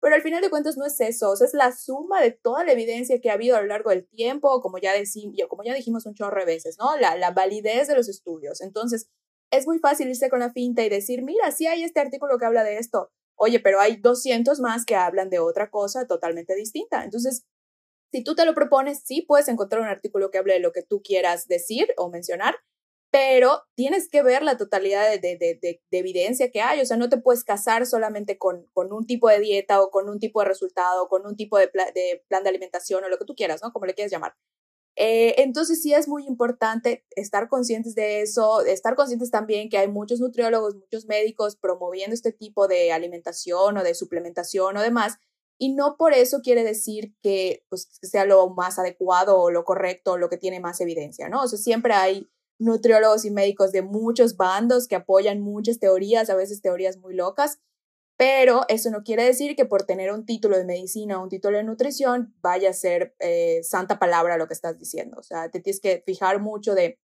Pero 0.08 0.16
al 0.16 0.22
final 0.22 0.42
de 0.42 0.50
cuentas 0.50 0.78
no 0.78 0.86
es 0.86 0.98
eso, 1.02 1.32
o 1.32 1.36
sea, 1.36 1.48
es 1.48 1.54
la 1.54 1.76
suma 1.76 2.22
de 2.22 2.32
toda 2.32 2.64
la 2.64 2.72
evidencia 2.72 3.20
que 3.20 3.30
ha 3.30 3.34
habido 3.34 3.58
a 3.58 3.62
lo 3.62 3.68
largo 3.68 3.90
del 3.90 4.08
tiempo, 4.08 4.62
como 4.62 4.78
ya, 4.78 4.94
decimos, 4.94 5.36
como 5.50 5.66
ya 5.66 5.74
dijimos 5.74 6.06
un 6.06 6.14
chorro 6.14 6.40
de 6.40 6.46
veces, 6.46 6.78
¿no? 6.80 6.96
La, 6.96 7.18
la 7.18 7.32
validez 7.32 7.90
de 7.90 7.96
los 7.96 8.08
estudios. 8.08 8.62
Entonces, 8.62 9.10
es 9.52 9.68
muy 9.68 9.80
fácil 9.80 10.08
irse 10.08 10.30
con 10.30 10.40
la 10.40 10.54
finta 10.54 10.82
y 10.82 10.88
decir, 10.88 11.24
mira, 11.24 11.52
sí 11.52 11.68
hay 11.68 11.84
este 11.84 12.00
artículo 12.00 12.38
que 12.38 12.46
habla 12.46 12.64
de 12.64 12.78
esto, 12.78 13.12
oye, 13.36 13.60
pero 13.60 13.82
hay 13.82 13.98
200 13.98 14.62
más 14.62 14.86
que 14.86 14.96
hablan 14.96 15.30
de 15.30 15.40
otra 15.40 15.70
cosa 15.70 16.08
totalmente 16.08 16.56
distinta. 16.56 17.04
Entonces, 17.04 17.44
si 18.14 18.24
tú 18.24 18.34
te 18.34 18.46
lo 18.46 18.54
propones, 18.54 19.02
sí 19.04 19.24
puedes 19.28 19.50
encontrar 19.50 19.82
un 19.82 19.90
artículo 19.90 20.32
que 20.32 20.38
hable 20.38 20.54
de 20.54 20.62
lo 20.62 20.72
que 20.72 20.84
tú 20.84 21.02
quieras 21.02 21.50
decir 21.50 21.90
o 21.98 22.10
mencionar, 22.10 22.56
pero 23.18 23.64
tienes 23.74 24.10
que 24.10 24.22
ver 24.22 24.44
la 24.44 24.58
totalidad 24.58 25.20
de, 25.20 25.82
evidencia 25.90 26.52
que 26.52 26.62
hay, 26.62 26.82
o 26.82 26.86
sea, 26.86 26.98
no 26.98 27.10
te 27.10 27.18
puedes 27.18 27.44
casar 27.44 27.88
solamente 27.88 28.38
con, 28.38 28.68
con, 28.74 28.94
un 28.94 29.08
tipo 29.08 29.28
de 29.28 29.40
dieta 29.40 29.82
o 29.82 29.90
con 29.90 30.08
un 30.08 30.20
tipo 30.20 30.40
de 30.40 30.48
resultado, 30.48 31.06
o 31.06 31.08
con 31.08 31.26
un 31.26 31.36
tipo 31.36 31.58
de, 31.58 31.68
plan 31.68 32.44
de 32.44 32.50
alimentación 32.50 33.04
o 33.04 33.10
lo 33.10 33.18
que 33.18 33.26
tú 33.26 33.34
quieras, 33.34 33.60
¿no? 33.64 33.74
Como 33.74 33.88
le 33.88 33.96
quieras 33.96 34.12
llamar. 34.12 34.36
Eh, 34.96 35.34
entonces 35.42 35.82
sí 35.82 35.96
es 35.96 36.08
muy 36.08 36.28
importante 36.28 37.08
estar 37.16 37.50
conscientes 37.50 37.96
de 37.96 38.22
eso, 38.22 38.62
estar 38.62 38.96
conscientes 38.96 39.32
también 39.32 39.70
que 39.70 39.80
hay 39.80 39.88
muchos 39.88 40.20
nutriólogos, 40.20 40.76
muchos 40.76 41.08
médicos 41.08 41.56
promoviendo 41.56 42.14
este 42.14 42.32
tipo 42.32 42.68
de 42.68 42.92
alimentación 42.92 43.80
o 43.80 43.84
de 43.84 43.96
suplementación 43.96 44.78
o 44.78 44.82
demás, 44.84 45.18
y 45.58 45.74
no 45.74 45.98
por 45.98 46.14
eso 46.14 46.42
quiere 46.44 46.64
decir 46.64 47.16
que 47.24 47.64
pues, 47.70 47.98
sea 48.04 48.26
lo 48.26 48.48
más 48.52 48.78
adecuado 48.78 49.40
o 49.40 49.50
lo 49.50 49.64
correcto 49.64 50.12
o 50.12 50.18
lo 50.18 50.30
que 50.30 50.38
tiene 50.38 50.60
más 50.60 50.82
evidencia, 50.82 51.30
¿no? 51.30 51.42
O 51.42 51.48
sea, 51.48 51.58
siempre 51.58 51.94
hay 51.94 52.28
nutriólogos 52.60 53.26
y 53.26 53.32
médicos 53.32 53.72
de 53.72 53.82
muchos 53.82 54.38
bandos 54.38 54.88
que 54.88 54.96
apoyan 54.96 55.42
muchas 55.42 55.80
teorías, 55.80 56.30
a 56.30 56.36
veces 56.36 56.62
teorías 56.62 56.98
muy 56.98 57.16
locas. 57.16 57.60
Pero 58.18 58.66
eso 58.68 58.90
no 58.90 59.04
quiere 59.04 59.24
decir 59.24 59.56
que 59.56 59.66
por 59.66 59.84
tener 59.84 60.12
un 60.12 60.26
título 60.26 60.58
de 60.58 60.66
medicina 60.66 61.20
o 61.20 61.24
un 61.24 61.30
título 61.30 61.58
de 61.58 61.64
nutrición 61.64 62.34
vaya 62.42 62.72
a 62.72 62.74
ser 62.74 63.16
eh, 63.20 63.62
santa 63.64 64.00
palabra 64.00 64.38
lo 64.38 64.48
que 64.48 64.56
estás 64.56 64.80
diciendo. 64.80 65.18
O 65.20 65.24
sea, 65.24 65.50
te 65.50 65.60
tienes 65.60 65.80
que 65.80 66.02
fijar 66.04 66.42
mucho 66.42 66.74
de, 66.74 67.00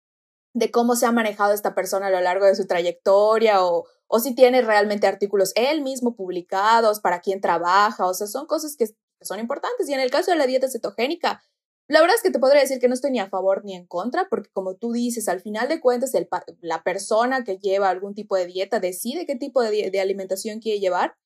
de 0.54 0.70
cómo 0.70 0.96
se 0.96 1.04
ha 1.04 1.12
manejado 1.12 1.52
esta 1.52 1.74
persona 1.74 2.06
a 2.06 2.10
lo 2.10 2.20
largo 2.22 2.46
de 2.46 2.54
su 2.54 2.66
trayectoria 2.66 3.62
o, 3.62 3.84
o 4.06 4.20
si 4.20 4.34
tiene 4.34 4.62
realmente 4.62 5.06
artículos 5.06 5.52
él 5.54 5.82
mismo 5.82 6.16
publicados, 6.16 7.00
para 7.00 7.20
quién 7.20 7.42
trabaja. 7.42 8.06
O 8.06 8.14
sea, 8.14 8.26
son 8.26 8.46
cosas 8.46 8.74
que 8.76 8.86
son 9.20 9.38
importantes. 9.38 9.90
Y 9.90 9.92
en 9.92 10.00
el 10.00 10.10
caso 10.10 10.30
de 10.30 10.38
la 10.38 10.46
dieta 10.46 10.70
cetogénica, 10.70 11.42
la 11.88 12.00
verdad 12.00 12.16
es 12.16 12.22
que 12.22 12.30
te 12.30 12.38
podría 12.38 12.62
decir 12.62 12.78
que 12.78 12.88
no 12.88 12.94
estoy 12.94 13.10
ni 13.10 13.20
a 13.20 13.28
favor 13.28 13.64
ni 13.64 13.74
en 13.74 13.86
contra, 13.86 14.28
porque 14.28 14.50
como 14.52 14.76
tú 14.76 14.92
dices, 14.92 15.28
al 15.28 15.40
final 15.40 15.68
de 15.68 15.80
cuentas, 15.80 16.12
la 16.60 16.82
persona 16.82 17.44
que 17.44 17.58
lleva 17.58 17.90
algún 17.90 18.14
tipo 18.14 18.36
de 18.36 18.46
dieta 18.46 18.80
decide 18.80 19.26
qué 19.26 19.36
tipo 19.36 19.62
de, 19.62 19.90
de 19.90 20.00
alimentación 20.00 20.60
quiere 20.60 20.80
llevar. 20.80 21.16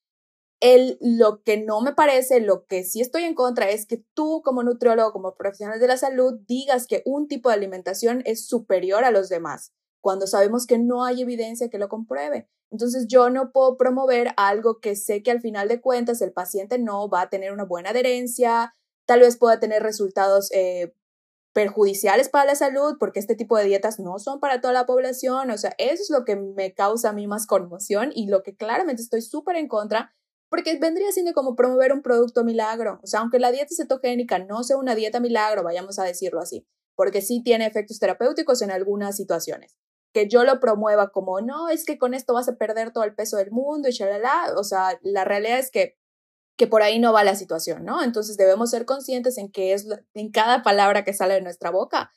El, 0.59 0.97
lo 0.99 1.43
que 1.43 1.57
no 1.57 1.81
me 1.81 1.93
parece, 1.93 2.39
lo 2.39 2.65
que 2.65 2.83
sí 2.83 2.99
estoy 2.99 3.23
en 3.23 3.35
contra 3.35 3.69
es 3.69 3.85
que 3.85 4.03
tú 4.15 4.41
como 4.43 4.63
nutriólogo, 4.63 5.13
como 5.13 5.35
profesional 5.35 5.79
de 5.79 5.87
la 5.87 5.97
salud, 5.97 6.39
digas 6.47 6.87
que 6.87 7.03
un 7.05 7.27
tipo 7.27 7.49
de 7.49 7.55
alimentación 7.55 8.23
es 8.25 8.47
superior 8.47 9.03
a 9.03 9.11
los 9.11 9.29
demás, 9.29 9.71
cuando 10.01 10.25
sabemos 10.25 10.65
que 10.65 10.79
no 10.79 11.05
hay 11.05 11.21
evidencia 11.21 11.69
que 11.69 11.77
lo 11.77 11.89
compruebe. 11.89 12.49
Entonces 12.71 13.05
yo 13.07 13.29
no 13.29 13.51
puedo 13.51 13.77
promover 13.77 14.29
algo 14.35 14.79
que 14.79 14.95
sé 14.95 15.21
que 15.23 15.31
al 15.31 15.41
final 15.41 15.67
de 15.67 15.79
cuentas 15.79 16.21
el 16.21 16.33
paciente 16.33 16.79
no 16.79 17.07
va 17.07 17.21
a 17.21 17.29
tener 17.29 17.53
una 17.53 17.63
buena 17.63 17.91
adherencia, 17.91 18.73
tal 19.07 19.21
vez 19.21 19.37
pueda 19.37 19.59
tener 19.59 19.81
resultados 19.81 20.51
eh, 20.51 20.93
perjudiciales 21.53 22.29
para 22.29 22.45
la 22.45 22.55
salud, 22.55 22.97
porque 22.99 23.19
este 23.19 23.33
tipo 23.33 23.57
de 23.57 23.63
dietas 23.63 23.99
no 23.99 24.19
son 24.19 24.39
para 24.39 24.61
toda 24.61 24.73
la 24.73 24.85
población. 24.85 25.49
O 25.49 25.57
sea, 25.57 25.73
eso 25.79 26.03
es 26.03 26.09
lo 26.11 26.23
que 26.23 26.35
me 26.35 26.75
causa 26.75 27.09
a 27.09 27.13
mí 27.13 27.25
más 27.25 27.47
conmoción 27.47 28.11
y 28.13 28.27
lo 28.27 28.43
que 28.43 28.55
claramente 28.55 29.01
estoy 29.01 29.23
súper 29.23 29.55
en 29.55 29.67
contra, 29.67 30.13
porque 30.49 30.77
vendría 30.77 31.11
siendo 31.11 31.33
como 31.33 31.55
promover 31.55 31.93
un 31.93 32.03
producto 32.03 32.43
milagro. 32.43 32.99
O 33.01 33.07
sea, 33.07 33.21
aunque 33.21 33.39
la 33.39 33.51
dieta 33.51 33.73
cetogénica 33.75 34.37
no 34.37 34.63
sea 34.63 34.77
una 34.77 34.93
dieta 34.93 35.19
milagro, 35.19 35.63
vayamos 35.63 35.97
a 35.97 36.03
decirlo 36.03 36.41
así, 36.41 36.67
porque 36.95 37.23
sí 37.23 37.41
tiene 37.43 37.65
efectos 37.65 37.97
terapéuticos 37.97 38.61
en 38.61 38.69
algunas 38.69 39.15
situaciones. 39.15 39.75
Que 40.13 40.27
yo 40.27 40.43
lo 40.43 40.59
promueva 40.59 41.09
como, 41.09 41.41
no, 41.41 41.69
es 41.69 41.85
que 41.85 41.97
con 41.97 42.13
esto 42.13 42.33
vas 42.33 42.49
a 42.49 42.57
perder 42.57 42.91
todo 42.91 43.03
el 43.03 43.15
peso 43.15 43.37
del 43.37 43.49
mundo 43.51 43.89
y 43.89 43.93
shalala. 43.93 44.53
O 44.57 44.63
sea, 44.63 44.99
la 45.01 45.25
realidad 45.25 45.59
es 45.59 45.71
que 45.71 45.97
que 46.57 46.67
por 46.67 46.81
ahí 46.81 46.99
no 46.99 47.13
va 47.13 47.23
la 47.23 47.35
situación, 47.35 47.85
¿no? 47.85 48.03
Entonces 48.03 48.35
debemos 48.35 48.71
ser 48.71 48.85
conscientes 48.85 49.37
en 49.37 49.51
qué 49.51 49.73
es 49.73 49.87
en 50.15 50.31
cada 50.31 50.63
palabra 50.63 51.03
que 51.03 51.13
sale 51.13 51.35
de 51.35 51.41
nuestra 51.41 51.69
boca, 51.69 52.11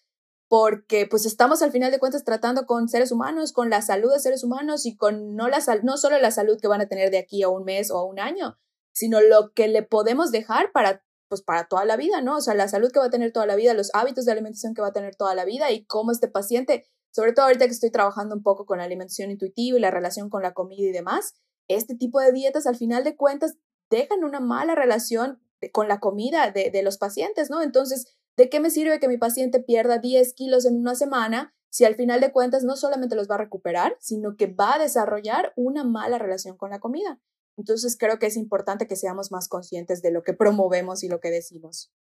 porque 0.48 1.06
pues 1.06 1.26
estamos 1.26 1.62
al 1.62 1.70
final 1.70 1.92
de 1.92 1.98
cuentas 1.98 2.24
tratando 2.24 2.66
con 2.66 2.88
seres 2.88 3.12
humanos, 3.12 3.52
con 3.52 3.70
la 3.70 3.82
salud 3.82 4.12
de 4.12 4.18
seres 4.18 4.42
humanos 4.42 4.86
y 4.86 4.96
con 4.96 5.36
no 5.36 5.48
la 5.48 5.60
no 5.82 5.96
solo 5.98 6.18
la 6.18 6.30
salud 6.30 6.58
que 6.60 6.68
van 6.68 6.80
a 6.80 6.88
tener 6.88 7.10
de 7.10 7.18
aquí 7.18 7.42
a 7.42 7.48
un 7.48 7.64
mes 7.64 7.90
o 7.90 7.98
a 7.98 8.04
un 8.04 8.18
año, 8.18 8.58
sino 8.92 9.20
lo 9.20 9.52
que 9.52 9.68
le 9.68 9.82
podemos 9.82 10.32
dejar 10.32 10.72
para 10.72 11.04
pues 11.28 11.42
para 11.42 11.68
toda 11.68 11.84
la 11.84 11.96
vida, 11.96 12.20
¿no? 12.22 12.38
O 12.38 12.40
sea, 12.40 12.54
la 12.54 12.66
salud 12.66 12.90
que 12.90 12.98
va 12.98 13.04
a 13.04 13.10
tener 13.10 13.32
toda 13.32 13.46
la 13.46 13.54
vida, 13.54 13.72
los 13.72 13.90
hábitos 13.94 14.24
de 14.24 14.32
alimentación 14.32 14.74
que 14.74 14.82
va 14.82 14.88
a 14.88 14.92
tener 14.92 15.14
toda 15.14 15.36
la 15.36 15.44
vida 15.44 15.70
y 15.70 15.84
cómo 15.84 16.10
este 16.10 16.26
paciente, 16.26 16.88
sobre 17.12 17.32
todo 17.32 17.46
ahorita 17.46 17.66
que 17.66 17.72
estoy 17.72 17.92
trabajando 17.92 18.34
un 18.34 18.42
poco 18.42 18.66
con 18.66 18.78
la 18.78 18.84
alimentación 18.84 19.30
intuitiva 19.30 19.78
y 19.78 19.80
la 19.80 19.92
relación 19.92 20.28
con 20.28 20.42
la 20.42 20.54
comida 20.54 20.88
y 20.88 20.92
demás, 20.92 21.34
este 21.68 21.94
tipo 21.94 22.18
de 22.18 22.32
dietas 22.32 22.66
al 22.66 22.74
final 22.74 23.04
de 23.04 23.14
cuentas 23.14 23.54
dejan 23.90 24.24
una 24.24 24.40
mala 24.40 24.74
relación 24.74 25.40
con 25.72 25.88
la 25.88 26.00
comida 26.00 26.50
de, 26.50 26.82
los 26.82 26.96
pacientes, 26.96 27.50
¿no? 27.50 27.62
Entonces, 27.62 28.16
¿de 28.36 28.48
qué 28.48 28.60
me 28.60 28.70
sirve 28.70 29.00
que 29.00 29.08
mi 29.08 29.18
paciente 29.18 29.60
pierda 29.60 29.98
10 29.98 30.32
kilos 30.34 30.64
en 30.64 30.76
una 30.76 30.94
semana 30.94 31.54
si 31.68 31.84
al 31.84 31.94
final 31.94 32.20
de 32.20 32.32
cuentas 32.32 32.64
no 32.64 32.76
solamente 32.76 33.14
los 33.14 33.28
va 33.30 33.34
a 33.34 33.38
recuperar, 33.38 33.96
sino 34.00 34.36
que 34.36 34.46
va 34.46 34.74
a 34.74 34.78
desarrollar 34.78 35.52
una 35.56 35.84
mala 35.84 36.18
relación 36.18 36.56
con 36.56 36.70
la 36.70 36.80
comida? 36.80 37.20
Entonces, 37.58 37.98
creo 37.98 38.18
que 38.18 38.26
es 38.26 38.36
importante 38.36 38.86
que 38.86 38.96
seamos 38.96 39.30
más 39.30 39.48
conscientes 39.48 40.00
de 40.00 40.12
lo 40.12 40.22
que 40.22 40.32
promovemos 40.32 41.04
y 41.04 41.08
lo 41.08 41.20
que 41.20 41.30
decimos. 41.30 41.92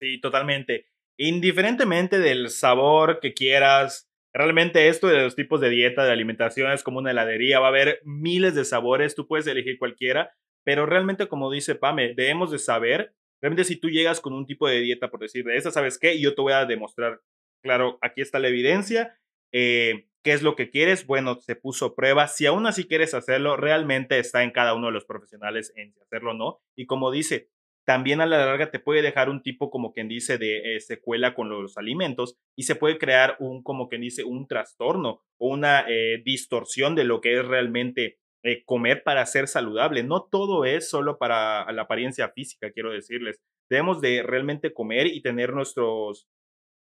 Sí, 0.00 0.20
totalmente. 0.20 0.86
Indiferentemente 1.16 2.20
del 2.20 2.48
sabor 2.48 3.18
que 3.20 3.34
quieras, 3.34 4.08
realmente 4.32 4.88
esto 4.88 5.08
de 5.08 5.22
los 5.22 5.34
tipos 5.34 5.60
de 5.60 5.70
dieta, 5.70 6.04
de 6.04 6.12
alimentación 6.12 6.70
es 6.70 6.84
como 6.84 6.98
una 6.98 7.10
heladería, 7.10 7.58
va 7.58 7.66
a 7.66 7.70
haber 7.70 8.00
miles 8.04 8.54
de 8.54 8.64
sabores, 8.64 9.16
tú 9.16 9.26
puedes 9.26 9.48
elegir 9.48 9.78
cualquiera, 9.80 10.30
pero 10.68 10.84
realmente, 10.84 11.28
como 11.28 11.50
dice 11.50 11.76
Pame, 11.76 12.12
debemos 12.12 12.50
de 12.50 12.58
saber, 12.58 13.14
realmente 13.40 13.64
si 13.64 13.76
tú 13.76 13.88
llegas 13.88 14.20
con 14.20 14.34
un 14.34 14.44
tipo 14.44 14.68
de 14.68 14.80
dieta, 14.80 15.08
por 15.08 15.18
decir, 15.18 15.42
de 15.46 15.56
esa, 15.56 15.70
¿sabes 15.70 15.98
qué? 15.98 16.20
Yo 16.20 16.34
te 16.34 16.42
voy 16.42 16.52
a 16.52 16.66
demostrar, 16.66 17.22
claro, 17.62 17.98
aquí 18.02 18.20
está 18.20 18.38
la 18.38 18.48
evidencia, 18.48 19.18
eh, 19.50 20.08
¿qué 20.22 20.34
es 20.34 20.42
lo 20.42 20.56
que 20.56 20.68
quieres? 20.68 21.06
Bueno, 21.06 21.40
se 21.40 21.56
puso 21.56 21.94
prueba. 21.94 22.28
Si 22.28 22.44
aún 22.44 22.66
así 22.66 22.84
quieres 22.84 23.14
hacerlo, 23.14 23.56
realmente 23.56 24.18
está 24.18 24.42
en 24.44 24.50
cada 24.50 24.74
uno 24.74 24.88
de 24.88 24.92
los 24.92 25.06
profesionales 25.06 25.72
en 25.74 25.94
hacerlo 26.02 26.32
o 26.32 26.34
no. 26.34 26.60
Y 26.76 26.84
como 26.84 27.10
dice, 27.10 27.48
también 27.86 28.20
a 28.20 28.26
la 28.26 28.44
larga 28.44 28.70
te 28.70 28.78
puede 28.78 29.00
dejar 29.00 29.30
un 29.30 29.42
tipo, 29.42 29.70
como 29.70 29.94
quien 29.94 30.06
dice, 30.06 30.36
de 30.36 30.76
eh, 30.76 30.80
secuela 30.80 31.34
con 31.34 31.48
los 31.48 31.78
alimentos 31.78 32.36
y 32.54 32.64
se 32.64 32.74
puede 32.74 32.98
crear 32.98 33.36
un, 33.38 33.62
como 33.62 33.88
quien 33.88 34.02
dice, 34.02 34.22
un 34.22 34.46
trastorno 34.46 35.22
o 35.38 35.48
una 35.48 35.86
eh, 35.88 36.20
distorsión 36.22 36.94
de 36.94 37.04
lo 37.04 37.22
que 37.22 37.38
es 37.38 37.46
realmente 37.46 38.18
eh, 38.44 38.64
comer 38.64 39.02
para 39.02 39.24
ser 39.26 39.48
saludable. 39.48 40.02
No 40.02 40.22
todo 40.22 40.64
es 40.64 40.88
solo 40.88 41.18
para 41.18 41.70
la 41.72 41.82
apariencia 41.82 42.28
física, 42.28 42.70
quiero 42.70 42.92
decirles. 42.92 43.40
Debemos 43.68 44.00
de 44.00 44.22
realmente 44.22 44.72
comer 44.72 45.06
y 45.06 45.20
tener 45.22 45.52
nuestros, 45.52 46.28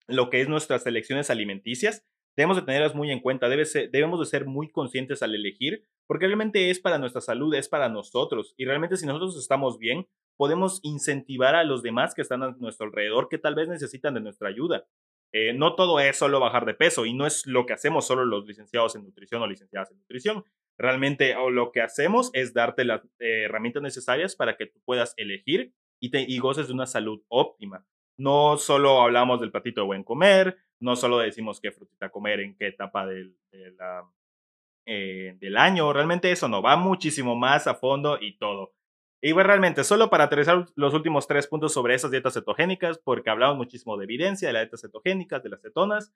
lo 0.07 0.29
que 0.29 0.41
es 0.41 0.49
nuestras 0.49 0.85
elecciones 0.87 1.29
alimenticias. 1.29 2.05
Debemos 2.37 2.57
de 2.57 2.63
tenerlas 2.63 2.95
muy 2.95 3.11
en 3.11 3.19
cuenta, 3.19 3.49
Debe 3.49 3.65
debemos 3.91 4.19
de 4.19 4.25
ser 4.25 4.45
muy 4.45 4.71
conscientes 4.71 5.21
al 5.21 5.35
elegir, 5.35 5.85
porque 6.07 6.27
realmente 6.27 6.69
es 6.69 6.79
para 6.79 6.97
nuestra 6.97 7.21
salud, 7.21 7.53
es 7.53 7.67
para 7.67 7.89
nosotros. 7.89 8.53
Y 8.57 8.65
realmente 8.65 8.95
si 8.95 9.05
nosotros 9.05 9.37
estamos 9.37 9.77
bien, 9.77 10.07
podemos 10.37 10.79
incentivar 10.83 11.55
a 11.55 11.63
los 11.63 11.83
demás 11.83 12.15
que 12.15 12.21
están 12.21 12.43
a 12.43 12.55
nuestro 12.57 12.87
alrededor, 12.87 13.27
que 13.29 13.37
tal 13.37 13.55
vez 13.55 13.67
necesitan 13.67 14.13
de 14.13 14.21
nuestra 14.21 14.47
ayuda. 14.47 14.85
Eh, 15.33 15.53
no 15.53 15.75
todo 15.75 15.99
es 15.99 16.17
solo 16.17 16.39
bajar 16.39 16.65
de 16.65 16.73
peso 16.73 17.05
y 17.05 17.13
no 17.13 17.25
es 17.25 17.45
lo 17.45 17.65
que 17.65 17.73
hacemos 17.73 18.05
solo 18.07 18.25
los 18.25 18.45
licenciados 18.45 18.95
en 18.95 19.03
nutrición 19.03 19.41
o 19.41 19.47
licenciadas 19.47 19.91
en 19.91 19.99
nutrición. 19.99 20.43
Realmente 20.77 21.35
lo 21.51 21.71
que 21.71 21.81
hacemos 21.81 22.31
es 22.33 22.53
darte 22.53 22.85
las 22.85 23.03
eh, 23.19 23.43
herramientas 23.45 23.83
necesarias 23.83 24.35
para 24.35 24.57
que 24.57 24.65
tú 24.65 24.79
puedas 24.83 25.13
elegir 25.17 25.73
y, 25.99 26.09
te, 26.09 26.21
y 26.21 26.39
goces 26.39 26.67
de 26.67 26.73
una 26.73 26.87
salud 26.87 27.21
óptima. 27.27 27.85
No 28.17 28.57
solo 28.57 29.01
hablamos 29.01 29.39
del 29.39 29.51
platito 29.51 29.81
de 29.81 29.87
buen 29.87 30.03
comer, 30.03 30.57
no 30.79 30.95
solo 30.95 31.19
decimos 31.19 31.61
qué 31.61 31.71
frutita 31.71 32.09
comer 32.09 32.39
en 32.39 32.55
qué 32.55 32.67
etapa 32.67 33.05
del, 33.05 33.35
eh, 34.85 35.37
del 35.39 35.57
año, 35.57 35.93
realmente 35.93 36.31
eso 36.31 36.47
no, 36.47 36.61
va 36.61 36.75
muchísimo 36.75 37.35
más 37.35 37.67
a 37.67 37.75
fondo 37.75 38.17
y 38.19 38.37
todo. 38.37 38.73
Y 39.23 39.33
bueno, 39.33 39.47
realmente, 39.49 39.83
solo 39.83 40.09
para 40.09 40.23
aterrizar 40.23 40.65
los 40.75 40.93
últimos 40.95 41.27
tres 41.27 41.45
puntos 41.45 41.73
sobre 41.73 41.93
esas 41.93 42.09
dietas 42.09 42.33
cetogénicas, 42.33 42.97
porque 42.97 43.29
hablamos 43.29 43.55
muchísimo 43.57 43.95
de 43.95 44.05
evidencia 44.05 44.47
de 44.47 44.53
las 44.53 44.63
dietas 44.63 44.81
cetogénicas, 44.81 45.43
de 45.43 45.49
las 45.49 45.61
cetonas. 45.61 46.11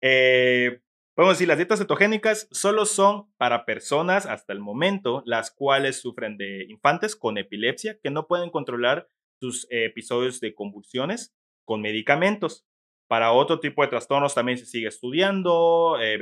Eh, 0.00 0.80
Podemos 1.14 1.34
decir, 1.36 1.48
las 1.48 1.58
dietas 1.58 1.78
cetogénicas 1.78 2.48
solo 2.52 2.86
son 2.86 3.30
para 3.36 3.66
personas 3.66 4.24
hasta 4.24 4.54
el 4.54 4.60
momento 4.60 5.22
las 5.26 5.50
cuales 5.50 6.00
sufren 6.00 6.38
de 6.38 6.64
infantes 6.70 7.16
con 7.16 7.36
epilepsia 7.36 7.98
que 8.02 8.10
no 8.10 8.26
pueden 8.26 8.48
controlar 8.48 9.08
sus 9.38 9.66
episodios 9.70 10.40
de 10.40 10.54
convulsiones 10.54 11.34
con 11.66 11.82
medicamentos. 11.82 12.66
Para 13.08 13.32
otro 13.32 13.60
tipo 13.60 13.82
de 13.82 13.88
trastornos 13.88 14.34
también 14.34 14.56
se 14.56 14.64
sigue 14.64 14.88
estudiando, 14.88 15.98
eh, 16.00 16.18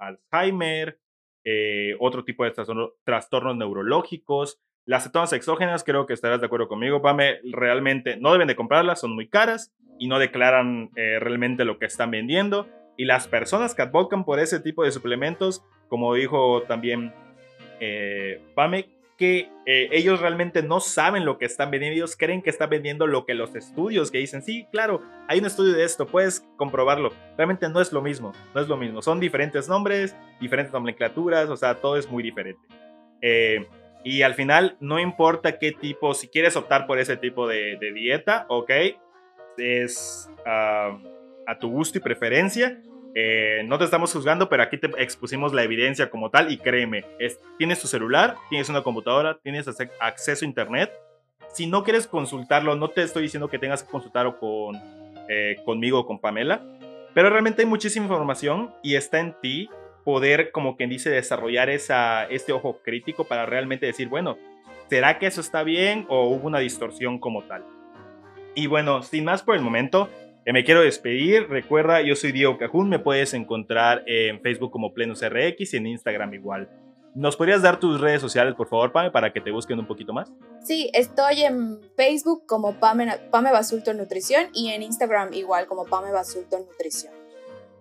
Alzheimer, 0.00 0.98
eh, 1.44 1.94
otro 2.00 2.24
tipo 2.24 2.42
de 2.44 2.52
trastornos 3.04 3.56
neurológicos. 3.56 4.60
Las 4.86 5.04
cetonas 5.04 5.32
exógenas, 5.34 5.84
creo 5.84 6.04
que 6.06 6.14
estarás 6.14 6.40
de 6.40 6.46
acuerdo 6.46 6.66
conmigo, 6.66 7.00
Pame, 7.00 7.38
realmente 7.52 8.16
no 8.16 8.32
deben 8.32 8.48
de 8.48 8.56
comprarlas, 8.56 9.00
son 9.00 9.14
muy 9.14 9.28
caras 9.28 9.72
y 10.00 10.08
no 10.08 10.18
declaran 10.18 10.90
eh, 10.96 11.20
realmente 11.20 11.64
lo 11.64 11.78
que 11.78 11.86
están 11.86 12.10
vendiendo. 12.10 12.66
Y 12.96 13.04
las 13.04 13.28
personas 13.28 13.74
que 13.74 13.82
advocan 13.82 14.24
por 14.24 14.38
ese 14.38 14.60
tipo 14.60 14.84
de 14.84 14.90
suplementos, 14.90 15.62
como 15.88 16.14
dijo 16.14 16.62
también 16.62 17.12
eh, 17.80 18.40
Pame, 18.54 18.88
que 19.16 19.48
eh, 19.64 19.88
ellos 19.92 20.20
realmente 20.20 20.62
no 20.62 20.80
saben 20.80 21.24
lo 21.24 21.38
que 21.38 21.46
están 21.46 21.70
vendiendo, 21.70 21.96
ellos 21.96 22.16
creen 22.16 22.42
que 22.42 22.50
están 22.50 22.68
vendiendo 22.68 23.06
lo 23.06 23.24
que 23.24 23.34
los 23.34 23.54
estudios 23.54 24.10
que 24.10 24.18
dicen, 24.18 24.42
sí, 24.42 24.66
claro, 24.70 25.00
hay 25.26 25.38
un 25.38 25.46
estudio 25.46 25.72
de 25.72 25.84
esto, 25.84 26.06
puedes 26.06 26.44
comprobarlo. 26.56 27.12
Realmente 27.36 27.68
no 27.68 27.80
es 27.80 27.92
lo 27.92 28.02
mismo, 28.02 28.32
no 28.54 28.60
es 28.60 28.68
lo 28.68 28.76
mismo. 28.76 29.00
Son 29.00 29.18
diferentes 29.18 29.68
nombres, 29.68 30.14
diferentes 30.40 30.72
nomenclaturas, 30.72 31.48
o 31.48 31.56
sea, 31.56 31.76
todo 31.76 31.96
es 31.96 32.10
muy 32.10 32.22
diferente. 32.22 32.60
Eh, 33.22 33.66
y 34.04 34.22
al 34.22 34.34
final, 34.34 34.76
no 34.80 35.00
importa 35.00 35.58
qué 35.58 35.72
tipo, 35.72 36.12
si 36.12 36.28
quieres 36.28 36.54
optar 36.54 36.86
por 36.86 36.98
ese 36.98 37.16
tipo 37.16 37.48
de, 37.48 37.76
de 37.80 38.44
ok, 38.48 38.70
es... 39.56 40.30
Ah, 40.44 40.96
a 41.46 41.58
tu 41.58 41.70
gusto 41.70 41.98
y 41.98 42.00
preferencia. 42.00 42.80
Eh, 43.14 43.62
no 43.64 43.78
te 43.78 43.84
estamos 43.84 44.12
juzgando, 44.12 44.48
pero 44.48 44.62
aquí 44.62 44.76
te 44.76 44.90
expusimos 44.98 45.54
la 45.54 45.62
evidencia 45.62 46.10
como 46.10 46.28
tal 46.28 46.52
y 46.52 46.58
créeme, 46.58 47.06
es, 47.18 47.40
tienes 47.56 47.80
tu 47.80 47.88
celular, 47.88 48.36
tienes 48.50 48.68
una 48.68 48.82
computadora, 48.82 49.38
tienes 49.42 49.66
acceso 50.00 50.44
a 50.44 50.48
internet. 50.48 50.92
Si 51.52 51.66
no 51.66 51.82
quieres 51.82 52.06
consultarlo, 52.06 52.76
no 52.76 52.90
te 52.90 53.02
estoy 53.02 53.22
diciendo 53.22 53.48
que 53.48 53.58
tengas 53.58 53.82
que 53.82 53.90
consultarlo 53.90 54.38
con, 54.38 54.76
eh, 55.30 55.56
conmigo 55.64 56.00
o 56.00 56.06
con 56.06 56.18
Pamela, 56.18 56.60
pero 57.14 57.30
realmente 57.30 57.62
hay 57.62 57.66
muchísima 57.66 58.04
información 58.04 58.74
y 58.82 58.96
está 58.96 59.18
en 59.20 59.34
ti 59.40 59.70
poder, 60.04 60.52
como 60.52 60.76
quien 60.76 60.90
dice, 60.90 61.08
desarrollar 61.08 61.70
esa, 61.70 62.24
este 62.26 62.52
ojo 62.52 62.80
crítico 62.84 63.24
para 63.24 63.46
realmente 63.46 63.86
decir, 63.86 64.08
bueno, 64.08 64.36
¿será 64.90 65.18
que 65.18 65.26
eso 65.26 65.40
está 65.40 65.62
bien 65.62 66.04
o 66.08 66.28
hubo 66.28 66.46
una 66.46 66.58
distorsión 66.58 67.18
como 67.18 67.42
tal? 67.44 67.64
Y 68.54 68.66
bueno, 68.66 69.02
sin 69.02 69.24
más 69.24 69.42
por 69.42 69.56
el 69.56 69.62
momento, 69.62 70.10
me 70.52 70.64
quiero 70.64 70.82
despedir. 70.82 71.48
Recuerda, 71.48 72.02
yo 72.02 72.16
soy 72.16 72.32
Diego 72.32 72.58
Cajún, 72.58 72.88
me 72.88 72.98
puedes 72.98 73.34
encontrar 73.34 74.02
en 74.06 74.40
Facebook 74.40 74.70
como 74.70 74.94
PlenusRX 74.94 75.74
y 75.74 75.76
en 75.76 75.86
Instagram 75.86 76.34
igual. 76.34 76.68
¿Nos 77.16 77.34
podrías 77.34 77.62
dar 77.62 77.80
tus 77.80 77.98
redes 77.98 78.20
sociales, 78.20 78.54
por 78.54 78.68
favor, 78.68 78.92
Pame, 78.92 79.10
para 79.10 79.32
que 79.32 79.40
te 79.40 79.50
busquen 79.50 79.78
un 79.78 79.86
poquito 79.86 80.12
más? 80.12 80.30
Sí, 80.62 80.90
estoy 80.92 81.44
en 81.44 81.80
Facebook 81.96 82.44
como 82.46 82.74
Pame, 82.74 83.10
Pame 83.30 83.50
Basulto 83.50 83.94
Nutrición 83.94 84.48
y 84.52 84.68
en 84.68 84.82
Instagram 84.82 85.32
igual 85.32 85.66
como 85.66 85.86
Pame 85.86 86.12
Basulto 86.12 86.58
Nutrición. 86.58 87.14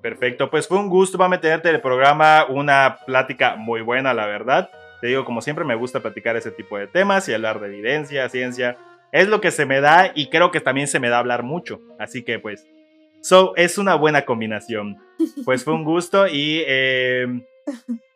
Perfecto, 0.01 0.49
pues 0.49 0.70
fue 0.70 0.78
un 0.78 0.88
gusto, 0.88 1.18
Pame, 1.18 1.38
tenerte 1.38 1.68
en 1.68 1.76
el 1.76 1.82
programa, 1.82 2.45
una 2.47 2.99
plática 3.05 3.57
muy 3.57 3.82
buena, 3.82 4.13
la 4.13 4.26
verdad. 4.26 4.70
Te 5.01 5.07
digo, 5.07 5.26
como 5.26 5.41
siempre, 5.41 5.66
me 5.66 5.76
gusta 5.76 5.99
platicar 5.99 6.38
ese 6.38 6.51
tipo 6.51 6.78
de 6.78 6.88
temas 6.88 7.28
y 7.28 7.34
hablar 7.34 7.59
de 7.59 7.68
evidencia, 7.68 8.30
ciencia. 8.30 8.78
Es 9.12 9.28
lo 9.28 9.41
que 9.41 9.51
se 9.51 9.66
me 9.66 9.82
da 9.82 10.12
y 10.14 10.30
creo 10.30 10.51
que 10.51 10.62
también 10.62 10.88
se 10.88 10.99
me 10.99 11.10
da 11.10 11.20
hablar 11.20 11.43
mucho. 11.43 11.82
Así 11.99 12.24
que, 12.24 12.39
pues, 12.39 12.68
so, 13.22 13.56
es 13.56 13.78
una 13.78 13.95
buena 13.95 14.26
combinación. 14.26 14.97
Pues 15.45 15.64
fue 15.64 15.74
un 15.74 15.84
gusto 15.86 16.28
y 16.28 16.64
eh, 16.68 17.28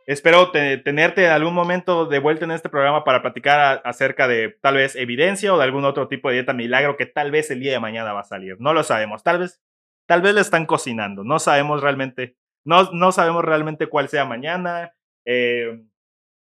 Espero 0.10 0.50
tenerte 0.52 1.24
en 1.24 1.32
algún 1.32 1.54
momento 1.54 2.08
de 2.08 2.18
vuelta 2.18 2.44
en 2.44 2.50
este 2.50 2.68
programa 2.68 3.04
para 3.04 3.22
platicar 3.22 3.80
acerca 3.86 4.28
de 4.28 4.58
tal 4.60 4.74
vez 4.74 4.96
evidencia 4.96 5.54
o 5.54 5.58
de 5.60 5.64
algún 5.64 5.86
otro 5.86 6.08
tipo 6.08 6.30
de 6.30 6.34
dieta 6.38 6.52
milagro 6.52 6.98
que 6.98 7.06
tal 7.06 7.30
vez 7.30 7.52
el 7.52 7.60
día 7.60 7.74
de 7.74 7.80
mañana 7.80 8.12
va 8.12 8.22
a 8.22 8.24
salir. 8.24 8.56
No 8.58 8.74
lo 8.74 8.82
sabemos. 8.82 9.22
Tal 9.22 9.38
vez, 9.38 9.62
tal 10.08 10.24
vez 10.24 10.34
le 10.34 10.42
están 10.42 10.66
cocinando. 10.66 11.24
No 11.24 11.38
sabemos 11.38 11.84
realmente, 11.84 12.36
no, 12.66 12.92
no 12.92 13.12
sabemos 13.12 13.46
realmente 13.46 13.86
cuál 13.86 14.10
sea 14.10 14.26
mañana. 14.26 14.96
Eh, 15.26 15.80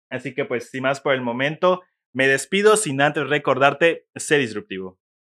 así 0.08 0.34
que 0.34 0.46
pues 0.46 0.70
sin 0.70 0.84
más 0.84 1.02
por 1.02 1.12
el 1.12 1.20
momento, 1.20 1.82
me 2.18 2.26
despido 2.26 2.76
sin 2.76 3.00
antes 3.00 3.28
recordarte, 3.28 4.08
sé 4.16 4.38
disruptivo. 4.38 4.98